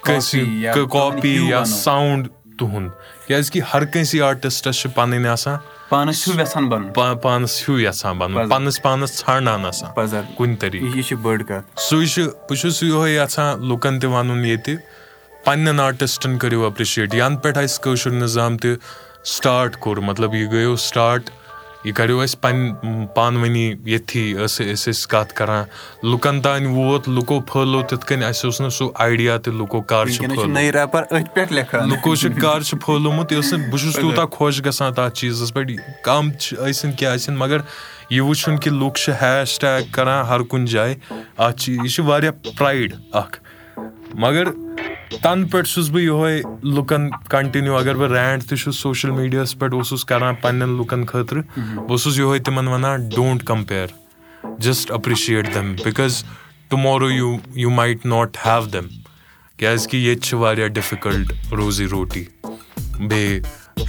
کٲنٛسہِ 0.04 0.74
کاپی 0.92 1.36
یا 1.50 1.64
ساوُنٛڈ 1.66 2.28
تُہُنٛد 2.58 2.90
کیازِ 3.28 3.52
کہِ 3.52 3.62
ہر 3.74 3.86
کٲنٛسہِ 3.86 4.22
آرٹِسٹس 4.22 4.82
چھِ 4.82 4.90
پَنٕنۍ 4.96 5.28
آسان 5.32 5.58
پانَس 5.90 6.28
ہیوٗ 6.28 6.40
یَژھان 6.40 6.68
بَنُن 6.70 7.18
پانَس 7.22 7.54
ہیوٗ 7.68 7.80
یَژھان 7.80 8.18
بَنُن 8.18 8.50
پَنٕنِس 8.50 8.82
پانَس 8.82 9.18
ژھانڈان 9.20 9.66
آسان 9.66 9.92
کُنہِ 10.38 10.60
طٔریٖقہٕ 10.60 11.62
سُے 11.88 12.06
چھُ 12.06 12.24
بہٕ 12.50 12.58
چھُس 12.60 12.82
یِہوے 12.84 13.12
یَژھان 13.12 13.68
لُکن 13.70 14.00
تہِ 14.00 14.10
وَنُن 14.14 14.46
ییٚتہِ 14.46 14.76
پَنٕنٮ۪ن 15.46 15.80
آرٹِسٹن 15.80 16.38
کٔرِو 16.38 16.64
ایپرِشیٹ 16.64 17.14
یَنہٕ 17.14 17.42
پٮ۪ٹھ 17.42 17.58
اَسہِ 17.58 17.82
کٲشُر 17.84 18.12
نِظام 18.12 18.58
تہِ 18.58 18.76
سٹاٹ 19.36 19.78
کوٚر 19.80 19.98
مطلب 20.10 20.34
یہِ 20.36 20.52
گٔیو 20.52 20.76
سٹاٹ 20.88 21.30
یہِ 21.84 21.94
کَریو 21.96 22.20
اَسہِ 22.20 22.40
پَنٕنہِ 22.42 23.06
پانہٕ 23.16 23.42
ؤنی 23.44 23.66
ییٚتھی 23.86 24.34
ٲسۍ 24.34 24.72
أسۍ 24.72 24.92
ٲسۍ 24.92 25.08
کَتھ 25.10 25.34
کران 25.34 25.64
لُکن 26.12 26.42
تانۍ 26.42 26.68
ووت 26.76 27.08
لُکو 27.10 27.40
پھٲلو 27.52 27.82
تِتھ 27.90 28.06
کٔنۍ 28.06 28.24
اَسہِ 28.30 28.46
اوس 28.46 28.62
نہٕ 28.62 28.70
سُہ 28.78 28.90
آیڈیا 29.06 29.38
تہِ 29.44 29.54
لُکو 29.54 29.82
کر 29.92 30.06
چھُ 30.06 30.24
لُکو 31.88 32.16
چھُ 32.16 32.30
کر 32.42 32.62
چھُ 32.62 32.78
پھٲلومُت 32.86 33.32
یہِ 33.32 33.40
ٲس 33.40 33.54
نہٕ 33.54 33.70
بہٕ 33.70 33.80
چھُس 33.80 33.96
تیوٗتاہ 33.96 34.26
خۄش 34.38 34.62
گژھان 34.66 34.94
تَتھ 34.94 35.16
چیٖزَس 35.20 35.54
پٮ۪ٹھ 35.54 35.72
کَم 36.04 36.32
چھِ 36.40 36.58
ٲسِنۍ 36.58 36.96
کیاہ 36.98 37.16
ٲسِنۍ 37.16 37.38
مَگر 37.38 37.60
یہِ 38.10 38.22
وٕچھُن 38.22 38.58
کہِ 38.58 38.74
لُکھ 38.74 39.00
چھِ 39.00 39.14
ہیش 39.22 39.60
ٹیگ 39.60 39.92
کران 39.92 40.26
ہر 40.26 40.40
کُنہِ 40.50 40.68
جایہِ 40.68 40.96
اَتھ 41.38 41.60
چھِ 41.62 41.74
یہِ 41.74 41.90
چھِ 41.90 42.06
واریاہ 42.06 42.58
پرایڈ 42.58 42.94
اکھ 43.12 43.40
مَگر 44.14 44.48
تَنہٕ 45.10 45.50
پٮ۪ٹھ 45.52 45.68
چھُس 45.70 45.90
بہٕ 45.90 46.02
یِہوے 46.02 46.42
لُکن 46.76 47.10
کَنٹِنیو 47.30 47.76
اَگر 47.78 47.96
بہٕ 47.96 48.12
رینٹ 48.12 48.44
تہِ 48.50 48.58
چھُس 48.58 48.76
سوشَل 48.80 49.12
میٖڈیاہَس 49.12 49.58
پٮ۪ٹھ 49.60 49.74
اوسُس 49.74 50.06
کران 50.06 50.36
پَنٕنٮ۪ن 50.42 50.78
لُکن 50.78 51.06
خٲطرٕ 51.06 51.44
بہٕ 51.56 51.90
اوسُس 51.90 52.18
یِہوے 52.20 52.40
تِمن 52.40 52.68
وَنان 52.68 53.08
don't 53.16 53.44
compare 53.48 53.88
just 54.60 54.92
appreciate 54.92 55.54
them 55.56 55.74
because 55.84 56.24
tomorrow 56.70 57.10
you 57.12 57.38
you 57.56 57.72
might 57.72 58.06
not 58.06 58.38
have 58.46 58.66
them 58.74 58.88
کیازِ 59.58 59.88
کہِ 59.90 59.98
ییٚتہِ 59.98 60.24
چھِ 60.24 60.38
واریاہ 60.40 60.68
ڈِفِکَلٹ 60.68 61.34
روزی 61.52 61.88
روٹی 61.92 62.24
بیٚیہِ 63.00 63.42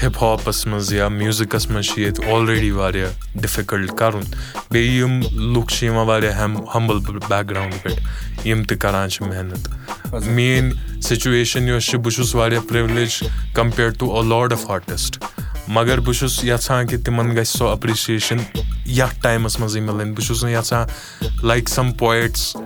ہِپ 0.03 0.23
ہاپَس 0.23 0.67
منٛز 0.67 0.93
یا 0.93 1.09
میوٗزِکَس 1.09 1.69
منٛز 1.71 1.87
چھِ 1.87 2.03
ییٚتہِ 2.03 2.33
آلریڈی 2.33 2.71
واریاہ 2.71 3.11
ڈِفِکَلٹ 3.41 3.91
کَرُن 3.99 4.23
بیٚیہِ 4.71 5.01
یِم 5.01 5.21
لُکھ 5.55 5.73
چھِ 5.73 5.87
یِوان 5.87 6.07
واریاہ 6.07 6.39
ہٮ۪م 6.39 6.57
ہمبٕل 6.75 7.19
بیک 7.29 7.51
گراوُنٛڈ 7.51 7.83
پٮ۪ٹھ 7.83 8.47
یِم 8.49 8.63
تہِ 8.69 8.79
کران 8.81 9.09
چھِ 9.11 9.27
محنت 9.29 9.69
میٲنۍ 10.13 11.03
سُچویشن 11.09 11.69
یۄس 11.69 11.87
چھِ 11.91 11.99
بہٕ 11.99 12.15
چھُس 12.17 12.35
واریاہ 12.35 12.69
privilege 12.69 13.23
compared 13.55 13.99
to 13.99 14.17
a 14.19 14.23
lot 14.25 14.53
of 14.53 14.71
artist 14.71 15.23
مگر 15.69 16.01
بہٕ 16.01 16.15
چھُس 16.19 16.43
یَژھان 16.45 16.87
کہِ 16.87 17.05
تِمن 17.05 17.37
گژھِ 17.37 17.47
سۄ 17.47 17.67
ایٚپرِسیشن 17.69 18.39
یَتھ 18.87 19.21
ٹایمَس 19.23 19.59
منٛزٕے 19.61 19.81
مِلٕنۍ 19.81 20.15
بہٕ 20.15 20.27
چھُس 20.27 20.45
نہٕ 20.45 20.53
یَژھان 20.53 21.47
like 21.49 21.69
some 21.69 21.93
poets 21.99 22.57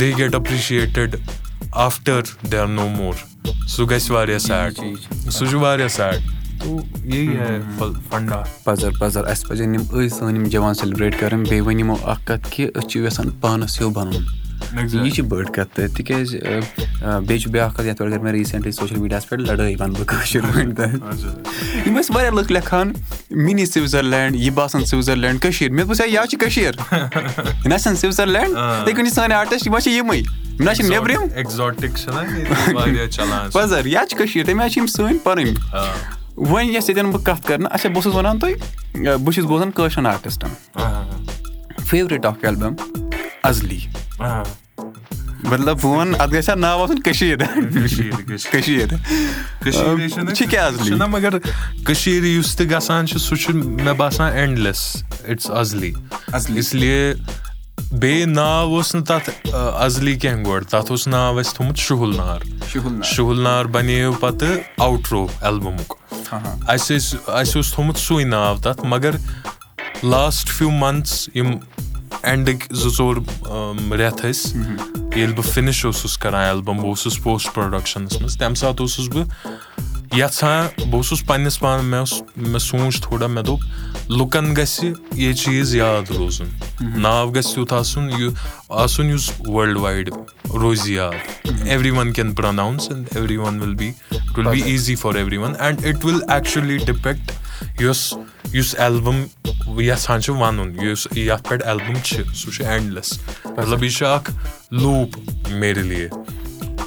they 0.00 0.12
get 0.18 0.34
appreciated 0.34 1.16
after 1.86 2.20
they 2.50 2.58
are 2.58 2.66
no 2.66 2.88
more 2.88 3.14
سُہ 3.68 3.86
گژھِ 3.90 4.10
واریاہ 4.10 4.38
سیڈ 4.38 4.78
سُہ 5.30 5.46
چھُ 5.46 5.58
واریاہ 5.60 5.88
سیڈ 5.88 6.39
پَزر 8.64 8.90
پَزر۔ 8.98 9.24
اَسہِ 9.24 9.48
پَزن 9.48 9.74
یِم 9.74 9.82
أزۍ 9.92 10.08
سٲنۍ 10.08 10.34
یِم 10.34 10.44
جوان 10.44 10.74
سیلِبریٹ 10.74 11.20
کَرٕنۍ 11.20 11.44
بیٚیہِ 11.48 11.66
ؤنۍ 11.66 11.78
یِمو 11.78 11.96
اکھ 12.02 12.26
کَتھ 12.26 12.48
کہِ 12.50 12.68
أسۍ 12.74 12.88
چھِ 12.88 13.00
یَژھان 13.00 13.30
پانَس 13.40 13.80
ہیوٗ 13.80 13.92
بَنُن۔ 13.92 14.24
یہِ 14.92 15.12
چھِ 15.12 15.24
بٔڑ 15.24 15.44
کَتھ 15.44 15.76
تہٕ 15.76 15.96
تِکیازِ 15.96 16.36
بیٚیہِ 17.26 17.40
چھُ 17.40 17.50
بیاکھ 17.50 17.76
کَتھ 17.76 17.86
یَتھ 17.86 17.98
پٮ۪ٹھ 17.98 18.10
کٔر 18.10 18.18
مےٚ 18.18 18.32
ریٖسنٛٹلی 18.32 18.72
سوشَل 18.72 18.96
میٖڈیاہَس 18.96 19.28
پٮ۪ٹھ 19.28 19.42
لَڑٲے 19.42 19.74
وَنہٕ 19.80 19.94
بہٕ 19.94 20.04
کٲشِر 20.06 20.40
پٲٹھۍ 20.40 20.96
یِم 21.86 21.98
ٲسۍ 21.98 22.16
واریاہ 22.16 22.30
لُکھ 22.30 22.52
لیکھان 22.52 22.92
مِنی 23.30 23.66
سوِزرلینٛڈ 23.66 24.36
یہِ 24.36 24.50
باسان 24.50 24.84
سوِزرلینٛڈ 24.84 25.42
کٔشیٖر. 25.42 25.70
مےٚ 25.72 25.86
ہے 26.00 26.08
یا 26.08 26.26
چھِ 26.30 26.38
کٔشیٖر؟ 26.38 26.72
یہِ 26.92 27.66
نہ 27.66 27.78
چھَنہٕ 27.78 27.96
سوِزرلینٛڈ 27.96 28.48
یِتھٕے 28.48 28.92
کٔنۍ 28.92 29.04
چھِ 29.04 29.14
سٲنۍ 29.14 29.32
آرٹِسٹ 29.32 29.66
یِم 29.66 29.74
حظ 29.74 29.82
چھِ 29.82 29.92
یِمٕے۔ 29.92 30.18
یِم 30.18 30.64
نہ 30.64 30.70
چھِ 30.70 30.84
نیٚبرِم 30.84 31.20
پَزر 33.52 33.84
یا 33.84 34.02
چھِ 34.08 34.18
کٔشیٖر؟ 34.18 34.46
تَمہِ 34.46 34.60
آیہِ 34.60 34.72
چھِ 34.72 34.78
یِم 34.78 34.86
سٲنۍ 34.86 35.16
پَنٕنۍ 35.24 35.54
وۄنۍ 36.36 36.70
یۄس 36.74 36.88
ییٚتٮ۪ن 36.88 37.10
بہٕ 37.10 37.22
کَتھ 37.24 37.46
کَرنہٕ 37.46 37.68
اچھا 37.72 37.88
بہٕ 37.88 37.96
اوسُس 37.96 38.14
وَنان 38.14 38.38
تۄہہِ 38.38 38.54
بہٕ 39.16 39.32
چھُس 39.34 39.44
بوزان 39.44 39.70
کٲشرٮ۪ن 39.70 40.06
آرٹِسٹَن 40.06 40.50
فیورِٹ 41.90 42.26
اکھ 42.26 42.44
ایلبَم 42.44 42.74
اَزلی 43.42 43.78
مطلب 45.44 45.76
بہٕ 45.82 45.96
وَنہٕ 45.96 46.20
اَتھ 46.20 46.32
گژھِ 46.34 46.48
ہا 46.48 46.54
ناو 46.54 46.82
آسُن 46.84 47.00
کٔشیٖر 47.02 47.38
مگر 51.10 51.38
کٔشیٖرِ 51.86 52.26
یُس 52.26 52.56
تہِ 52.56 52.70
گژھان 52.70 53.06
چھُ 53.06 53.18
سُہ 53.20 53.36
چھُ 53.36 53.54
مےٚ 53.54 53.94
باسان 53.96 54.32
اینڈلیس 54.32 54.80
اِٹٕس 55.24 55.50
اَزلی 55.50 55.92
اس 56.58 56.74
لیے 56.74 57.14
بیٚیہِ 57.90 58.26
ناو 58.26 58.74
اوس 58.74 58.94
نہٕ 58.94 59.04
تَتھ 59.06 59.30
اَزلی 59.54 60.14
کیٚنٛہہ 60.16 60.44
گۄڈٕ 60.46 60.68
تَتھ 60.70 60.90
اوس 60.90 61.06
ناو 61.08 61.38
اَسہِ 61.38 61.54
تھومُت 61.56 61.76
شُہُل 61.76 62.16
نار 62.16 62.40
شُہُل 63.14 63.40
نار 63.42 63.64
بَنیو 63.64 64.12
پَتہٕ 64.20 64.58
اَوٹرو 64.78 65.26
ایلبَمُک 65.42 65.94
اَسہِ 66.32 66.96
ٲسۍ 66.96 67.18
اَسہِ 67.26 67.56
اوس 67.56 67.72
تھومُت 67.72 67.96
سُے 67.98 68.24
ناو 68.24 68.56
تَتھ 68.62 68.84
مگر 68.84 69.16
لاسٹ 70.02 70.48
فیوٗ 70.48 70.70
مَنتھٕس 70.70 71.28
یِم 71.34 71.50
اینڈٕکۍ 72.22 72.74
زٕ 72.74 72.90
ژور 72.96 73.16
رٮ۪تھ 73.16 74.26
ٲسۍ 74.26 74.58
ییٚلہِ 75.16 75.34
بہٕ 75.36 75.50
فِنِش 75.52 75.84
اوسُس 75.84 76.16
کران 76.18 76.44
ایلبَم 76.44 76.76
بہٕ 76.76 76.86
اوسُس 76.86 77.22
پوسٹ 77.22 77.54
پروڈَکشنَس 77.54 78.20
منٛز 78.20 78.36
تَمہِ 78.38 78.56
ساتہٕ 78.56 78.80
اوسُس 78.80 79.08
بہٕ 79.08 79.26
یَژھان 80.12 80.66
بہٕ 80.76 80.94
اوسُس 80.94 81.26
پَنٕنِس 81.26 81.60
پانہٕ 81.60 81.84
مےٚ 81.84 81.98
اوس 81.98 82.22
مےٚ 82.36 82.58
سونٛچ 82.58 83.00
تھوڑا 83.00 83.26
مےٚ 83.26 83.44
دوٚپ 83.44 83.60
لُکن 84.10 84.56
گژھِ 84.56 84.92
یہِ 85.12 85.36
چیٖز 85.36 85.74
یاد 85.74 86.10
روزُن۔ 86.10 86.46
ناو 87.00 87.30
گژھِ 87.30 87.58
یُتھ 87.58 87.74
آسُن 87.74 88.10
یہِ 88.10 88.30
آسُن 88.68 89.10
یُس 89.10 89.30
وٲلڈ 89.46 89.76
وایڈ 89.76 90.10
روزِ 90.50 90.90
یاد۔ 90.90 91.48
Everyone 91.90 92.12
can 92.12 92.32
pronounce 92.32 92.90
and 92.90 93.06
everyone 93.36 93.60
will 93.60 93.74
be 93.74 93.92
it 94.10 94.38
will 94.38 94.46
be 94.46 94.62
easy 94.62 94.94
for 94.94 95.14
everyone 95.36 95.52
and 95.58 95.84
it 95.84 96.04
will 96.04 96.18
actually 96.28 96.78
depict 96.78 97.32
یۄس 97.80 98.14
یُس 98.52 98.74
ایلبَم 98.78 99.22
یَژھان 99.80 100.22
چھُ 100.22 100.34
وَنُن۔ 100.34 100.86
یُس 100.86 101.08
یَتھ 101.16 101.48
پٮ۪ٹھ 101.48 101.64
ایلبَم 101.66 101.94
چھِ 102.04 102.22
سُہ 102.34 102.50
چھُ 102.50 102.64
اینڈلیس 102.64 103.18
مطلب 103.44 103.84
یہِ 103.84 103.92
چھُ 103.92 104.06
اکھ 104.06 104.30
لوٗپ 104.70 105.18
میرے 105.50 105.82
لیے۔ 105.82 106.08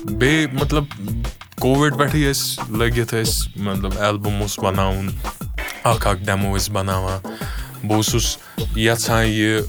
بیٚیہِ 0.09 0.47
مطلب 0.53 0.83
کووِڈ 1.61 1.97
پٮ۪ٹھٕے 1.97 2.31
ٲسۍ 2.31 2.77
لٔگِتھ 2.77 3.13
ٲسۍ 3.15 3.61
مطلب 3.63 3.99
ایلبَم 3.99 4.41
اوس 4.41 4.57
بَناوُن 4.59 5.09
اکھ 5.83 6.07
اکھ 6.07 6.23
ڈیمو 6.25 6.55
ٲسۍ 6.57 6.71
بَناوان 6.73 7.19
بہٕ 7.87 7.95
اوسُس 7.95 8.37
یَژھان 8.75 9.25
یہِ 9.27 9.61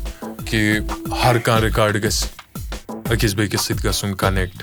کہِ 0.47 0.79
ہر 1.25 1.39
کانٛہہ 1.39 1.65
رِکاڈ 1.65 2.03
گژھِ 2.05 2.25
أکِس 3.13 3.35
بیٚکِس 3.35 3.61
سۭتۍ 3.61 3.85
گژھُن 3.85 4.15
کَنیکٹ 4.23 4.63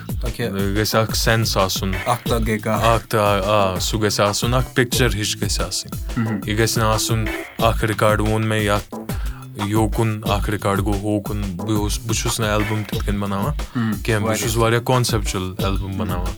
گژھِ 0.78 0.96
اکھ 1.00 1.16
سینٕس 1.18 1.56
آسُن 1.58 1.92
اکھ 2.06 2.28
تہٕ 3.10 3.42
آ 3.46 3.80
سُہ 3.80 4.02
گژھِ 4.04 4.20
آسُن 4.28 4.54
اکھ 4.54 4.74
پِکچر 4.76 5.16
ہِش 5.16 5.36
گژھِ 5.42 5.62
آسٕنۍ 5.62 6.48
یہِ 6.48 6.58
گژھِ 6.60 6.78
نہٕ 6.78 6.94
آسُن 6.94 7.26
اکھ 7.68 7.86
رِکاڈ 7.86 8.22
ووٚن 8.22 8.48
مےٚ 8.48 8.64
یَتھ 8.64 8.96
یوکُن 9.68 10.20
اکھ 10.36 10.50
رِکاڈ 10.50 10.80
گوٚو 10.86 11.00
ہوکُن 11.02 11.42
بہٕ 11.56 11.78
اوسُس 11.78 12.00
بہٕ 12.06 12.18
چھُس 12.20 12.40
نہٕ 12.40 12.50
ایلبَم 12.50 12.84
تِتھ 12.84 13.06
کٔنۍ 13.06 13.20
بَناوان 13.22 13.54
کیٚنٛہہ 14.04 14.26
بہٕ 14.26 14.38
چھُس 14.40 14.56
واریاہ 14.58 14.82
کانسیپچُوَل 14.86 15.54
ایلبَم 15.64 15.98
بَناوان 15.98 16.34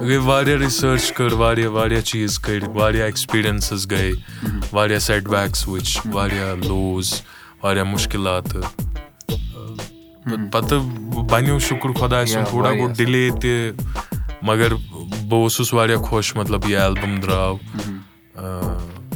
گٔے 0.00 0.16
واریاہ 0.24 0.56
رِسٲرٕچ 0.58 1.12
کٔر 1.16 1.32
واریاہ 1.38 1.68
واریاہ 1.70 2.00
چیٖز 2.00 2.38
کٔرۍ 2.38 2.68
واریاہ 2.74 3.04
ایٚکٕسپیٖرینسٕز 3.04 3.90
گٔے 3.90 4.10
واریاہ 4.72 4.98
سیٹ 4.98 5.28
بیکٕس 5.28 5.66
وٕچھ 5.68 6.06
واریاہ 6.12 6.54
لوز 6.68 7.12
واریاہ 7.62 7.84
مُشکِلات 7.84 8.56
پَتہٕ 10.52 10.80
بَنیو 11.30 11.58
شُکُر 11.66 11.92
خۄداے 11.98 12.26
سُنٛد 12.26 12.48
تھوڑا 12.48 12.72
گوٚو 12.72 12.92
ڈِلے 12.96 13.28
تہِ 13.40 13.70
مَگر 14.42 14.74
بہٕ 14.74 15.40
اوسُس 15.42 15.72
واریاہ 15.74 16.02
خۄش 16.10 16.34
مطلب 16.36 16.68
یہِ 16.68 16.76
ایلبَم 16.80 17.20
درٛاو 17.20 17.56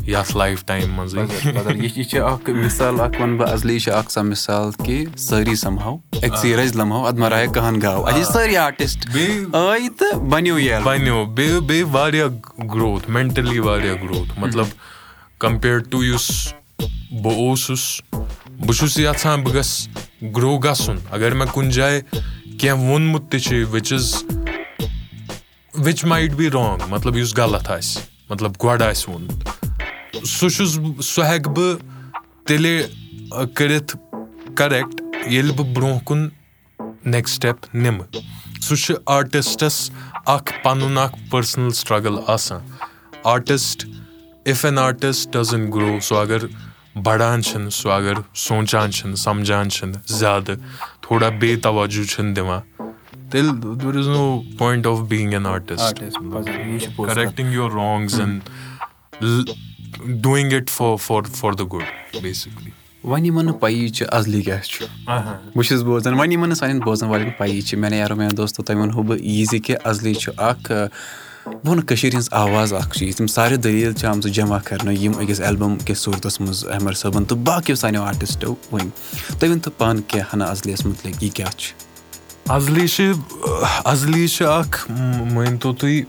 یَتھ 0.08 0.36
لایف 0.36 0.64
ٹایم 0.66 0.92
منٛزٕے 0.96 1.72
یہِ 1.84 2.04
چھِ 2.10 2.20
اکھ 2.20 2.48
مِثال 2.50 3.00
اکھ 3.00 3.20
وَنہٕ 3.20 3.38
بہٕ 3.38 3.52
اَزلی 3.52 3.78
چھِ 3.78 3.92
اکھ 3.92 4.12
سۄ 4.12 4.22
مِثال 4.24 4.70
کہِ 4.84 5.04
سٲری 5.18 5.54
سَمہو 5.62 5.96
أکسٕے 6.22 6.54
رَزِ 6.56 6.76
لَمہو 6.76 7.04
اَدٕ 7.06 7.18
مَراے 7.20 7.46
کٕہن 7.54 7.80
گاو 7.82 8.06
اَسہِ 8.06 8.22
چھِ 8.24 8.32
سٲری 8.32 8.56
آرٹِسٹ 8.56 9.06
آیہِ 9.52 9.88
تہٕ 9.98 10.20
بَنیو 10.30 10.58
یہِ 10.58 10.82
بَنیو 10.84 11.24
بیٚیہِ 11.24 11.60
بیٚیہِ 11.60 11.86
واریاہ 11.92 12.28
گروتھ 12.74 13.10
مینٹٔلی 13.10 13.58
واریاہ 13.58 13.94
گروتھ 14.02 14.38
مطلب 14.38 14.66
کَمپیٲڈ 15.40 15.90
ٹُو 15.90 16.02
یُس 16.04 16.30
بہٕ 17.22 17.36
اوسُس 17.36 18.00
بہٕ 18.10 18.76
چھُس 18.78 18.98
یَژھان 18.98 19.42
بہٕ 19.42 19.54
گژھٕ 19.54 20.32
گرو 20.36 20.56
گژھُن 20.58 20.96
اَگر 21.10 21.34
مےٚ 21.34 21.52
کُنہِ 21.52 21.72
جایہِ 21.72 22.00
کیٚنٛہہ 22.58 22.88
ووٚنمُت 22.88 23.30
تہِ 23.30 23.40
چھُ 23.40 23.64
which 23.72 23.92
is 23.92 24.14
which 25.74 26.04
might 26.04 26.34
be 26.34 26.50
wrong 26.50 26.88
مطلب 26.88 27.16
یُس 27.16 27.36
غلط 27.38 27.70
آسہِ 27.70 28.02
مطلب 28.30 28.52
گۄڈٕ 28.62 28.82
آسہِ 28.90 29.08
ووٚنمُت 29.08 29.67
سُہ 30.14 30.48
چھُس 30.48 30.78
سُہ 31.04 31.22
ہٮ۪کہٕ 31.28 31.52
بہٕ 31.54 31.78
تیٚلے 32.46 32.82
کٔرِتھ 33.54 33.96
کَریکٹ 34.56 35.00
ییٚلہِ 35.26 35.56
بہٕ 35.56 35.74
برونٛہہ 35.74 36.04
کُن 36.06 36.28
نیکٕسٹ 37.10 37.34
سٹیپ 37.34 37.74
نِمہٕ 37.74 38.06
سُہ 38.66 38.76
چھُ 38.76 38.94
آرٹِسٹس 39.16 39.90
اکھ 40.34 40.52
پَنُن 40.62 40.98
اکھ 40.98 41.16
پٔرسٕنَل 41.30 41.70
سٹرگٕل 41.80 42.18
آسان 42.26 42.60
artist 43.32 43.86
if 44.50 44.64
an 44.64 44.78
artist 44.78 45.32
doesn't 45.32 45.74
grow 45.74 45.98
سُہ 46.08 46.16
اَگر 46.20 46.46
بَڑان 47.04 47.42
چھِنہٕ 47.42 47.70
سُہ 47.70 47.90
اَگر 47.92 48.14
سونٛچان 48.46 48.92
چھِنہٕ 48.92 49.16
سَمجان 49.16 49.70
چھِنہٕ 49.70 50.00
زیادٕ 50.18 50.54
تھوڑا 51.02 51.28
بے 51.40 51.54
تَوجوٗ 51.62 52.04
چھِنہٕ 52.04 52.34
دِوان 52.36 52.60
تیٚلہِ 53.30 53.76
there 53.82 53.96
is 53.98 54.08
no 54.08 54.40
point 54.58 54.86
of 54.86 55.00
being 55.08 55.32
an 55.32 55.46
artist 55.46 56.02
correcting 57.14 57.52
your 57.52 57.70
wrongs 57.70 58.20
and 58.20 58.40
doing 60.22 60.52
it 60.52 60.70
for 60.70 60.96
for 61.06 61.22
for 61.34 61.52
the 61.52 61.72
good 61.72 62.18
basically 62.22 62.70
وۄنۍ 63.04 63.24
یِمن 63.24 63.46
نہٕ 63.46 63.58
پَیی 63.60 63.88
چھِ 63.88 64.06
اَزلی 64.12 64.42
کیاہ 64.42 64.62
چھُ 64.62 64.84
بہٕ 65.06 65.62
چھُس 65.66 65.82
بوزان 65.82 66.14
وۄنۍ 66.14 66.32
یِمن 66.32 66.48
نہٕ 66.48 66.58
سانٮ۪ن 66.58 66.78
بوزن 66.84 67.08
والٮ۪ن 67.08 67.30
پَیی 67.38 67.60
چھِ 67.60 67.78
مےٚ 67.78 67.92
یارو 67.98 68.16
میانہِ 68.16 68.36
دوستو 68.36 68.62
تۄہہِ 68.62 68.80
وَنہو 68.80 69.02
بہٕ 69.02 69.18
یی 69.22 69.44
زِ 69.50 69.58
کہِ 69.64 69.76
اَزلی 69.84 70.14
چھُ 70.14 70.32
اکھ 70.36 70.72
بہٕ 70.72 71.70
وَنہٕ 71.70 71.86
کٔشیٖر 71.86 72.14
ہِنٛز 72.14 72.28
آواز 72.32 72.72
اکھ 72.72 72.98
چیٖز 72.98 73.20
یِم 73.20 73.26
سارے 73.26 73.56
دٔلیٖل 73.56 73.92
چھِ 73.94 74.06
آمژٕ 74.06 74.30
جمع 74.38 74.58
کرنہٕ 74.64 74.94
یِم 75.02 75.12
أکِس 75.20 75.40
ایلبَم 75.40 75.76
کِس 75.86 75.98
صوٗرتَس 75.98 76.40
منٛز 76.40 76.66
احمد 76.72 76.96
صٲبَن 76.96 77.24
تہٕ 77.24 77.38
باقٕیو 77.44 77.76
سانیو 77.76 78.02
آرٹِسٹو 78.02 78.54
ؤنۍ 78.72 78.88
تُہۍ 79.38 79.50
ؤنۍ 79.50 79.60
تو 79.64 79.70
پانہٕ 79.78 80.02
کینٛہہ 80.08 80.34
ہنا 80.34 80.44
اَزلی 80.44 80.72
یَس 80.72 80.84
مُتعلِق 80.86 81.22
یہِ 81.22 81.32
کیاہ 81.34 81.50
چھُ 81.56 81.74
اَزلی 82.56 82.86
چھِ 82.88 83.12
اَزلی 83.84 84.26
چھِ 84.28 84.46
اکھ 84.46 84.90
مٲنۍتو 84.90 85.72
تُہۍ 85.72 86.02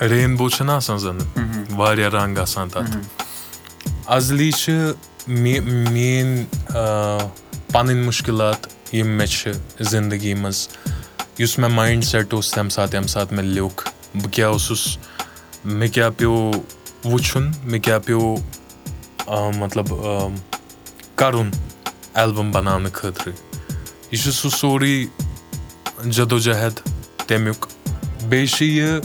رینبو 0.00 0.48
چھُنہ 0.48 0.72
آسان 0.72 0.98
زَن 0.98 1.18
واریاہ 1.76 2.08
رنٛگ 2.10 2.38
آسان 2.38 2.68
تَتھ 2.68 2.96
اَزلی 4.16 4.50
چھِ 4.52 4.72
میٲنۍ 5.26 6.44
پَنٕنۍ 7.72 8.04
مُشکِلات 8.04 8.66
یِم 8.94 9.08
مےٚ 9.16 9.26
چھِ 9.26 9.52
زندگی 9.90 10.34
منٛز 10.34 10.68
یُس 11.38 11.58
مےٚ 11.58 11.70
مایِنٛڈ 11.70 12.04
سیٹ 12.04 12.34
اوس 12.34 12.50
تَمہِ 12.50 12.72
ساتہٕ 12.72 12.94
ییٚمہِ 12.94 13.10
ساتہٕ 13.10 13.36
مےٚ 13.36 13.44
لیوٚکھ 13.44 13.88
بہٕ 14.14 14.30
کیٛاہ 14.32 14.50
اوسُس 14.50 14.86
مےٚ 15.64 15.90
کیٛاہ 15.92 16.10
پیوٚو 16.16 16.52
وٕچھُن 17.04 17.50
مےٚ 17.64 17.80
کیٛاہ 17.82 17.98
پیوٚو 18.06 19.50
مطلب 19.58 19.86
کَرُن 21.16 21.50
ایلبَم 22.14 22.50
بَناونہٕ 22.52 22.92
خٲطرٕ 22.92 23.32
یہِ 24.12 24.22
چھُ 24.22 24.32
سُہ 24.32 24.50
سورُے 24.58 25.04
جدوجہد 26.04 26.80
تَمیُک 27.26 27.66
بیٚیہِ 28.28 28.48
چھِ 28.48 28.66
یہِ 28.66 29.00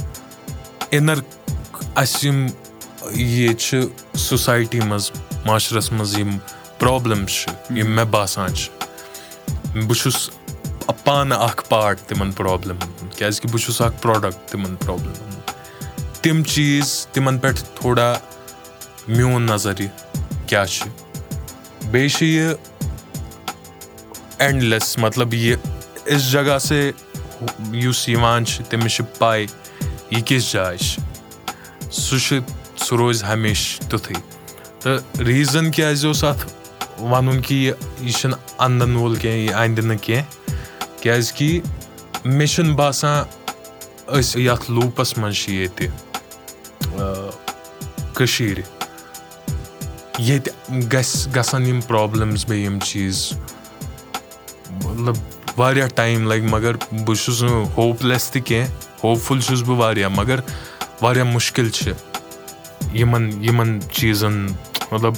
اِنَر 0.96 1.20
اَسہِ 1.96 2.28
یِم 2.28 2.46
ییٚتہِ 3.12 3.58
چھِ 3.60 4.18
سوسایٹی 4.20 4.80
منٛز 4.80 5.10
معاشرَس 5.46 5.92
منٛز 5.92 6.18
یِم 6.18 6.38
پرٛابلِمٕز 6.80 7.30
چھِ 7.30 7.78
یِم 7.78 7.92
مےٚ 7.96 8.06
باسان 8.12 8.54
چھِ 8.56 8.72
بہٕ 9.88 9.98
چھُس 10.02 10.30
پانہٕ 11.04 11.40
اَکھ 11.42 11.64
پاٹ 11.70 12.02
تِمَن 12.08 12.32
پرٛابلِمَن 12.32 12.88
ہُنٛد 13.00 13.18
کیٛازِکہِ 13.18 13.52
بہٕ 13.52 13.62
چھُس 13.64 13.82
اَکھ 13.82 14.02
پرٛوڈَکٹ 14.02 14.52
تِمَن 14.52 14.76
پرٛابلِمَن 14.76 15.16
ہُنٛد 15.22 16.22
تِم 16.22 16.44
چیٖز 16.44 17.08
تِمَن 17.14 17.38
پٮ۪ٹھ 17.38 17.64
تھوڑا 17.76 18.14
میون 19.08 19.46
نظر 19.46 19.82
یہِ 19.82 19.90
کیٛاہ 20.48 20.66
چھِ 20.66 20.90
بیٚیہِ 21.92 22.12
چھِ 22.12 22.26
یہِ 22.26 22.54
اینٛڈلیٚس 24.38 24.98
مطلب 24.98 25.34
یہِ 25.34 25.56
اِس 26.06 26.32
جگہ 26.32 26.58
سے 26.68 26.92
یُس 27.74 28.08
یِوان 28.10 28.46
چھِ 28.46 28.66
تٔمِس 28.70 28.96
چھِ 28.96 29.04
پَے 29.20 29.46
یہِ 30.14 30.24
کِژھ 30.26 30.54
جاے 30.54 30.78
چھِ 30.78 31.02
سُہ 31.92 32.18
چھُ 32.20 32.40
سُہ 32.78 32.98
روزِ 32.98 33.24
ہمیشہٕ 33.24 33.90
تیُتھُے 33.90 34.16
تہٕ 34.80 35.22
ریٖزَن 35.22 35.72
کیٛازِ 35.72 36.06
اوس 36.06 36.24
اَتھ 36.24 36.44
وَنُن 37.02 37.42
کہِ 37.42 37.58
یہِ 37.58 37.74
یہِ 38.02 38.14
چھُنہٕ 38.14 38.40
اَنٛدَن 38.60 38.96
وول 38.96 39.16
کینٛہہ 39.16 39.40
یہِ 39.40 39.54
اَندِ 39.54 39.84
نہٕ 39.84 39.98
کینٛہہ۔ 40.02 40.26
کیٛازِکہِ 41.02 41.60
مےٚ 42.26 42.48
چھُنہٕ 42.48 42.76
باسان 42.76 43.24
أسۍ 44.08 44.40
یَتھ 44.42 44.72
لوٗپَس 44.72 45.18
منٛز 45.18 45.36
چھِ 45.36 45.54
ییٚتہِ 45.54 45.88
کٔشیٖرِ۔ 48.14 48.62
ییٚتہِ 50.20 50.54
گژھِ 50.94 51.36
گژھن 51.36 51.68
یِم 51.68 51.82
پرٛابلِمٕز 51.82 52.46
بیٚیہِ 52.46 52.66
یِم 52.66 52.80
چیٖز۔ 52.80 53.34
مطلب 54.84 55.16
واریاہ 55.58 55.88
ٹایم 55.88 56.28
لَگہِ 56.28 56.50
مگر 56.50 56.76
بہٕ 56.92 57.16
چھُس 57.16 57.44
نہٕ 57.44 57.66
ہوپلیس 57.78 58.32
تہِ 58.32 58.42
کینٛہہ 58.46 58.93
ہوپ 59.04 59.20
فُل 59.24 59.40
چھُس 59.42 59.62
بہٕ 59.62 59.78
واریاہ 59.78 60.10
مگر 60.16 60.40
واریاہ 61.02 61.26
مُشکِل 61.26 61.70
چھِ 61.70 61.92
یِمَن 63.00 63.30
یِمَن 63.44 63.80
چیٖزَن 63.92 64.46
مطلب 64.92 65.14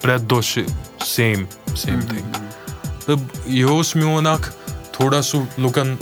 پرٛٮ۪تھ 0.00 0.22
دۄہ 0.30 0.40
چھِ 0.42 0.62
سیم 1.06 1.44
سیم 1.76 2.00
تھِنٛگ 2.00 2.32
تہٕ 3.06 3.46
یہِ 3.46 3.68
اوس 3.70 3.94
میون 3.96 4.26
اَکھ 4.26 4.50
تھوڑا 4.92 5.20
سُہ 5.22 5.38
لُکَن 5.58 5.94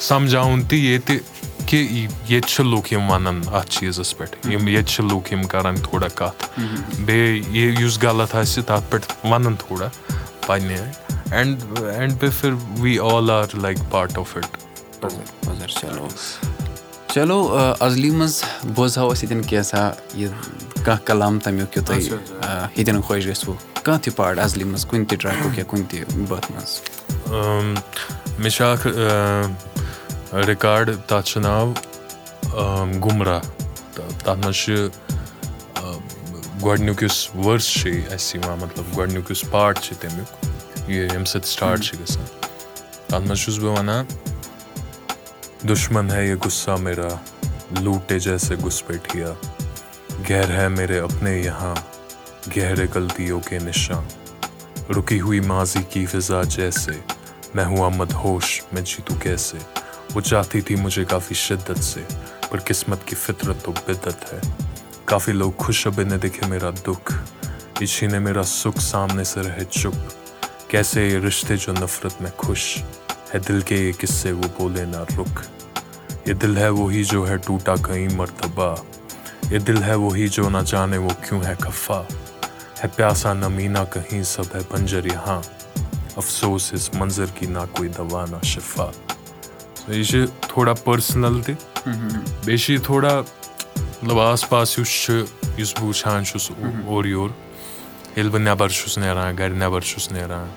سَمجھاوُن 0.00 0.62
تہِ 0.68 0.78
ییٚتہِ 0.78 1.18
کہِ 1.66 1.80
ییٚتہِ 1.90 2.48
چھِ 2.48 2.64
لُکھ 2.64 2.92
یِم 2.92 3.10
وَنان 3.10 3.40
اَتھ 3.52 3.70
چیٖزَس 3.70 4.16
پٮ۪ٹھ 4.18 4.46
یِم 4.50 4.68
ییٚتہِ 4.68 4.94
چھِ 4.94 5.04
لُکھ 5.04 5.32
یِم 5.32 5.42
کَران 5.52 5.76
تھوڑا 5.88 6.08
کَتھ 6.14 6.60
بیٚیہِ 7.04 7.56
یہِ 7.56 7.82
یُس 7.82 7.98
غلط 8.02 8.34
آسہِ 8.34 8.64
تَتھ 8.66 8.90
پٮ۪ٹھ 8.90 9.26
وَنان 9.26 9.56
تھوڑا 9.66 9.88
پنٛنہِ 10.46 10.78
and 11.30 11.78
and 11.78 12.18
prefer 12.20 12.54
we 12.80 12.98
all 13.12 13.30
are 13.30 13.56
like 13.62 13.78
part 13.90 14.18
of 14.18 14.36
it 14.36 14.67
چلو. 15.80 16.08
چلو 17.14 17.38
اَزلی 17.80 18.10
منٛز 18.10 18.42
بوزہاو 18.74 19.12
أسۍ 19.12 19.22
ییٚتٮ۪ن 19.22 19.42
کینٛژھا 19.48 19.90
یہِ 20.14 20.28
کانٛہہ 20.84 21.04
کَلام 21.04 21.38
تَمیُک 21.44 21.72
کہِ 21.72 21.84
تُہۍ 21.86 22.00
ییٚتٮ۪ن 22.76 23.00
خۄش 23.06 23.26
گژھوٕ 23.26 23.56
کانٛہہ 23.82 24.02
تہِ 24.02 24.14
پاٹ 24.16 24.38
اَزلی 24.38 24.64
منٛز 24.64 24.86
کُنہِ 24.86 25.08
تہِ 25.08 25.18
ٹرٛیکُک 25.20 25.58
یا 25.58 25.64
کُنہِ 25.68 25.84
تہِ 25.90 26.04
بٲتھ 26.28 26.50
منٛز 26.52 26.80
مےٚ 28.38 28.50
چھُ 28.50 28.64
اکھ 28.64 28.86
رِکاڈ 30.48 30.90
تَتھ 31.06 31.26
چھُ 31.28 31.40
ناو 31.42 31.72
گُمراہ 33.04 33.40
تَتھ 33.94 34.38
منٛز 34.38 34.56
چھُ 34.56 34.88
گۄڈٕنیُک 36.64 37.02
یُس 37.02 37.28
ؤرٕس 37.44 37.66
چھُ 37.78 37.90
اَسہِ 38.14 38.36
یِوان 38.38 38.58
مطلب 38.62 38.96
گۄڈٕنیُک 38.96 39.30
یُس 39.30 39.42
پاٹ 39.50 39.80
چھُ 39.84 39.96
تَمیُک؟ 40.00 40.28
ییٚمہِ 40.90 41.26
سۭتۍ 41.26 41.48
سٹاٹ 41.54 41.82
چھِ 41.84 41.98
گژھان 42.00 42.26
تَتھ 43.06 43.22
منٛز 43.26 43.38
چھُس 43.44 43.58
بہٕ 43.58 43.78
وَنان 43.78 44.04
دُشمَن 45.66 46.10
ہے 46.10 46.26
یہِ 46.26 46.34
گُسا 46.44 46.74
میرا 46.76 47.08
لوٗٹے 47.82 48.18
جیسے 48.18 48.54
گُسپیٹھیا 48.64 49.32
گیر 50.28 50.50
ہے 50.56 50.66
میرے 50.68 50.98
اپنے 50.98 51.32
یہاں 51.38 51.74
گہرے 52.56 52.86
غلطیو 52.94 53.38
کے 53.48 53.58
نِشان 53.58 54.04
رُکی 54.96 55.20
ہوٗ 55.20 55.40
مازی 55.46 55.82
کی 55.90 56.04
فِضا 56.06 56.42
جیسے 56.56 56.92
میں 57.54 57.64
ہوا 57.64 57.88
مد 57.96 58.12
ہوش 58.24 58.62
میں 58.72 58.82
جیٖتو 58.82 59.14
کیسے 59.22 59.58
وہ 60.14 60.20
چاہتی 60.20 60.60
تھی 60.60 60.74
مُجھے 60.74 61.04
کافی 61.04 61.34
شِدت 61.34 61.82
سے 61.84 62.02
پر 62.50 62.58
قسمت 62.64 63.06
کی 63.06 63.16
فِطرت 63.16 63.64
تو 63.64 63.72
بِدت 63.86 64.32
ہے 64.32 64.40
کافی 65.04 65.32
لوگ 65.32 65.52
خوش 65.58 65.86
ابے 65.86 66.04
نے 66.04 66.18
دیکھے 66.22 66.46
میرا 66.46 66.70
دُکھ 66.86 67.12
یہِ 67.80 67.88
چھیٖنے 67.88 68.18
میرا 68.18 68.42
سُکھ 68.46 68.80
سامنے 68.82 69.24
سے 69.24 69.42
رہے 69.42 69.64
چُپ 69.70 70.68
کیسے 70.70 71.08
یہِ 71.08 71.24
رِشتے 71.24 71.56
جو 71.56 71.72
نفرت 71.72 72.20
میں 72.22 72.30
دِل 73.48 73.60
کے 73.60 73.76
یہِ 73.76 73.92
قصے 74.00 74.32
وہ 74.32 74.48
بولے 74.56 74.84
نا 74.84 75.02
رُخ 75.16 75.42
یہِ 76.26 76.34
دِل 76.42 76.56
ہے 76.56 76.68
وہی 76.68 77.02
جو 77.04 77.28
ہے 77.28 77.36
ٹوٗٹا 77.36 77.74
کہیں 77.86 78.08
مرتبہ 78.16 78.74
یہِ 79.50 79.60
دِل 79.66 79.82
ہے 79.82 79.94
جو 80.28 80.48
نہ 80.50 80.58
جانے 80.66 80.98
وہ 80.98 81.08
کیوں 81.28 81.42
ہے 81.44 81.54
خفا 81.60 82.00
ہے 82.82 83.34
نہ 83.34 83.48
میٖنا 83.48 83.84
کہیں 83.84 84.22
سب 84.22 84.54
ہے 84.54 84.60
بنجر 84.70 85.04
یہاں 85.04 85.40
افسوس 86.16 86.90
منظر 86.94 87.26
کی 87.34 87.46
نہ 87.46 87.64
کوئی 87.72 87.88
دوا 87.88 88.24
نہ 88.30 88.44
شِفا 88.44 88.90
یہِ 89.88 90.04
چھِ 90.04 90.24
تھوڑا 90.48 90.72
پٔرسٕنَل 90.84 91.40
تہِ 91.42 91.54
بیٚیہِ 92.44 92.58
چھِ 92.58 92.72
یہِ 92.74 92.84
تھوڑا 92.84 93.20
مطلب 94.02 94.18
آس 94.20 94.48
پاس 94.48 94.78
یُس 94.78 95.02
چھُ 95.04 95.12
یُس 95.56 95.74
بہٕ 95.74 95.84
وٕچھان 95.84 96.24
چھُس 96.24 96.50
اورٕ 96.86 97.06
یورٕ 97.06 97.32
ییٚلہِ 98.16 98.32
بہٕ 98.32 98.40
نٮ۪بر 98.40 98.68
چھُس 98.68 98.98
نیران 98.98 99.38
گرِ 99.38 99.52
نٮ۪بر 99.52 99.80
چھُس 99.80 100.10
نیران 100.12 100.48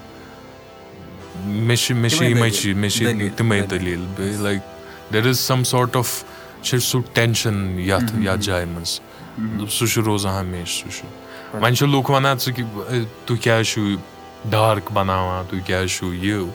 مےٚ 1.46 1.76
چھِ 1.76 1.96
مےٚ 1.96 2.10
چھِ 2.10 2.26
یِمے 2.30 2.50
چیٖز 2.50 2.78
مےٚ 2.78 2.90
چھِ 2.90 3.30
تِمے 3.38 3.62
دٔلیٖل 3.62 4.44
like 4.44 4.62
there 5.14 5.26
is 5.28 5.40
some 5.40 5.64
sort 5.64 5.96
of 5.96 6.24
چھِ 6.62 6.80
سُہ 6.82 7.00
ٹینشن 7.14 7.80
یَتھ 7.80 8.16
یَتھ 8.24 8.42
جایہِ 8.46 8.68
منٛز 8.68 9.00
سُہ 9.70 9.88
چھُ 9.88 10.04
روزان 10.06 10.40
ہمیشہٕ 10.40 10.92
سُہ 10.92 10.98
چھُ 10.98 11.06
وۄنۍ 11.62 11.76
چھِ 11.76 11.88
لُکھ 11.88 12.12
وَنان 12.12 12.38
ژٕ 12.40 12.52
تُہۍ 13.26 13.38
کیازِ 13.42 13.68
چھِو 13.68 13.96
ڈارٕک 14.52 14.92
بَناوان 14.94 15.46
تُہۍ 15.50 15.60
کیازِ 15.66 15.90
چھِو 15.98 16.14
یہِ 16.14 16.46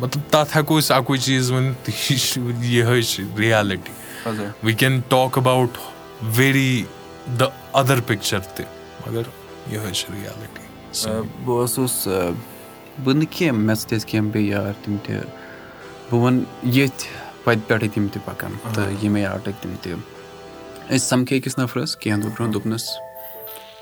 مطلب 0.00 0.22
تَتھ 0.30 0.56
ہٮ۪کو 0.56 0.78
أسۍ 0.78 0.94
اَکُے 0.96 1.16
چیٖز 1.18 1.52
ؤنِتھ 1.52 1.90
یہِ 1.90 2.18
چھُ 2.18 2.40
یِہوے 2.62 3.02
چھِ 3.02 3.24
reality 3.38 3.92
we 4.62 4.72
can 4.72 5.00
talk 5.08 5.38
about 5.38 5.78
very 6.36 6.84
the 7.38 7.44
other 7.72 8.00
picture 8.06 8.38
تہِ 8.38 8.64
مَگر 9.06 9.22
بہٕ 11.44 11.58
اوسُس 11.58 12.08
بہٕ 12.98 13.14
نہٕ 13.14 13.32
کینٛہہ 13.38 13.58
مےٚ 13.58 13.74
سۭتۍ 13.76 13.96
ٲسۍ 13.96 14.08
کینٛہہ 14.08 14.30
بیٚیہِ 14.32 14.50
یار 14.50 14.72
تِم 14.84 14.96
تہِ 15.04 15.14
بہٕ 16.10 16.20
وَنہٕ 16.20 16.44
ییٚتھۍ 16.62 17.08
وَتہِ 17.46 17.68
پٮ۪ٹھٕے 17.68 17.88
تِم 17.94 18.06
تہِ 18.12 18.20
پَکان 18.24 18.52
تہٕ 18.74 18.90
ییٚمے 19.02 19.24
آٹٕکۍ 19.26 19.62
تِم 19.62 19.74
تہِ 19.82 19.92
أسۍ 20.90 21.06
سَمکھے 21.08 21.36
أکِس 21.36 21.58
نَفرَس 21.58 21.96
کینٛہہ 21.96 22.22
دۄہ 22.22 22.30
برونٛہہ 22.34 22.52
دوٚپنَس 22.52 22.84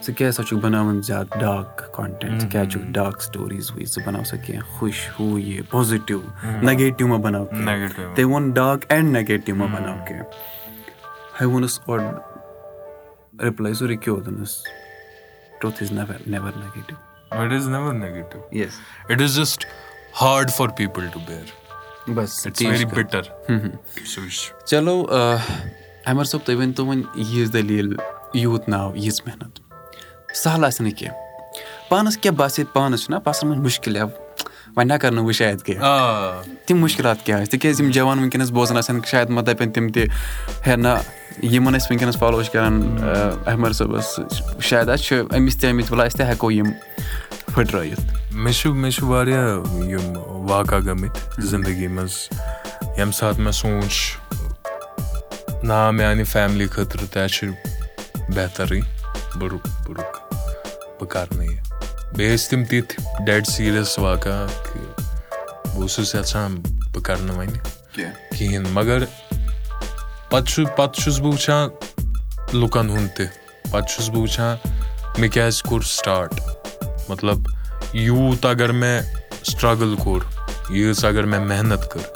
ژٕ 0.06 0.14
کیٛاہ 0.16 0.30
سا 0.30 0.42
چھُکھ 0.42 0.60
بَناوان 0.60 1.00
زیادٕ 1.08 1.40
ڈارٕک 1.40 1.92
کانٹینٹ 1.96 2.40
ژٕ 2.42 2.48
کیٛازِ 2.50 2.70
چھُکھ 2.72 2.86
ڈارٕک 2.94 3.22
سٹوریٖز 3.22 3.70
وٕچھ 3.70 3.90
ژٕ 3.94 4.06
بَناو 4.06 4.24
سا 4.30 4.36
کینٛہہ 4.46 4.78
خوش 4.78 5.08
ہُہ 5.18 5.40
یہِ 5.40 5.62
پازِٹِو 5.70 6.20
نَگیٹِو 6.62 7.06
مہ 7.08 7.18
بَناو 7.24 7.44
تٔمۍ 7.46 8.24
ووٚن 8.24 8.50
ڈارٕک 8.50 8.86
اینٛڈ 8.92 9.12
نَگیٹِو 9.16 9.54
مہ 9.54 9.64
بَناو 9.74 9.96
کینٛہہ 10.06 10.24
ہے 11.40 11.46
ووٚنُس 11.46 11.80
اورٕ 11.86 13.42
رِپلاے 13.46 13.74
سورُے 13.74 13.96
کیٚو 13.96 14.16
دوٚپنَس 14.20 14.56
truth 15.60 15.82
is 15.82 15.92
never 15.92 16.28
never 16.30 16.52
negative 16.56 17.09
it 17.30 17.52
is 17.52 17.68
never 17.68 17.92
negative 17.94 18.38
it 19.08 19.20
is 19.22 19.36
just 19.36 19.64
hard 20.20 20.50
for 20.56 20.68
people 20.76 21.06
to 21.12 21.20
bear 21.26 22.10
bus 22.14 22.46
very 22.60 22.84
bitter 22.84 23.22
چلو 24.66 24.94
اَمر 26.06 26.24
صٲب 26.24 26.40
تُہۍ 26.44 26.56
ؤنۍ 26.56 26.72
تو 26.76 26.86
وۄنۍ 26.86 27.02
ییٖژ 27.16 27.52
دٔلیٖل 27.52 27.94
یوٗت 28.34 28.68
ناو 28.68 28.94
ییٖژ 28.96 29.20
محنت 29.26 29.60
سہل 30.42 30.64
آسہِ 30.64 30.86
نہٕ 30.86 30.96
کینٛہہ 30.98 31.88
پانَس 31.88 32.16
کیٛاہ 32.16 32.36
باسہِ 32.36 32.64
پانَس 32.72 33.04
چھُنہ 33.04 33.16
باسان 33.24 33.50
وۄنۍ 33.50 33.62
مُشکِل 33.62 33.96
وۄنۍ 33.96 34.86
نہ 34.86 34.94
کَرٕ 35.00 35.12
نہٕ 35.14 35.24
بہٕ 35.24 35.32
شاید 35.32 35.62
کینٛہہ 35.62 36.42
تِم 36.66 36.80
مُشکِلات 36.80 37.24
کیٛاہ 37.26 37.40
ٲسۍ 37.40 37.50
تِکیازِ 37.50 37.82
یِم 37.82 37.90
جوان 37.90 38.18
وٕنکیٚنَس 38.18 38.50
بوزان 38.56 38.76
آسن 38.78 39.00
شاید 39.10 39.30
مہ 39.30 39.40
دَپن 39.40 39.72
تِم 39.72 39.88
تہِ 39.92 40.06
ہے 40.66 40.76
نہ 40.76 40.94
یِمن 41.42 41.74
أسۍ 41.74 41.86
وٕنکیٚنَس 41.90 42.16
فالو 42.18 42.42
چھِ 42.42 42.52
کران 42.52 42.74
احمد 43.46 43.72
صٲبَس 43.72 44.18
شاید 44.68 44.88
آسہِ 44.88 45.04
چھُ 45.04 45.36
أمِس 45.36 45.56
تہِ 45.60 45.70
آمٕتۍ 45.70 45.92
وَلہٕ 45.92 46.06
أسۍ 46.06 46.16
تہِ 46.18 46.26
ہٮ۪کو 46.30 46.50
یِم 46.50 46.70
پھٕٹرٲیِتھ 47.54 48.00
مےٚ 48.32 48.52
چھُ 48.52 48.72
مےٚ 48.74 48.90
چھُ 48.90 49.04
واریاہ 49.08 49.46
یِم 49.92 50.06
واقع 50.50 50.78
گٔمٕتۍ 50.86 51.46
زندگی 51.50 51.86
منٛز 51.86 52.14
ییٚمہِ 52.96 53.14
ساتہٕ 53.14 53.40
مےٚ 53.44 53.52
سونٛچ 53.52 53.94
نا 55.68 55.90
میانہِ 55.90 56.26
فیملی 56.32 56.66
خٲطرٕ 56.66 57.06
تہِ 57.12 57.28
چھُ 57.34 57.46
بہترٕے 58.34 58.80
بہٕ 59.38 59.48
رُک 59.52 59.66
بہٕ 59.86 59.94
رُک 59.98 60.12
بہٕ 61.00 61.08
کَرٕ 61.12 61.36
نہٕ 61.36 61.48
یہِ 61.50 61.58
بیٚیہِ 62.16 62.36
ٲسۍ 62.36 62.48
تِم 62.50 62.64
تِتھۍ 62.64 63.24
ڈیڈ 63.26 63.46
سیٖریَس 63.46 63.98
واقع 63.98 64.36
کہِ 64.46 64.80
بہٕ 65.64 65.80
اوسُس 65.80 66.14
یَژھان 66.14 66.60
بہٕ 66.92 67.02
کَرٕ 67.02 67.20
نہٕ 67.20 67.36
وۄنۍ 67.36 67.58
کِہیٖنۍ 68.36 68.70
مگر 68.72 69.04
پَتہٕ 70.30 70.46
چھُ 70.48 70.64
پَتہٕ 70.76 71.02
چھُس 71.02 71.18
بہٕ 71.20 71.32
وٕچھان 71.32 71.68
لُکَن 72.60 72.90
ہُنٛد 72.90 73.08
تہِ 73.16 73.26
پَتہٕ 73.70 73.88
چھُس 73.90 74.08
بہٕ 74.10 74.22
وٕچھان 74.22 74.56
مےٚ 75.18 75.30
کیازِ 75.34 75.62
کوٚر 75.68 75.82
سٹاٹ 75.96 76.30
مطلب 77.08 77.38
یوٗت 77.92 78.46
اگر 78.46 78.72
مےٚ 78.80 79.02
سٹرٛگٕل 79.50 79.94
کوٚر 80.04 80.22
یۭژ 80.76 81.04
اگر 81.04 81.24
مےٚ 81.30 81.40
محنت 81.46 81.90
کٔر 81.92 82.06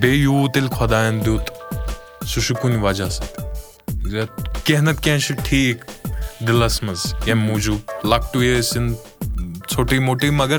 بیٚیہِ 0.00 0.22
یوٗت 0.22 0.56
ییٚلہِ 0.56 0.72
خۄدایَن 0.76 1.24
دیُت 1.24 1.50
سُہ 2.30 2.40
چھُ 2.40 2.54
کُنہِ 2.60 2.82
وجہ 2.82 3.08
سۭتۍ 3.16 4.64
کینٛہہ 4.64 4.82
نَتہٕ 4.82 5.02
کینٛہہ 5.02 5.26
چھُ 5.26 5.34
ٹھیٖک 5.44 5.84
دِلَس 6.46 6.82
منٛز 6.82 7.02
ییٚمہِ 7.26 7.48
موٗجوٗب 7.48 8.06
لۄکٹُے 8.10 8.58
ٲسِنۍ 8.58 8.94
ژھوٚٹُے 9.70 9.98
موٚٹُے 9.98 10.30
مگر 10.30 10.58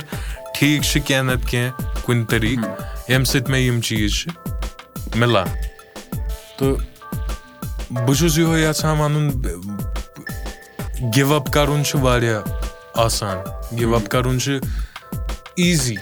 ٹھیٖک 0.56 0.84
چھِ 0.84 1.02
کینٛہہ 1.08 1.34
نَتہٕ 1.34 1.50
کینٛہہ 1.50 2.02
کُنہِ 2.06 2.28
طٔریٖقہٕ 2.30 3.10
ییٚمہِ 3.10 3.28
سۭتۍ 3.28 3.50
مےٚ 3.52 3.62
یِم 3.62 3.82
چیٖز 3.82 4.12
چھِ 4.20 4.41
مِلان 5.20 5.48
تہٕ 6.58 6.78
بہٕ 7.92 8.16
چھُس 8.18 8.38
یِہوے 8.38 8.62
یَژھان 8.62 9.00
وَنُن 9.00 9.28
گِو 11.16 11.34
اَپ 11.34 11.52
کَرُن 11.54 11.84
چھُ 11.88 12.00
واریاہ 12.02 12.42
آسان 13.06 13.38
گِو 13.80 13.96
اَپ 13.96 14.10
کَرُن 14.12 14.40
چھُ 14.40 14.52
ایٖزی 15.62 15.96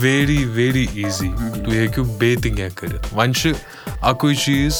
ویری 0.00 0.44
ویری 0.54 0.86
ایٖزی 0.94 1.30
تُہۍ 1.64 1.74
ہیٚکِو 1.80 2.02
بیٚیہِ 2.18 2.42
تہِ 2.42 2.50
کیٚنٛہہ 2.56 2.76
کٔرِتھ 2.76 3.06
وۄنۍ 3.14 3.32
چھُ 3.38 3.52
اَکُے 4.10 4.34
چیٖز 4.44 4.74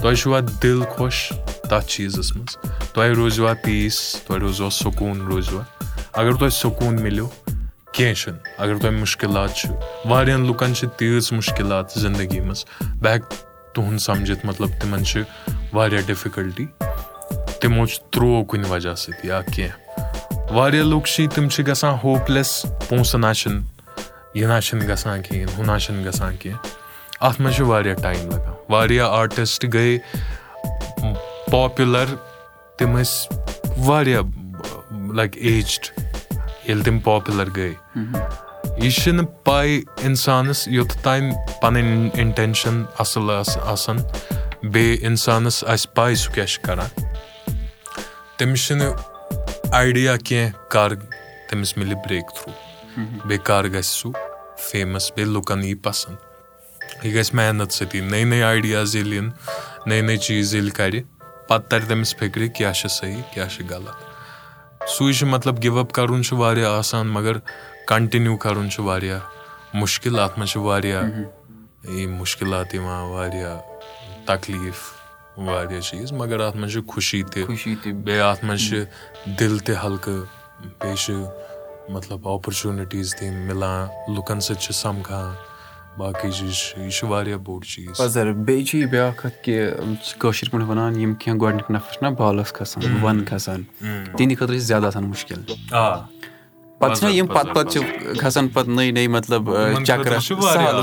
تۄہہِ 0.00 0.16
چھُوا 0.20 0.40
دِل 0.62 0.80
خۄش 0.96 1.16
تَتھ 1.70 1.86
چیٖزَس 1.88 2.34
منٛز 2.36 2.56
تۄہہِ 2.92 3.14
روزوا 3.16 3.52
پیٖس 3.64 3.96
تۄہہِ 4.26 4.40
روزوا 4.40 4.70
سکوٗن 4.82 5.20
روزوا 5.26 5.62
اَگر 6.12 6.32
تۄہہِ 6.32 6.52
سکوٗن 6.52 7.02
مِلیو 7.02 7.28
کیٚنٛہہ 7.92 8.14
چھُنہٕ 8.14 8.40
اَگر 8.58 8.76
تۄہہِ 8.78 8.98
مُشکِلات 9.00 9.54
چھِ 9.56 9.70
واریاہَن 10.08 10.46
لُکَن 10.46 10.74
چھِ 10.74 10.88
تیٖژ 10.98 11.32
مُشکِلات 11.32 11.92
زِندگی 12.00 12.40
منٛز 12.40 12.64
بہٕ 13.02 13.14
ہٮ۪کہٕ 13.14 13.72
تُہُنٛد 13.74 13.98
سَمجِتھ 14.00 14.46
مطلب 14.46 14.70
تِمن 14.80 15.04
چھِ 15.04 15.22
واریاہ 15.72 16.06
ڈِفِکَلٹی 16.06 16.66
تِمو 17.60 17.86
چھُ 17.86 18.02
تروو 18.12 18.44
کُنہِ 18.48 18.70
وجہ 18.70 18.94
سۭتۍ 18.94 19.26
یا 19.26 19.40
کیٚنٛہہ 19.54 20.52
واریاہ 20.54 20.84
لُکھ 20.84 21.08
چھِ 21.08 21.26
تِم 21.34 21.48
چھِ 21.48 21.66
گژھان 21.68 21.94
ہوپلیس 22.02 22.50
پونٛسہٕ 22.88 23.20
نہ 23.20 23.32
چھِنہٕ 23.38 23.62
یہِ 24.34 24.46
نہ 24.48 24.60
چھُنہٕ 24.60 24.88
گژھان 24.88 25.22
کِہینۍ 25.22 25.52
ہُہ 25.56 25.64
نہ 25.66 25.78
چھُنہٕ 25.82 26.04
گژھان 26.06 26.36
کیٚنٛہہ 26.36 27.26
اَتھ 27.26 27.40
منٛز 27.40 27.56
چھُ 27.56 27.66
واریاہ 27.66 27.94
ٹایم 28.02 28.30
لگان 28.30 28.54
واریاہ 28.68 29.10
آرٹِسٹ 29.20 29.64
گٔے 29.74 29.98
پاپوٗلر 31.50 32.14
تِم 32.78 32.96
ٲسۍ 32.98 33.78
واریاہ 33.86 34.22
لایک 35.16 35.36
ایجڈ 35.36 36.05
ییٚلہِ 36.68 36.84
تِم 36.84 36.98
پاپوٗلر 36.98 37.48
گٔے 37.56 37.72
یہِ 38.82 38.90
چھُنہٕ 38.92 39.26
پاے 39.44 39.80
اِنسانَس 40.06 40.66
یوٚت 40.68 40.92
تانۍ 41.02 41.30
پَنٕنۍ 41.60 42.10
اِنٹینشن 42.22 42.82
اَصٕل 42.98 43.30
آسان 43.72 43.96
بیٚیہِ 44.72 45.04
اِنسانَس 45.06 45.62
آسہِ 45.72 45.94
پاے 45.94 46.14
سُہ 46.22 46.32
کیاہ 46.34 46.46
چھُ 46.46 46.62
کران 46.66 46.88
تٔمِس 48.36 48.66
چھُنہٕ 48.66 48.92
آیڈیا 49.72 50.16
کیٚنٛہہ 50.16 50.68
کر 50.72 50.94
تٔمِس 51.48 51.76
مِلہِ 51.76 51.96
برٛیک 52.04 52.30
تھروٗ 52.36 52.54
بیٚیہِ 53.26 53.44
کر 53.44 53.68
گژھِ 53.74 53.84
سُہ 53.84 54.10
فیمَس 54.70 55.10
بیٚیہِ 55.14 55.32
لُکن 55.34 55.64
یی 55.64 55.74
پسنٛد 55.84 57.04
یہِ 57.04 57.14
گژھِ 57.14 57.34
محنت 57.34 57.72
سۭتی 57.72 58.00
نٔے 58.00 58.24
نٔے 58.24 58.42
آیڈیاز 58.42 58.96
ییٚلہِ 58.96 59.16
یِن 59.16 59.28
نٔے 59.86 60.00
نٔے 60.00 60.16
چیٖز 60.16 60.54
ییٚلہِ 60.54 60.72
کرِ 60.78 61.02
پَتہٕ 61.48 61.68
تَرِ 61.70 61.88
تٔمِس 61.88 62.16
فِکرِ 62.18 62.48
کیاہ 62.56 62.72
چھُ 62.72 62.90
صحیح 62.90 63.22
کیاہ 63.34 63.48
چھُ 63.54 63.64
غلط 63.70 64.05
سُے 64.94 65.12
چھُ 65.12 65.26
مطلب 65.34 65.62
گِو 65.62 65.78
اَپ 65.78 65.92
کَرُن 65.96 66.22
چھُ 66.26 66.36
واریاہ 66.38 66.76
آسان 66.78 67.06
مَگر 67.16 67.36
کَنٹِنیو 67.90 68.36
کَرُن 68.44 68.70
چھُ 68.70 68.82
واریاہ 68.84 69.20
مُشکِل 69.80 70.18
اَتھ 70.18 70.38
منٛز 70.38 70.50
چھِ 70.52 70.60
واریاہ 70.66 71.04
یِم 71.98 72.12
مُشکِلات 72.22 72.74
یِوان 72.74 73.02
واریاہ 73.12 73.56
تکلیٖف 74.26 74.80
واریاہ 75.46 75.80
چیٖز 75.88 76.12
مَگر 76.20 76.40
اَتھ 76.40 76.56
منٛز 76.56 76.72
چھِ 76.72 76.86
خوشی 76.90 77.22
تہِ 77.32 77.92
بیٚیہِ 78.04 78.22
اَتھ 78.30 78.44
منٛز 78.44 78.68
چھِ 78.68 78.76
دِل 79.38 79.58
تہِ 79.66 79.74
ہلکہٕ 79.84 80.24
بیٚیہِ 80.80 80.96
چھِ 81.04 81.14
مطلب 81.94 82.28
اوپرچُنِٹیٖز 82.28 83.14
تہِ 83.18 83.30
مِلان 83.48 84.14
لُکن 84.14 84.40
سۭتۍ 84.40 84.60
چھِ 84.62 84.74
سَمکھان 84.82 85.34
باقٕے 85.98 86.30
چیٖز 86.30 86.54
چھِ 86.54 86.80
یہِ 86.82 86.90
چھُ 86.92 87.08
واریاہ 87.08 87.38
بوٚڑ 87.44 87.64
چیٖز 87.64 88.16
بیٚیہِ 88.16 88.66
چھُ 88.66 88.78
یہِ 88.78 88.88
بیاکھ 88.90 89.22
کَتھ 89.22 89.42
کہِ 89.44 89.54
کٲشِر 90.20 90.48
پٲٹھۍ 90.50 90.68
وَنان 90.68 91.00
یِم 91.00 91.14
کیٚنٛہہ 91.14 91.40
گۄڈٕنِکۍ 91.40 91.72
نَفر 91.72 91.92
چھِنہ 91.94 92.08
بالَس 92.18 92.52
کھسان 92.52 92.96
وَن 93.02 93.24
کھسان 93.24 93.62
تِہنٛدِ 94.16 94.36
خٲطرٕ 94.38 94.56
چھِ 94.58 94.64
زیادٕ 94.66 94.86
آسان 94.86 95.04
مُشکِل 95.08 95.40
پَتہٕ 96.78 96.94
چھِنہ 96.96 97.10
یِم 97.12 97.26
پَتہٕ 97.26 97.54
پَتہٕ 97.54 97.70
چھِ 97.72 98.18
کھسان 98.18 98.48
پَتہٕ 98.48 98.74
نٔے 98.74 98.90
نٔے 98.90 99.06
مطلب 99.08 99.50
چکرس 99.84 100.30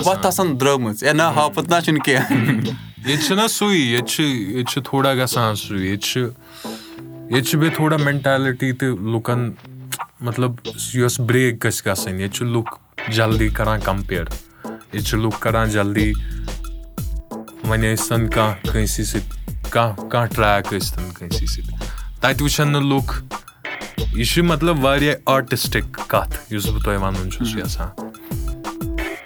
وَتھ 0.06 0.26
آسان 0.28 0.60
درٛٲمٕژ 0.60 1.04
ہے 1.04 1.14
نہ 1.14 1.24
ہاپَت 1.36 1.70
نہ 1.70 1.80
چھُنہٕ 1.86 2.04
کیٚنٛہہ 2.06 3.08
ییٚتہِ 3.08 3.28
چھُنہ 3.28 3.48
سُے 3.50 3.66
ییٚتہِ 3.66 4.08
چھُ 4.10 4.24
ییٚتہِ 4.24 4.74
چھُ 4.74 4.82
تھوڑا 4.86 5.14
گژھان 5.14 5.56
سُے 5.56 5.76
ییٚتہِ 5.76 6.02
چھُ 6.02 6.20
ییٚتہِ 6.20 7.46
چھُ 7.50 7.60
بیٚیہِ 7.60 7.76
تھوڑا 7.76 7.98
مینٹیلٹی 8.04 8.72
تہِ 8.72 8.88
لُکن 9.14 9.52
مطلب 10.22 10.52
یۄس 10.94 11.20
برٛیک 11.20 11.64
گژھِ 11.66 11.86
گژھٕنۍ 11.86 12.20
ییٚتہِ 12.20 12.36
چھُ 12.36 12.46
لُکھ 12.46 13.12
جلدی 13.16 13.50
کران 13.58 13.80
کَمپِیر 13.84 14.26
ییٚتہِ 14.94 15.10
چھِ 15.10 15.20
لُکھ 15.20 15.40
کران 15.42 15.70
جلدی 15.70 16.12
وۄنۍ 17.68 17.94
ٲسۍ 17.94 18.08
تن 18.10 18.28
کانٛہہ 18.30 18.72
کٲنٛسہِ 18.72 19.06
سۭتۍ 19.06 19.70
کانٛہہ 19.70 20.10
کانٛہہ 20.10 20.34
ٹریک 20.36 20.74
ٲسۍ 20.74 20.96
تن 20.96 21.10
کٲنٛسہِ 21.14 21.48
سۭتۍ 21.48 21.78
تَتہِ 22.22 22.42
وٕچھن 22.42 22.72
نہٕ 22.72 22.82
لُکھ 22.90 23.14
یہِ 24.18 24.26
چھُ 24.26 24.44
مطلب 24.46 24.84
واریاہ 24.84 25.16
آرٹِسٹِک 25.36 25.98
کَتھ 26.08 26.54
یُس 26.54 26.66
بہٕ 26.66 26.84
تۄہہِ 26.84 27.02
وَنُن 27.02 27.32
چھُس 27.32 27.56
یَژھان 27.56 27.90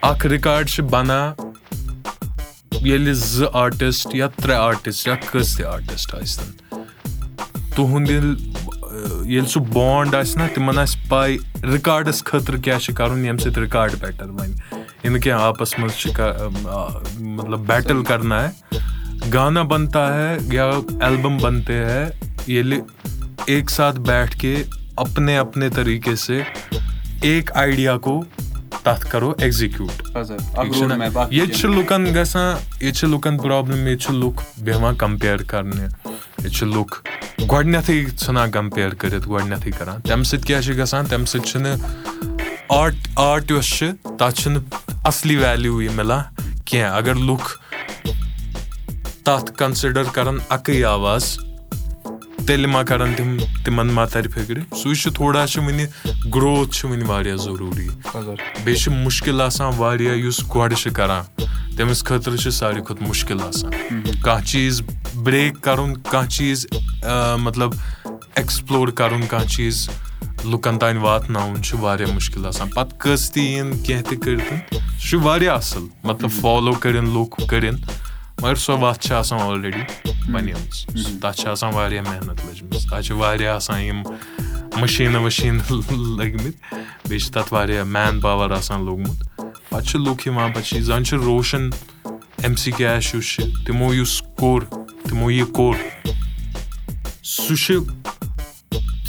اکھ 0.09 0.25
رِکاڈ 0.25 0.69
چھِ 0.69 0.83
بَنان 0.91 1.33
ییٚلہِ 2.85 3.13
زٕ 3.13 3.49
آرٹِسٹ 3.53 4.15
یا 4.15 4.27
ترٛےٚ 4.27 4.59
آرٹِسٹ 4.59 5.07
یا 5.07 5.15
کٔژ 5.31 5.55
تہِ 5.57 5.65
آرٹِسٹ 5.65 6.15
ٲسۍ 6.15 6.37
تن 6.37 6.79
تُہُنٛد 7.75 8.09
ییٚلہِ 8.09 8.65
ییٚلہِ 9.29 9.49
سُہ 9.49 9.59
بانڈ 9.73 10.15
آسہِ 10.15 10.37
نہ 10.37 10.47
تِمن 10.55 10.77
آسہِ 10.79 11.07
پاے 11.09 11.37
رِکاڈَس 11.73 12.23
خٲطرٕ 12.23 12.61
کیاہ 12.63 12.79
چھُ 12.79 12.93
کَرُن 12.95 13.23
ییٚمہِ 13.25 13.41
سۭتۍ 13.41 13.61
رِکاڈ 13.63 13.95
بیٹر 13.99 14.31
بَنہِ 14.31 14.76
یہِ 15.07 15.13
نہٕ 15.13 15.21
کیٚنٛہہ 15.21 15.43
آپَس 15.45 15.77
منٛز 15.79 15.95
چھِ 15.97 17.19
مطلب 17.19 17.59
بیٹٕل 17.65 18.03
کرنا 18.03 18.41
ہے 18.43 19.29
گانا 19.33 19.61
بنتا 19.73 20.01
ہے 20.13 20.37
یا 20.51 20.65
ایلبم 21.01 21.37
بنتے 21.41 21.73
ہے 21.85 22.09
ییٚلہِ 22.47 22.79
ایک 23.45 23.69
ساتہٕ 23.69 24.01
بیٹھ 24.05 24.35
کے 24.39 24.53
اپنے 25.03 25.37
اپنے 25.37 25.69
طٔریٖقے 25.75 26.15
سے 26.23 26.41
ایک 27.21 27.51
آیڈیا 27.57 27.95
گوٚو 28.05 28.21
تَتھ 28.83 29.05
کَرو 29.11 29.31
ایٚگزِکیوٗٹ 29.37 30.01
ییٚتہِ 30.15 31.55
چھِ 31.55 31.69
لُکن 31.75 32.05
گژھان 32.15 32.55
ییٚتہِ 32.81 32.93
چھِ 32.95 33.09
لُکن 33.09 33.37
پرابلِم 33.37 33.87
ییٚتہِ 33.87 34.05
چھِ 34.05 34.15
لُکھ 34.15 34.43
بیٚہوان 34.63 34.95
کَمپِیر 34.95 35.43
کرنہِ 35.47 35.79
ییٚتہِ 35.79 36.51
چھِ 36.57 36.67
لُکھ 36.73 36.99
گۄڈٕنیتھٕے 37.49 38.03
ژھٕنان 38.17 38.51
کَمپِیر 38.51 38.93
کٔرِتھ 38.93 39.29
گۄڈٕنیتھٕے 39.29 39.71
کران 39.79 40.01
تَمہِ 40.01 40.25
سۭتۍ 40.25 40.47
کیاہ 40.47 40.61
چھُ 40.61 40.77
گژھان 40.77 41.05
تَمہِ 41.05 41.27
سۭتۍ 41.27 41.45
چھُنہٕ 41.51 41.75
آٹ 42.69 42.93
آٹ 43.15 43.51
یۄس 43.51 43.69
چھِ 43.77 43.89
تَتھ 44.17 44.39
چھُنہٕ 44.41 44.86
اَصلی 45.07 45.35
ویلیوٗ 45.35 45.81
یہِ 45.81 45.91
مِلان 45.95 46.21
کیٚنٛہہ 46.65 46.95
اَگر 46.95 47.15
لُکھ 47.15 47.49
تَتھ 49.25 49.51
کَنسِڈر 49.57 50.03
کَران 50.13 50.37
اَکٕے 50.49 50.83
آواز 50.85 51.23
تیٚلہِ 52.47 52.69
ما 52.71 52.81
کَران 52.89 53.13
تِم 53.17 53.37
تِمن 53.65 53.87
ما 53.93 54.05
تَرِ 54.05 54.31
فِکرِ 54.33 54.61
سُے 54.81 54.93
چھُ 55.01 55.13
تھوڑا 55.15 55.45
چھُ 55.47 55.63
وُنہِ 55.63 55.85
گروتھ 56.35 56.73
چھُ 56.75 56.89
وُنہِ 56.89 57.07
واریاہ 57.07 57.35
ضروٗری 57.43 57.87
بیٚیہِ 58.63 58.77
چھُ 58.81 58.91
مُشکِل 58.93 59.41
آسان 59.41 59.71
واریاہ 59.77 60.15
یُس 60.15 60.41
گۄڈٕ 60.55 60.75
چھُ 60.81 60.93
کران 60.95 61.23
تٔمِس 61.77 62.03
خٲطرٕ 62.03 62.37
چھُ 62.41 62.51
ساروی 62.53 62.81
کھۄتہٕ 62.81 63.07
مُشکِل 63.07 63.41
آسان 63.47 63.71
کانٛہہ 64.23 64.45
چیٖز 64.45 64.81
برٛیک 65.23 65.61
کَرُن 65.63 65.93
کانٛہہ 66.11 66.29
چیٖز 66.29 66.65
مطلب 67.45 67.73
ایٚکٕسپلور 68.35 68.87
کَرُن 68.87 69.25
کانٛہہ 69.29 69.47
چیٖز 69.55 69.87
لُکن 70.45 70.77
تانۍ 70.79 70.99
واتناوُن 71.01 71.61
چھُ 71.63 71.79
واریاہ 71.79 72.11
مُشکِل 72.13 72.45
آسان 72.45 72.69
پَتہٕ 72.69 72.97
کٔژ 72.99 73.29
تہِ 73.31 73.41
یِن 73.41 73.71
کیٚنٛہہ 73.83 74.09
تہِ 74.09 74.19
کٔرِتھ 74.21 74.53
سُہ 74.73 75.07
چھُ 75.09 75.19
واریاہ 75.23 75.55
اَصٕل 75.55 75.85
مطلب 76.03 76.29
فالو 76.41 76.73
کٔرِنۍ 76.73 77.13
لُکھ 77.13 77.47
کٔرِنۍ 77.49 77.79
مَگر 78.41 78.55
سۄ 78.55 78.77
وَتھ 78.81 78.99
چھِ 79.05 79.13
آسان 79.15 79.39
آلریڈی 79.41 79.81
بَنیمٕژ 80.31 81.19
تَتھ 81.21 81.37
چھِ 81.37 81.47
آسان 81.49 81.73
واریاہ 81.73 82.03
محنت 82.07 82.45
لٔجمٕژ 82.45 82.85
تَتھ 82.89 83.05
چھِ 83.05 83.15
واریاہ 83.17 83.55
آسان 83.55 83.81
یِم 83.81 84.01
مٔشیٖنہٕ 84.79 85.23
ؤشیٖنہٕ 85.25 85.71
لٔگمٕتۍ 86.17 86.51
بیٚیہِ 87.07 87.21
چھِ 87.21 87.31
تَتھ 87.33 87.53
واریاہ 87.53 87.83
مین 87.83 88.19
پاور 88.21 88.51
آسان 88.59 88.85
لوٚگمُت 88.85 89.23
پَتہٕ 89.69 89.85
چھِ 89.87 89.99
لُکھ 89.99 90.27
یِوان 90.27 90.51
پَتہٕ 90.51 90.69
چھِ 90.69 90.81
زَن 90.81 91.05
چھُ 91.05 91.17
روشَن 91.23 91.69
ایم 92.43 92.55
سی 92.55 92.71
کیش 92.77 93.13
یُس 93.15 93.33
چھُ 93.33 93.43
تِمو 93.65 93.93
یُس 93.93 94.21
کوٚر 94.39 94.63
تِمو 95.09 95.31
یہِ 95.31 95.51
کوٚر 95.53 95.75
سُہ 97.23 97.55
چھُ 97.55 97.79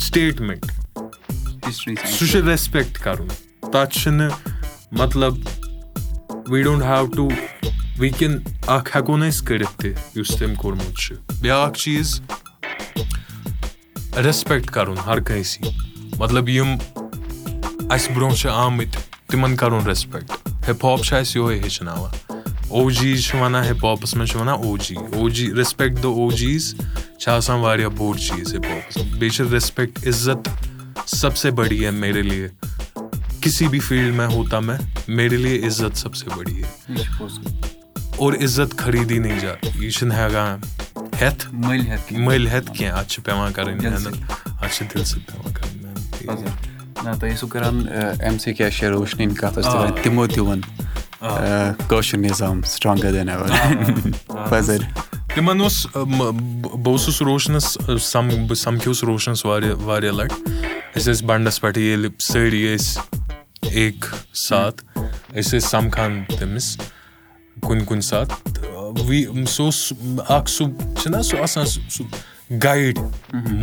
سِٹیٹمینٹ 0.07 0.66
سُہ 1.73 2.27
چھُ 2.27 2.41
ریسپیکٹ 2.49 2.99
کَرُن 2.99 3.29
تَتھ 3.73 3.99
چھُنہٕ 3.99 4.31
مطلب 5.01 5.35
وی 6.51 6.62
ڈونٹ 6.62 6.83
ہیو 6.83 7.07
ٹُو 7.16 7.29
وٕنکیٚن 7.99 8.39
اکھ 8.66 8.97
ہٮ۪کو 8.97 9.16
نہٕ 9.16 9.29
أسۍ 9.29 9.45
کٔرِتھ 9.47 9.77
تہِ 9.81 9.93
یُس 10.16 10.37
تٔمۍ 10.39 10.55
کوٚرمُت 10.57 10.97
چھُ 10.99 11.14
بیاکھ 11.41 11.79
چیٖز 11.79 12.21
ریسپیکٹ 14.25 14.71
کَرُن 14.71 14.99
ہر 15.07 15.21
کٲنٛسہِ 15.21 15.71
مطلب 16.19 16.49
یِم 16.49 16.75
اَسہِ 17.91 18.14
برونٛہہ 18.14 18.37
چھِ 18.37 18.49
آمٕتۍ 18.51 19.01
تِمن 19.31 19.57
کَرُن 19.57 19.87
ریسپیکٹ 19.87 20.31
ہِپ 20.69 20.85
ہاپ 20.85 21.03
چھُ 21.05 21.16
اَسہِ 21.16 21.37
یِہوے 21.37 21.59
ہیٚچھناوان 21.59 22.12
او 22.71 22.91
جیٖز 22.91 23.23
چھِ 23.27 23.41
وَنان 23.41 23.64
ہِپ 23.64 23.85
ہاپَس 23.87 24.14
منٛز 24.16 24.31
چھِ 24.31 24.41
وَنان 24.41 24.55
OG 24.77 24.97
OG 25.29 25.53
respect 25.57 26.03
the 26.03 26.05
OGs 26.31 26.75
چھِ 27.19 27.29
آسان 27.33 27.61
واریاہ 27.61 27.89
بوٚڑ 27.89 28.16
چیٖز 28.16 28.55
ہِپ 28.55 28.66
ہاپَس 28.71 28.97
منٛز 28.97 29.19
بیٚیہِ 29.19 29.33
چھِ 29.37 29.45
ریسپیکٹ 29.53 30.07
عزت 30.09 30.49
سبسے 31.17 31.51
بٔڑی 31.51 31.85
ہے 31.85 31.91
میرے 31.91 32.23
لیے 32.23 32.49
کسی 33.41 33.69
بھی 33.69 33.79
فیٖلڈ 33.81 34.15
میں 34.15 34.27
ہوتا 34.27 34.59
میں 34.61 34.77
میرے 35.09 35.37
لیے 35.37 35.67
عزت 35.67 35.97
سبسے 35.99 36.27
بٔڑی 36.35 36.63
ہے 36.63 37.03
اور 38.17 38.33
عزت 38.45 38.77
خریٖدی 38.79 39.19
جات 39.41 39.65
یہِ 39.77 39.91
چھُنہٕ 39.91 40.17
ہٮ۪کان 40.19 40.61
ہٮ۪تھ 41.21 41.47
مٔلۍ 41.55 42.49
ہٮ۪تھ 42.49 42.73
کیٚنٛہہ 42.73 42.99
اَتھ 42.99 43.09
چھِ 43.09 43.25
پیٚوان 43.25 43.53
کَرٕنۍ 43.53 43.87
اَتھ 44.63 44.75
چھِ 44.75 44.87
ٲسِو 47.23 47.47
کران 47.47 47.87
کَتھ 49.35 49.59
ٲسۍ 49.59 50.03
تِمو 50.03 50.27
تہِ 50.27 50.39
ووٚن 50.39 50.61
کٲشُر 51.89 52.19
نِظام 52.19 52.63
سٹرانگر 52.63 53.13
تِمن 55.35 55.61
اوس 55.61 55.87
بہٕ 55.95 56.87
اوسُس 56.87 57.23
روشنَس 57.23 57.77
بہٕ 57.89 58.55
سَمکھیوس 58.55 59.05
روشنَس 59.05 59.45
واریاہ 59.45 59.75
واریاہ 59.85 60.13
لَٹہِ 60.13 60.77
أسۍ 60.99 61.12
ٲسۍ 61.12 61.24
بَنڈَس 61.26 61.61
پٮ۪ٹھ 61.61 61.78
ییٚلہِ 61.78 62.11
سٲری 62.20 62.62
ٲسۍ 62.76 63.01
ایک 63.70 64.05
ساتھ 64.34 64.82
أسۍ 64.99 65.40
ٲسۍ 65.40 65.59
سَمکھان 65.68 66.22
تٔمِس 66.38 66.76
کُنہِ 67.62 67.86
کُنہِ 67.86 68.03
ساتہٕ 68.03 69.46
سُہ 69.55 69.62
اوس 69.64 69.92
اکھ 70.28 70.51
سُہ 70.51 70.64
چھُنہ 71.01 71.22
سُہ 71.28 71.40
آسان 71.42 71.66
سُہ 71.66 72.05
گایِڈ 72.64 72.99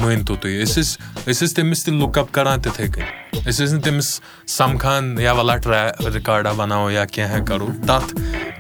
مٲنتو 0.01 0.35
تُہۍ 0.35 0.61
أسۍ 0.63 0.81
ٲسۍ 0.81 0.97
أسۍ 1.27 1.45
ٲسۍ 1.45 1.55
تٔمِس 1.55 1.83
تہِ 1.83 1.93
لُک 1.99 2.17
اَپ 2.17 2.33
کران 2.33 2.61
تِتھٕے 2.61 2.87
کٔنۍ 2.87 3.47
أسۍ 3.47 3.63
ٲسۍ 3.65 3.73
نہٕ 3.73 3.83
تٔمِس 3.83 4.19
سَمکھان 4.57 5.15
یا 5.19 5.31
وَلا 5.37 5.57
ٹرٛے 5.63 6.09
رِکاڈا 6.15 6.51
بَناوو 6.57 6.91
یا 6.91 7.05
کیٚنٛہہ 7.05 7.45
کَرو 7.47 7.67
تَتھ 7.87 8.13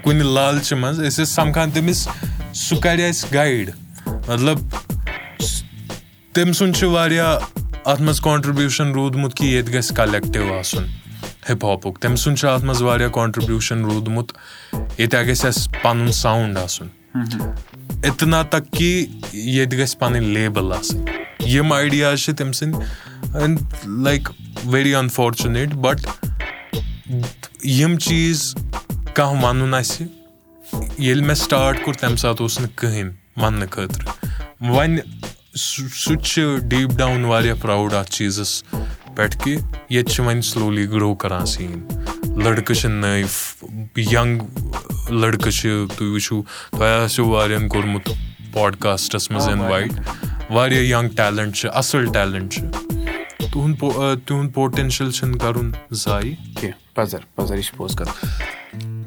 کُنہِ 0.03 0.23
لالچہِ 0.35 0.77
منٛز 0.77 0.99
أسۍ 0.99 1.23
ٲسۍ 1.23 1.33
سَمکھان 1.33 1.71
تٔمِس 1.71 2.07
سُہ 2.67 2.81
کَرِ 2.83 3.09
اَسہِ 3.09 3.33
گایِڈ 3.33 3.69
مطلب 4.27 4.57
تٔمۍ 6.33 6.53
سُنٛد 6.53 6.75
چھُ 6.75 6.89
واریاہ 6.91 7.37
اَتھ 7.85 8.01
منٛز 8.01 8.21
کانٹربیوٗشَن 8.21 8.91
روٗدمُت 8.91 9.35
کہِ 9.35 9.47
ییٚتہِ 9.47 9.73
گژھِ 9.73 9.93
کَلیکٹِو 9.93 10.53
آسُن 10.59 10.83
ہِپ 11.49 11.65
ہاپُک 11.65 11.99
تٔمۍ 11.99 12.15
سُنٛد 12.15 12.37
چھُ 12.37 12.47
اَتھ 12.49 12.65
منٛز 12.65 12.81
واریاہ 12.81 13.09
کانٹربیوٗشَن 13.09 13.85
روٗدمُت 13.85 14.31
ییٚتہِ 14.73 15.27
گژھِ 15.27 15.45
اَسہِ 15.45 15.81
پَنُن 15.81 16.11
ساوُنٛڈ 16.11 16.57
آسُن۔ 16.57 16.87
اِتنا 18.03 18.41
تک 18.41 18.71
کہِ 18.71 19.05
ییٚتہِ 19.33 19.79
گژھِ 19.79 19.97
پَنٕنۍ 19.97 20.21
لیبٕل 20.21 20.73
آسٕنۍ۔ 20.73 21.05
یِم 21.47 21.73
آیڈِیاز 21.73 22.19
چھِ 22.19 22.35
تٔمۍ 22.35 22.51
سٕنٛدۍ 22.51 23.57
لایک 24.03 24.29
ویری 24.65 24.95
اَنفارچُنیٹ 24.95 25.69
بَٹ 25.69 25.99
یِم 27.65 27.97
چیٖز 27.97 28.55
کانٛہہ 29.13 29.45
وَنُن 29.45 29.73
اَسہِ 29.73 30.07
ییٚلہِ 30.97 31.25
مےٚ 31.25 31.35
سٹاٹ 31.35 31.83
کوٚر 31.83 31.99
تَمہِ 31.99 32.17
ساتہٕ 32.17 32.41
اوس 32.41 32.59
نہٕ 32.59 32.69
کٕہٕنۍ 32.75 33.11
وَننہٕ 33.37 33.69
خٲطرٕ۔ 33.69 34.11
وۄنۍ 34.61 34.97
سُہ 35.55 35.87
تہِ 36.05 36.23
چھُ 36.23 36.57
ڈیٖپ 36.69 36.91
ڈاوُن 36.97 37.23
واریاہ 37.25 37.55
پراوُڈ 37.61 37.93
اَتھ 37.93 38.11
چیٖزَس 38.11 38.51
پٮ۪ٹھ 39.15 39.37
کہِ 39.43 39.55
ییٚتہِ 39.89 40.11
چھِ 40.13 40.23
وۄنۍ 40.25 40.41
سلولی 40.43 40.85
گرو 40.91 41.13
کران 41.21 41.45
سیٖن 41.45 41.79
لٔڑکہٕ 42.43 42.75
چھِ 42.79 42.89
نٔے 42.89 43.21
ینٛگ 44.11 45.11
لٔڑکہٕ 45.19 45.51
چھِ 45.57 45.69
تُہۍ 45.97 46.11
وٕچھِو 46.13 46.41
تۄہہِ 46.77 47.03
آسیو 47.03 47.27
واریاہَن 47.27 47.67
کوٚرمُت 47.67 48.09
پاڈکاسٹَس 48.53 49.31
منٛز 49.31 49.47
اِنوایٹ 49.49 50.51
واریاہ 50.51 50.83
ینٛگ 50.83 51.15
ٹیلنٹ 51.17 51.55
چھِ 51.55 51.69
اَصٕل 51.73 52.11
ٹیلنٹ 52.13 52.53
چھِ 52.53 52.61
تُہُنٛد 53.51 54.25
تِہُنٛد 54.25 54.53
پوٹینشَل 54.53 55.11
چھُنہٕ 55.11 55.39
کَرُن 55.39 55.71
ضایہِ 56.03 56.35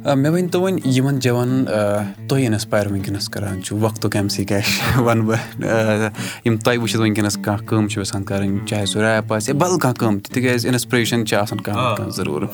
مےٚ 0.05 0.33
ؤنۍتو 0.33 0.61
وۄنۍ 0.61 0.81
یِمن 0.85 1.19
جوانن 1.21 1.65
تُہۍ 2.29 2.45
اِنسپایر 2.47 2.87
وٕنکیٚنس 2.87 3.29
کران 3.29 3.63
چھُ 3.63 3.77
وقتُک 3.81 4.17
ایم 4.17 4.29
سی 4.29 4.45
کیش 4.45 4.81
وَنہٕ 4.97 5.27
بہٕ 5.27 6.11
یِم 6.45 6.57
تۄہہِ 6.57 6.79
وٕچھِتھ 6.79 7.01
وٕنکیٚنس 7.01 7.39
کانٛہہ 7.45 7.67
کٲم 7.67 7.89
چھِ 7.89 8.01
یژھان 8.01 8.25
کَرٕنۍ 8.25 8.67
چاہے 8.67 8.87
سُہ 8.87 9.01
ریپ 9.03 9.33
آسہِ 9.33 9.49
یا 9.49 9.59
بدل 9.59 9.79
کانٛہہ 9.79 9.99
کٲم 10.01 10.19
تہِ 10.19 10.35
تِکیازِ 10.35 10.67
اِنسپریشن 10.69 11.27
چھِ 11.27 11.37
آسان 11.37 11.61
کانٛہہ 11.61 11.95
کانٛہہ 11.97 12.15
ضروٗر 12.17 12.47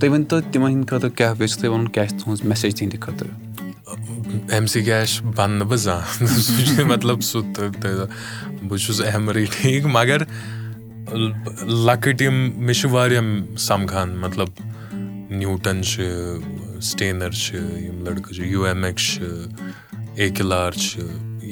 تُہۍ 0.00 0.10
ؤنۍتو 0.10 0.40
تِمن 0.52 0.70
ہِنٛدِ 0.70 0.88
خٲطرٕ 0.88 1.16
کیاہ 1.16 1.34
یژھِو 1.40 1.60
تُہۍ 1.60 1.70
وَنُن 1.70 1.88
کیاہ 1.88 2.06
چھِ 2.06 2.18
تُہنٛز 2.20 2.44
میسیج 2.44 2.78
تِہنٛدِ 2.78 3.00
خٲطرٕ 3.00 4.52
ایم 4.52 4.66
سی 4.66 4.82
کیش 4.82 5.20
بَنہٕ 5.22 5.58
نہٕ 5.58 5.68
بہٕ 5.68 5.76
زانٛہہ 5.76 6.26
سُہ 6.26 6.64
چھُ 6.64 6.84
مطلب 6.86 7.20
سُہ 7.22 7.42
بہٕ 8.68 8.78
چھُس 8.78 9.00
احمرٕے 9.00 9.44
ٹھیٖک 9.52 9.86
مَگر 9.86 10.22
لۄکٕٹۍ 11.12 12.22
یِم 12.22 12.50
مےٚ 12.56 12.74
چھِ 12.74 12.90
واریاہ 12.90 13.56
سَمکھان 13.58 14.16
مطلب 14.16 14.48
نیوٗٹَن 15.38 15.82
چھِ 15.82 16.04
سِٹینَر 16.90 17.30
چھِ 17.30 17.56
یِم 17.84 18.04
لٔڑکہٕ 18.04 18.32
چھِ 18.34 18.46
یوٗ 18.46 18.66
ایم 18.66 18.84
ایٚکٕس 18.84 19.06
چھِ 19.14 19.22
اے 20.18 20.28
کِلار 20.36 20.72
چھِ 20.82 21.02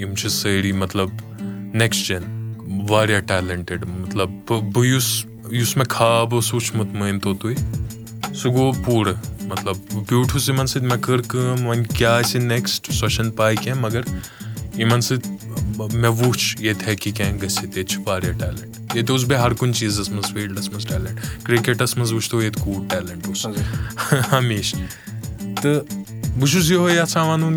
یِم 0.01 0.15
چھِ 0.15 0.31
سٲری 0.31 0.73
مطلب 0.83 1.09
نیکٕسٹ 1.75 2.07
جین 2.09 2.25
واریاہ 2.89 3.21
ٹیلنٹِڈ 3.31 3.85
مطلب 3.89 4.31
بہٕ 4.49 4.85
یُس 4.87 5.09
یُس 5.61 5.77
مےٚ 5.77 5.91
خاب 5.91 6.35
اوس 6.35 6.53
وٕچھمُت 6.55 6.95
مٲنتو 6.99 7.35
تُہۍ 7.41 7.55
سُہ 8.35 8.53
گوٚو 8.55 8.73
پوٗرٕ 8.85 9.15
مطلب 9.51 9.77
بہٕ 9.93 10.05
بیوٗٹھُس 10.09 10.49
یِمن 10.49 10.67
سۭتۍ 10.67 10.89
مےٚ 10.89 11.01
کٔر 11.03 11.21
کٲم 11.29 11.67
وۄنۍ 11.67 11.85
کیاہ 11.97 12.19
آسہِ 12.19 12.41
نیکٕسٹ 12.43 12.93
سۄ 12.93 13.09
چھنہٕ 13.15 13.37
پاے 13.37 13.57
کیٚنٛہہ 13.57 13.83
مَگر 13.83 14.03
یِمن 14.79 15.01
سۭتۍ 15.01 15.31
مےٚ 15.95 16.11
وُچھ 16.19 16.63
ییٚتہِ 16.63 16.87
ہیٚکہِ 16.87 17.13
کیٚنٛہہ 17.15 17.43
گٔژھِتھ 17.43 17.77
ییٚتہِ 17.79 17.87
چھُ 17.91 18.03
واریاہ 18.07 18.33
ٹیلنٹ 18.39 18.95
ییٚتہِ 18.95 19.11
اوس 19.11 19.25
بیٚیہِ 19.25 19.45
ہر 19.45 19.53
کُنہِ 19.59 19.75
چیٖزَس 19.75 20.09
منٛز 20.11 20.33
فیٖلڈَس 20.33 20.69
منٛز 20.71 20.87
ٹیلنٹ 20.87 21.45
کِرکَٹس 21.47 21.97
منٛز 21.97 22.13
وٕچھتو 22.13 22.43
ییٚتہِ 22.43 22.65
کوٗت 22.65 22.91
ٹیلنٹ 22.91 23.27
اوس 23.27 23.47
ہمیشہٕ 24.33 24.81
تہٕ 25.63 25.81
بہٕ 26.39 26.49
چھُس 26.51 26.71
یِہوے 26.71 26.95
یَژھان 26.95 27.29
وَنُن 27.29 27.57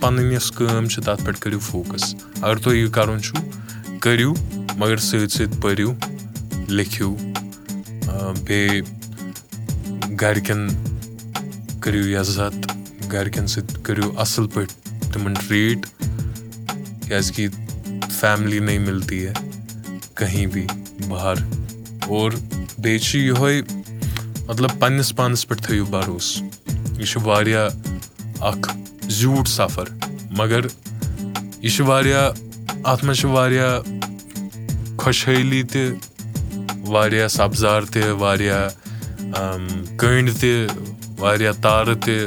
پَنٕنۍ 0.00 0.32
یۄس 0.32 0.50
کٲم 0.56 0.88
چھِ 0.88 1.04
تَتھ 1.04 1.24
پٮ۪ٹھ 1.24 1.40
کٔرِو 1.40 1.58
فوکَس 1.70 2.14
اَگر 2.42 2.56
تۄہہِ 2.56 2.76
یہِ 2.78 2.90
کَرُن 2.92 3.22
چھُو 3.22 3.98
کٔرِو 4.00 4.34
مَگر 4.78 4.96
سۭتۍ 4.96 5.36
سۭتۍ 5.36 5.60
پٔرِو 5.62 5.92
لیکھِو 6.68 7.14
بیٚیہِ 8.44 8.82
گرِکٮ۪ن 10.20 10.68
کٔرِو 11.80 12.20
عزت 12.20 12.72
گرِکٮ۪ن 13.12 13.46
سۭتۍ 13.46 13.82
کٔرِو 13.82 14.10
اَصٕل 14.20 14.46
پٲٹھۍ 14.54 14.83
تِمن 15.14 15.34
ٹریٖٹ 15.46 15.86
کیازِ 17.06 17.32
کہِ 17.34 17.48
فیملی 18.20 18.58
نٔے 18.58 18.78
مِلتی 18.78 19.26
ہے 19.26 19.32
کہیں 20.16 20.46
بھی 20.52 20.66
باہر 21.08 21.42
اور 22.08 22.32
بیٚیہِ 22.78 23.00
چھُ 23.02 23.18
یِہوے 23.18 23.60
مطلب 24.46 24.70
پَنٕنِس 24.78 25.14
پانَس 25.16 25.46
پٮ۪ٹھ 25.48 25.62
تھٲیِو 25.62 25.84
بَروسہٕ 25.90 26.98
یہِ 26.98 27.06
چھُ 27.06 27.20
واریاہ 27.24 27.68
اکھ 28.50 28.68
زیوٗٹھ 29.18 29.48
سَفر 29.48 29.88
مَگر 30.38 30.66
یہِ 31.62 31.70
چھُ 31.76 31.86
واریاہ 31.86 32.30
اَتھ 32.84 33.04
منٛز 33.04 33.18
چھِ 33.20 33.30
واریاہ 33.30 33.78
خۄشحٲلی 34.98 35.62
تہِ 35.72 35.88
واریاہ 36.86 37.28
سَبزار 37.38 37.82
تہِ 37.92 38.10
واریاہ 38.18 38.68
کٔنٛڈۍ 39.96 40.40
تہِ 40.40 40.66
واریاہ 41.18 41.52
تارٕ 41.62 41.94
تہِ 42.04 42.26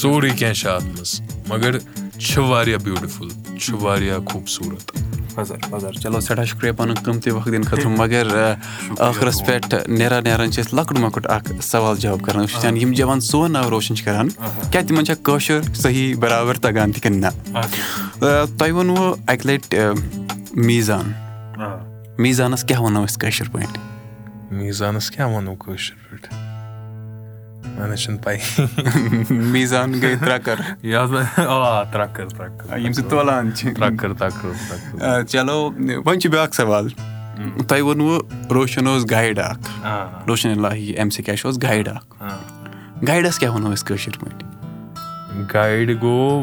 سورُے 0.00 0.30
کیٚنٛہہ 0.30 0.54
چھُ 0.60 0.68
اَتھ 0.70 0.84
منٛز 0.84 1.20
مَگر 1.48 1.76
چھُ 2.18 2.42
واریاہ 2.48 2.78
بیوٗٹِفُل 2.84 3.28
چھُ 3.58 3.80
واریاہ 3.80 4.18
خوٗبصوٗرت 4.26 4.90
چلو 6.02 6.20
سٮ۪ٹھاہ 6.20 6.44
شُکریہ 6.44 6.72
پَنُن 6.76 6.94
قۭمتی 7.04 7.30
وقت 7.30 7.46
دِنہٕ 7.46 7.68
خٲطرٕ 7.68 7.96
مَگر 7.98 8.26
ٲخرَس 8.98 9.40
پٮ۪ٹھ 9.46 9.74
نیران 9.88 10.24
نیران 10.24 10.52
چھِ 10.52 10.62
أسۍ 10.62 10.74
لۄکُٹ 10.76 10.98
مۄکُٹ 10.98 11.26
اکھ 11.30 11.52
سوال 11.62 11.96
جواب 12.00 12.20
کران 12.24 12.44
أسۍ 12.44 12.54
وٕچھان 12.54 12.76
یِم 12.76 12.92
جوان 12.98 13.20
سون 13.28 13.52
ناو 13.52 13.70
روشَن 13.70 13.96
چھِ 13.96 14.04
کران 14.04 14.28
کیاہ 14.70 14.82
تِمن 14.88 15.06
چھا 15.06 15.14
کٲشُر 15.22 15.60
صحیح 15.82 16.14
برابر 16.20 16.58
تَگان 16.62 16.92
تہِ 16.92 17.02
کِنہٕ 17.02 17.20
نہ 17.20 17.60
تۄہہِ 18.20 18.70
ووٚنوُ 18.72 19.14
اَکہِ 19.26 19.46
لَٹہِ 19.46 19.78
میٖزان 20.66 21.12
میٖزانَس 22.18 22.64
کیاہ 22.64 22.80
وَنو 22.80 23.04
أسۍ 23.04 23.20
کٲشِر 23.20 23.48
پٲٹھۍ 23.52 23.78
میٖزانَس 24.50 25.10
کیاہ 25.10 25.26
وَنو 25.34 25.54
کٲشِر 25.54 25.94
پٲٹھۍ 26.10 26.47
تولان 33.10 33.54
چھِ 33.54 33.74
چلو 35.28 35.70
وۄنۍ 36.04 36.18
چھُ 36.18 36.30
بیاکھ 36.30 36.54
سوال 36.54 36.88
تۄہہِ 37.68 37.80
ووٚنوُ 37.80 38.18
روشَن 38.50 38.86
اوس 38.86 39.04
گایِڈ 39.10 39.38
اکھ 39.38 39.70
روشَن 40.28 40.50
اللہِ 40.50 40.96
ایم 40.96 41.10
سی 41.10 41.22
کیش 41.22 41.44
اوس 41.46 41.58
گایِڈ 41.62 41.88
اکھ 41.88 42.24
گایڈَس 43.06 43.38
کیاہ 43.38 43.52
وَنو 43.52 43.72
أسۍ 43.72 43.86
کٲشِر 43.86 44.18
پٲٹھۍ 44.20 45.44
گایِڈ 45.54 46.02
گوٚو 46.02 46.42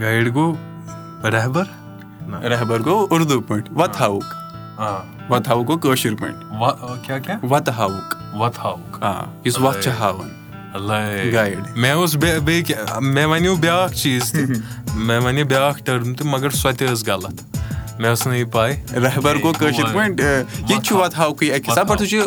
گایِڈ 0.00 0.34
گوٚو 0.34 0.54
رہبر 1.30 1.64
رہبر 2.50 2.82
گوٚو 2.84 3.06
اُردو 3.10 3.40
پٲٹھۍ 3.40 3.72
وَتہٕ 3.76 4.00
ہاوُکھ 4.00 4.35
وَتہٕ 4.78 5.48
ہاوُکھ 5.48 5.66
گوٚو 5.68 5.78
کٲشِر 5.78 6.14
پٲٹھۍ 6.14 6.44
وَتہٕ 7.42 7.74
ہاوُکھ 7.78 9.04
آ 9.04 9.12
یُس 9.44 9.58
وَتھ 9.58 9.82
چھِ 9.82 9.90
ہاوان 9.98 10.28
مےٚ 11.76 11.92
اوس 11.92 12.16
بیٚیہِ 12.16 12.74
مےٚ 13.00 13.26
وَنیو 13.26 13.54
بیاکھ 13.56 13.94
چیٖز 13.94 14.32
تہِ 14.32 14.44
مےٚ 14.94 15.20
وَنے 15.20 15.44
بیاکھ 15.44 15.82
ٹٔرٕم 15.84 16.14
تہِ 16.14 16.26
مَگر 16.26 16.50
سۄ 16.50 16.72
تہِ 16.78 16.88
ٲس 16.88 17.08
غلط 17.08 17.56
مےٚ 17.98 18.12
ٲس 18.12 18.26
نہٕ 18.26 18.36
یہِ 18.36 18.50
پاے 18.52 18.74
رہبر 18.96 19.36
گوٚو 19.42 19.52
کٲشِر 19.58 19.84
پٲٹھۍ 19.84 20.20
ییٚتہِ 20.68 20.82
چھُ 20.84 21.02
اَکہِ 21.02 21.72
حِساب 21.72 21.88
بٹ 21.88 21.98
سُہ 21.98 22.06
چھُ 22.06 22.20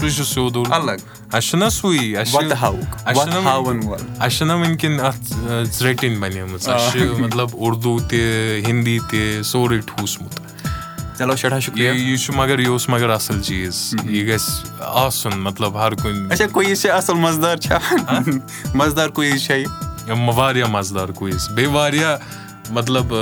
چھُ 0.00 0.10
چھُ 0.16 0.24
اَسہِ 2.16 2.32
اَسہِ 4.20 4.38
چھِنہ 4.38 4.52
وٕنکیٚن 4.52 5.00
اَتھ 5.00 5.34
ژرٛٹِنۍ 5.78 6.18
بَنیمٕژ 6.20 6.68
اَسہِ 6.68 6.92
چھِ 6.92 7.20
مطلب 7.20 7.48
اردوٗ 7.54 7.98
تہِ 8.08 8.64
ہِندی 8.66 8.98
تہِ 9.10 9.42
سورُے 9.44 9.80
ٹھوٗسمُت 9.86 10.40
چلو 11.18 11.36
شُکریہ 11.36 11.90
یہِ 11.90 12.18
چھُ 12.18 12.34
مگر 12.36 12.58
یہِ 12.58 12.68
اوس 12.68 12.88
مگر 12.88 13.10
اَصٕل 13.10 13.42
چیٖز 13.42 13.94
یہِ 14.04 14.26
گژھِ 14.28 14.50
آسُن 14.80 15.38
مطلب 15.38 15.78
ہر 15.78 15.94
کُنہِ 15.94 16.32
اچھا 16.32 16.46
کُیِز 16.52 16.82
چھِ 16.82 16.90
اَصٕل 16.90 17.18
مَزٕدار 17.18 17.56
چھا 17.56 17.78
مَزٕدار 18.74 19.08
کُیِز 19.08 19.46
چھا 19.46 19.54
یہِ 19.54 19.66
واریاہ 20.36 20.68
مَزٕدار 20.68 21.08
کُیِز 21.08 21.48
بیٚیہِ 21.48 21.72
واریاہ 21.74 22.16
مطلب 22.70 23.14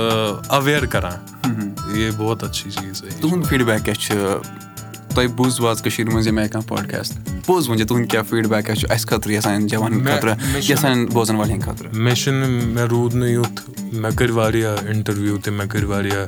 اَویر 0.49 0.85
کران 0.85 1.39
یہِ 1.95 2.11
بہت 2.17 2.43
اچھی 2.43 2.71
چیٖز 2.71 3.03
تُہُنٛد 3.21 3.45
فیٖڈبیک 3.49 3.85
کیاہ 3.85 3.95
چھُ 3.95 4.15
تۄہہِ 5.15 5.27
بوٗزوٕ 5.35 5.69
آز 5.69 5.81
کٔشیٖر 5.81 6.09
منٛز 6.09 6.27
ییٚمہِ 6.27 6.41
آیہِ 6.41 6.51
کانٛہہ 6.51 6.67
پاڈکاسٹ 6.67 7.29
پوٚز 7.45 7.69
ؤنِو 7.69 7.85
تُہُنٛد 7.87 8.09
کیاہ 8.09 8.23
فیٖڈبیک 8.29 8.65
کیاہ 8.65 8.75
چھُ 8.75 8.91
اَسہِ 8.91 9.09
خٲطرٕ 9.09 9.33
یا 9.33 9.41
سانٮ۪ن 9.41 9.67
جوانن 9.67 10.05
خٲطرٕ 10.05 10.35
یا 10.69 10.75
سانٮ۪ن 10.75 11.05
بوزن 11.13 11.35
والٮ۪ن 11.35 11.61
خٲطرٕ 11.61 11.93
مےٚ 11.93 12.15
چھُنہٕ 12.15 12.49
مےٚ 12.73 12.87
روٗد 12.91 13.15
نہٕ 13.15 13.29
یُتھ 13.29 13.61
مےٚ 13.93 14.11
کٔرۍ 14.17 14.31
واریاہ 14.35 14.75
اِنٹرویو 14.87 15.37
تہِ 15.43 15.53
مےٚ 15.53 15.67
کٔرۍ 15.69 15.87
واریاہ 15.89 16.25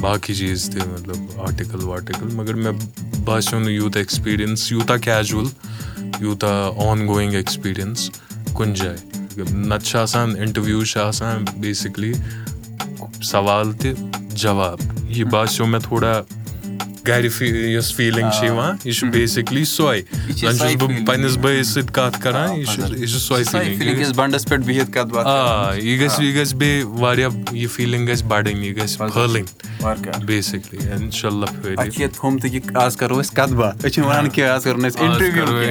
باقٕے 0.00 0.34
چیٖز 0.34 0.68
تہِ 0.70 0.86
مطلب 0.92 1.40
آٹِکل 1.48 1.84
واٹِکل 1.84 2.34
مگر 2.34 2.54
مےٚ 2.54 2.72
باسیٚو 3.24 3.60
نہٕ 3.60 3.72
یوٗتاہ 3.72 4.00
ایٚکٕسپیٖرینٕس 4.00 4.70
یوٗتاہ 4.72 4.96
کیجوَل 4.96 5.46
یوٗتاہ 6.20 6.70
آن 6.86 7.06
گویِنٛگ 7.08 7.34
ایٚکٕسپیٖرینٕس 7.34 8.10
کُنہِ 8.54 8.76
جایہِ 8.76 8.98
نَتہٕ 9.52 9.84
چھِ 9.84 9.98
آسان 9.98 10.34
اِنٹروِو 10.38 10.84
چھِ 10.84 11.00
آسان 11.00 11.44
بیسِکلی 11.60 12.12
سوال 13.22 13.72
تہِ 13.72 13.92
جواب 14.34 14.78
یہِ 15.04 15.24
باسیٚو 15.24 15.66
مےٚ 15.66 15.80
تھوڑا 15.80 16.22
گرِ 17.06 17.28
یۄس 17.42 17.94
فیٖلِنٛگ 17.94 18.30
چھِ 18.38 18.44
یِوان 18.46 18.76
یہِ 18.84 18.94
چھُ 18.94 19.10
بیسِکلی 19.12 19.64
سۄے 19.64 20.00
زَن 20.40 20.58
چھُس 20.58 20.74
بہٕ 20.80 21.06
پَنٕنِس 21.06 21.36
بٲیِس 21.42 21.68
سۭتۍ 21.74 21.92
کَتھ 21.94 22.20
کران 22.22 22.50
یہِ 22.58 22.66
چھُ 22.66 22.96
یہِ 22.96 23.08
چھُ 23.08 23.18
سۄے 23.20 23.44
فیٖلِنٛگ 23.44 25.26
آ 25.26 25.74
یہِ 25.74 26.00
گژھِ 26.00 26.22
یہِ 26.24 26.34
گژھِ 26.36 26.54
بیٚیہِ 26.56 26.84
واریاہ 27.00 27.30
یہِ 27.52 27.68
فیٖلِنٛگ 27.70 28.08
گژھِ 28.08 28.24
بَڑٕنۍ 28.28 28.64
یہِ 28.64 28.76
گژھِ 28.76 28.98
پھٔہلٕنۍ 28.98 30.24
بیسِکلی 30.26 30.78
اِنشاء 30.92 31.28
اللہ 31.28 31.46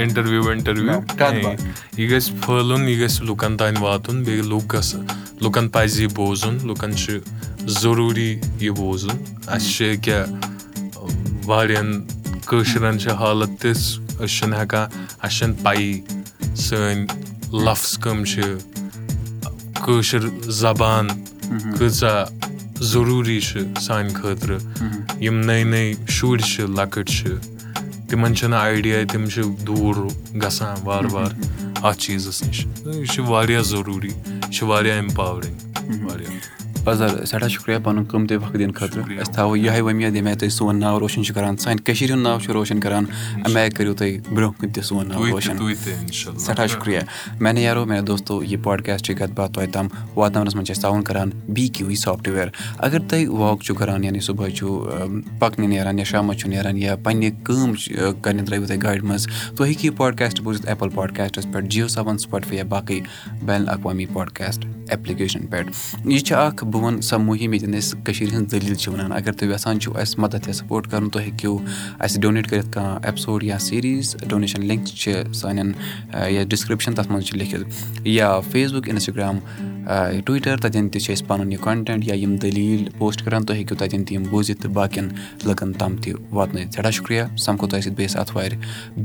اِنٹروِو 0.01 0.43
وِنٹروِو 0.47 0.99
یہِ 1.97 2.09
گژھِ 2.11 2.31
پھٔہلُن 2.41 2.87
یہِ 2.89 3.01
گژھِ 3.01 3.23
لُکن 3.23 3.57
تانۍ 3.57 3.81
واتُن 3.81 4.23
بیٚیہِ 4.23 4.45
لُکھ 4.49 4.75
گژھن 4.75 5.05
لُکن 5.41 5.69
پَزِ 5.69 6.01
یہِ 6.01 6.09
بوزُن 6.15 6.57
لُکن 6.67 6.95
چھُ 6.95 7.19
ضروٗری 7.81 8.39
یہِ 8.59 8.69
بوزُن 8.77 9.17
اَسہِ 9.47 9.71
چھِ 9.73 9.93
أکیاہ 9.93 10.50
واریاہن 11.45 11.91
کٲشرٮ۪ن 12.45 12.99
چھِ 12.99 13.11
حالت 13.19 13.51
تِژھ 13.61 13.85
أسۍ 14.23 14.27
چھِنہٕ 14.37 14.57
ہٮ۪کان 14.59 14.87
اَسہِ 15.23 15.37
چھنہٕ 15.37 15.63
پَیی 15.63 16.01
سٲنۍ 16.55 17.05
لفظ 17.65 17.97
کٕم 18.03 18.23
چھِ 18.31 18.41
کٲشِر 19.85 20.27
زبان 20.63 21.07
کۭژاہ 21.77 22.25
ضروٗری 22.91 23.39
چھِ 23.47 23.59
سانہِ 23.85 24.13
خٲطرٕ 24.15 24.59
یِم 25.25 25.39
نٔے 25.47 25.63
نٔے 25.71 25.93
شُرۍ 26.15 26.45
چھِ 26.51 26.67
لۄکٕٹۍ 26.77 27.11
چھِ 27.15 27.29
تِمن 28.09 28.35
چھنہٕ 28.35 28.59
آیڈیا 28.59 28.97
تِم 29.11 29.25
چھِ 29.33 29.43
دوٗر 29.67 29.97
گژھان 30.41 30.75
وارٕ 30.85 31.11
وارٕ 31.13 31.35
اَتھ 31.83 31.99
چیٖزَس 32.03 32.43
نِش 32.43 32.65
یہِ 32.85 33.05
چھُ 33.13 33.23
واریاہ 33.27 33.61
ضروٗری 33.71 34.09
یہِ 34.09 34.51
چھُ 34.53 34.67
واریاہ 34.67 34.97
اِمپاورِنٛگ 34.97 36.05
واریاہ 36.05 36.60
پَزر 36.85 37.25
سٮ۪ٹھاہ 37.25 37.49
شُکریہ. 37.49 37.77
پَنُن 37.83 38.03
قۭمتی 38.09 38.35
وقت 38.35 38.53
دِنہٕ 38.53 38.73
خٲطرٕ 38.75 39.03
أسۍ 39.21 39.33
تھاوو 39.33 39.55
یِہوے 39.55 39.81
وۄمید 39.81 40.15
ییٚمہِ 40.15 40.27
آیہِ 40.27 40.39
تُہۍ 40.39 40.49
سون 40.49 40.79
ناو 40.79 40.99
روشَن 40.99 41.23
چھِ 41.23 41.33
کران 41.35 41.57
سانہِ 41.57 41.83
کٔشیٖر 41.85 42.11
ہُنٛد 42.11 42.23
ناو 42.23 42.39
چھُ 42.39 42.53
روشَن 42.53 42.79
کران. 42.79 43.05
اَمہِ 43.45 43.57
آیہِ 43.57 43.71
کٔرِو 43.75 43.93
تُہۍ 43.93 44.33
برونٛہہ 44.33 44.59
کُن 44.59 44.69
تہِ 44.73 44.83
سون 44.83 45.07
ناو 45.09 45.25
روشَن. 45.31 45.57
سٮ۪ٹھاہ 46.13 46.67
شُکریہ. 46.67 46.99
میانہِ 47.39 47.63
یارو 47.63 47.85
میانہِ 47.85 48.07
دوستو 48.07 48.43
یہِ 48.43 48.63
پاڈکاسٹٕچ 48.63 49.17
کَتھ 49.17 49.31
باتھ 49.35 49.53
توتہِ 49.53 49.71
تام 49.73 49.87
واتناونَس 50.15 50.55
منٛز 50.55 50.67
چھِ 50.67 50.75
أسۍ 50.75 50.81
تعاوُن 50.81 51.03
کران. 51.03 51.29
بی 51.53 51.67
کیوٗ 51.67 51.87
وی 51.87 51.95
سافٹوِیر 51.95 52.47
اَگر 52.77 52.99
تُہۍ 53.09 53.27
واک 53.29 53.61
چھِو 53.63 53.75
کران 53.75 54.03
یعنی 54.03 54.19
صبُحٲے 54.19 54.51
چھُ 54.51 55.39
پَکنہِ 55.39 55.67
نیران 55.67 55.99
یا 55.99 56.05
شامَس 56.11 56.37
چھُ 56.37 56.49
نیران 56.49 56.77
یا 56.77 56.95
پَنٕنہِ 57.03 57.31
کٲم 57.43 57.73
کرنہِ 58.21 58.45
ترٲیوٕ 58.47 58.67
تُہۍ 58.67 58.83
گاڑِ 58.83 59.01
منٛز 59.03 59.27
تُہۍ 59.55 59.67
ہیٚکِو 59.67 59.87
یہِ 59.87 59.97
پاڈکاسٹ 59.97 60.41
بوٗزِتھ 60.41 60.67
ایپٕل 60.67 60.89
پاڈکاسٹَس 60.95 61.45
پٮ۪ٹھ 61.51 61.67
جِیو 61.69 61.87
سیوَن 61.87 62.17
سُپاٹفاے 62.17 62.57
یا 62.57 62.63
باقٕے 62.69 62.99
بین 63.45 63.61
الاقوامی 63.61 64.05
پاڈکاسٹ 64.13 64.65
ایپلِکیشن 64.89 65.45
پٮ۪ٹھ. 65.47 65.69
یہِ 66.05 66.19
چھِ 66.19 66.35
اکھ 66.35 66.63
بہٕ 66.71 66.81
وَنہٕ 66.83 67.01
سۄ 67.01 67.17
مُہِم 67.19 67.53
ییٚتٮ۪ن 67.53 67.75
أسۍ 67.77 68.03
کٔشیٖر 68.05 68.33
ہِنٛز 68.33 68.51
دٔلیٖل 68.51 68.75
چھِ 68.75 68.91
وَنان 68.93 69.11
اَگر 69.11 69.31
تُہۍ 69.31 69.49
یَژھان 69.51 69.79
چھِو 69.79 69.91
اَسہِ 70.01 70.19
مدد 70.23 70.47
یا 70.47 70.53
سَپوٹ 70.53 70.87
کَرُن 70.91 71.09
تُہۍ 71.09 71.23
ہیٚکِو 71.23 71.57
اَسہِ 71.99 72.21
ڈونیٹ 72.21 72.49
کٔرِتھ 72.49 72.71
کانٛہہ 72.73 72.99
ایپِسوڈ 73.05 73.43
یا 73.43 73.57
سیٖریٖز 73.59 74.15
ڈونیشَن 74.29 74.65
لِنک 74.65 74.85
چھِ 74.87 75.13
سانٮ۪ن 75.41 75.71
یَتھ 76.35 76.49
ڈِسکرِپشَن 76.49 76.93
تَتھ 76.95 77.11
منٛز 77.11 77.25
چھِ 77.25 77.37
لیکھِتھ. 77.37 78.07
یا 78.07 78.39
فیس 78.51 78.71
بُک 78.73 78.89
اِنسٹاگرٛام 78.89 79.39
ٹُوِٹَر 80.25 80.57
تَتٮ۪ن 80.57 80.89
تہِ 80.89 81.01
چھِ 81.01 81.13
أسۍ 81.13 81.27
پَنُن 81.27 81.51
یہِ 81.51 81.59
کَنٹینٹ 81.63 82.07
یا 82.07 82.15
یِم 82.15 82.35
دٔلیٖل 82.41 82.89
پوسٹ 82.97 83.23
کَران 83.25 83.45
تُہۍ 83.45 83.55
ہیٚکِو 83.55 83.75
تَتٮ۪ن 83.75 84.03
تہِ 84.05 84.15
یِم 84.15 84.23
بوٗزِتھ 84.29 84.61
تہٕ 84.61 84.71
باقٕیَن 84.71 85.07
لُکَن 85.45 85.73
تام 85.79 85.97
تہِ 85.97 86.13
واتنٲیِتھ 86.31 86.73
سٮ۪ٹھاہ 86.73 86.91
شُکریہ 86.91 87.23
سَمکھو 87.45 87.67
تۄہہِ 87.67 87.83
سۭتۍ 87.83 87.95
بیٚیِس 87.95 88.15
اَتھوارِ 88.15 88.53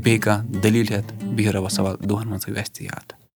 بیٚیہِ 0.03 0.21
کانٛہہ 0.21 0.61
دٔلیٖل 0.63 0.93
ہٮ۪تھ 0.93 1.25
بِہِو 1.35 1.51
رۄبَس 1.53 1.73
سوال 1.75 1.95
دۄہَن 2.09 2.27
منٛز 2.27 2.43
تھٲیِو 2.43 2.59
اَسہِ 2.59 2.73
تہِ 2.75 2.85
یاد 2.85 3.26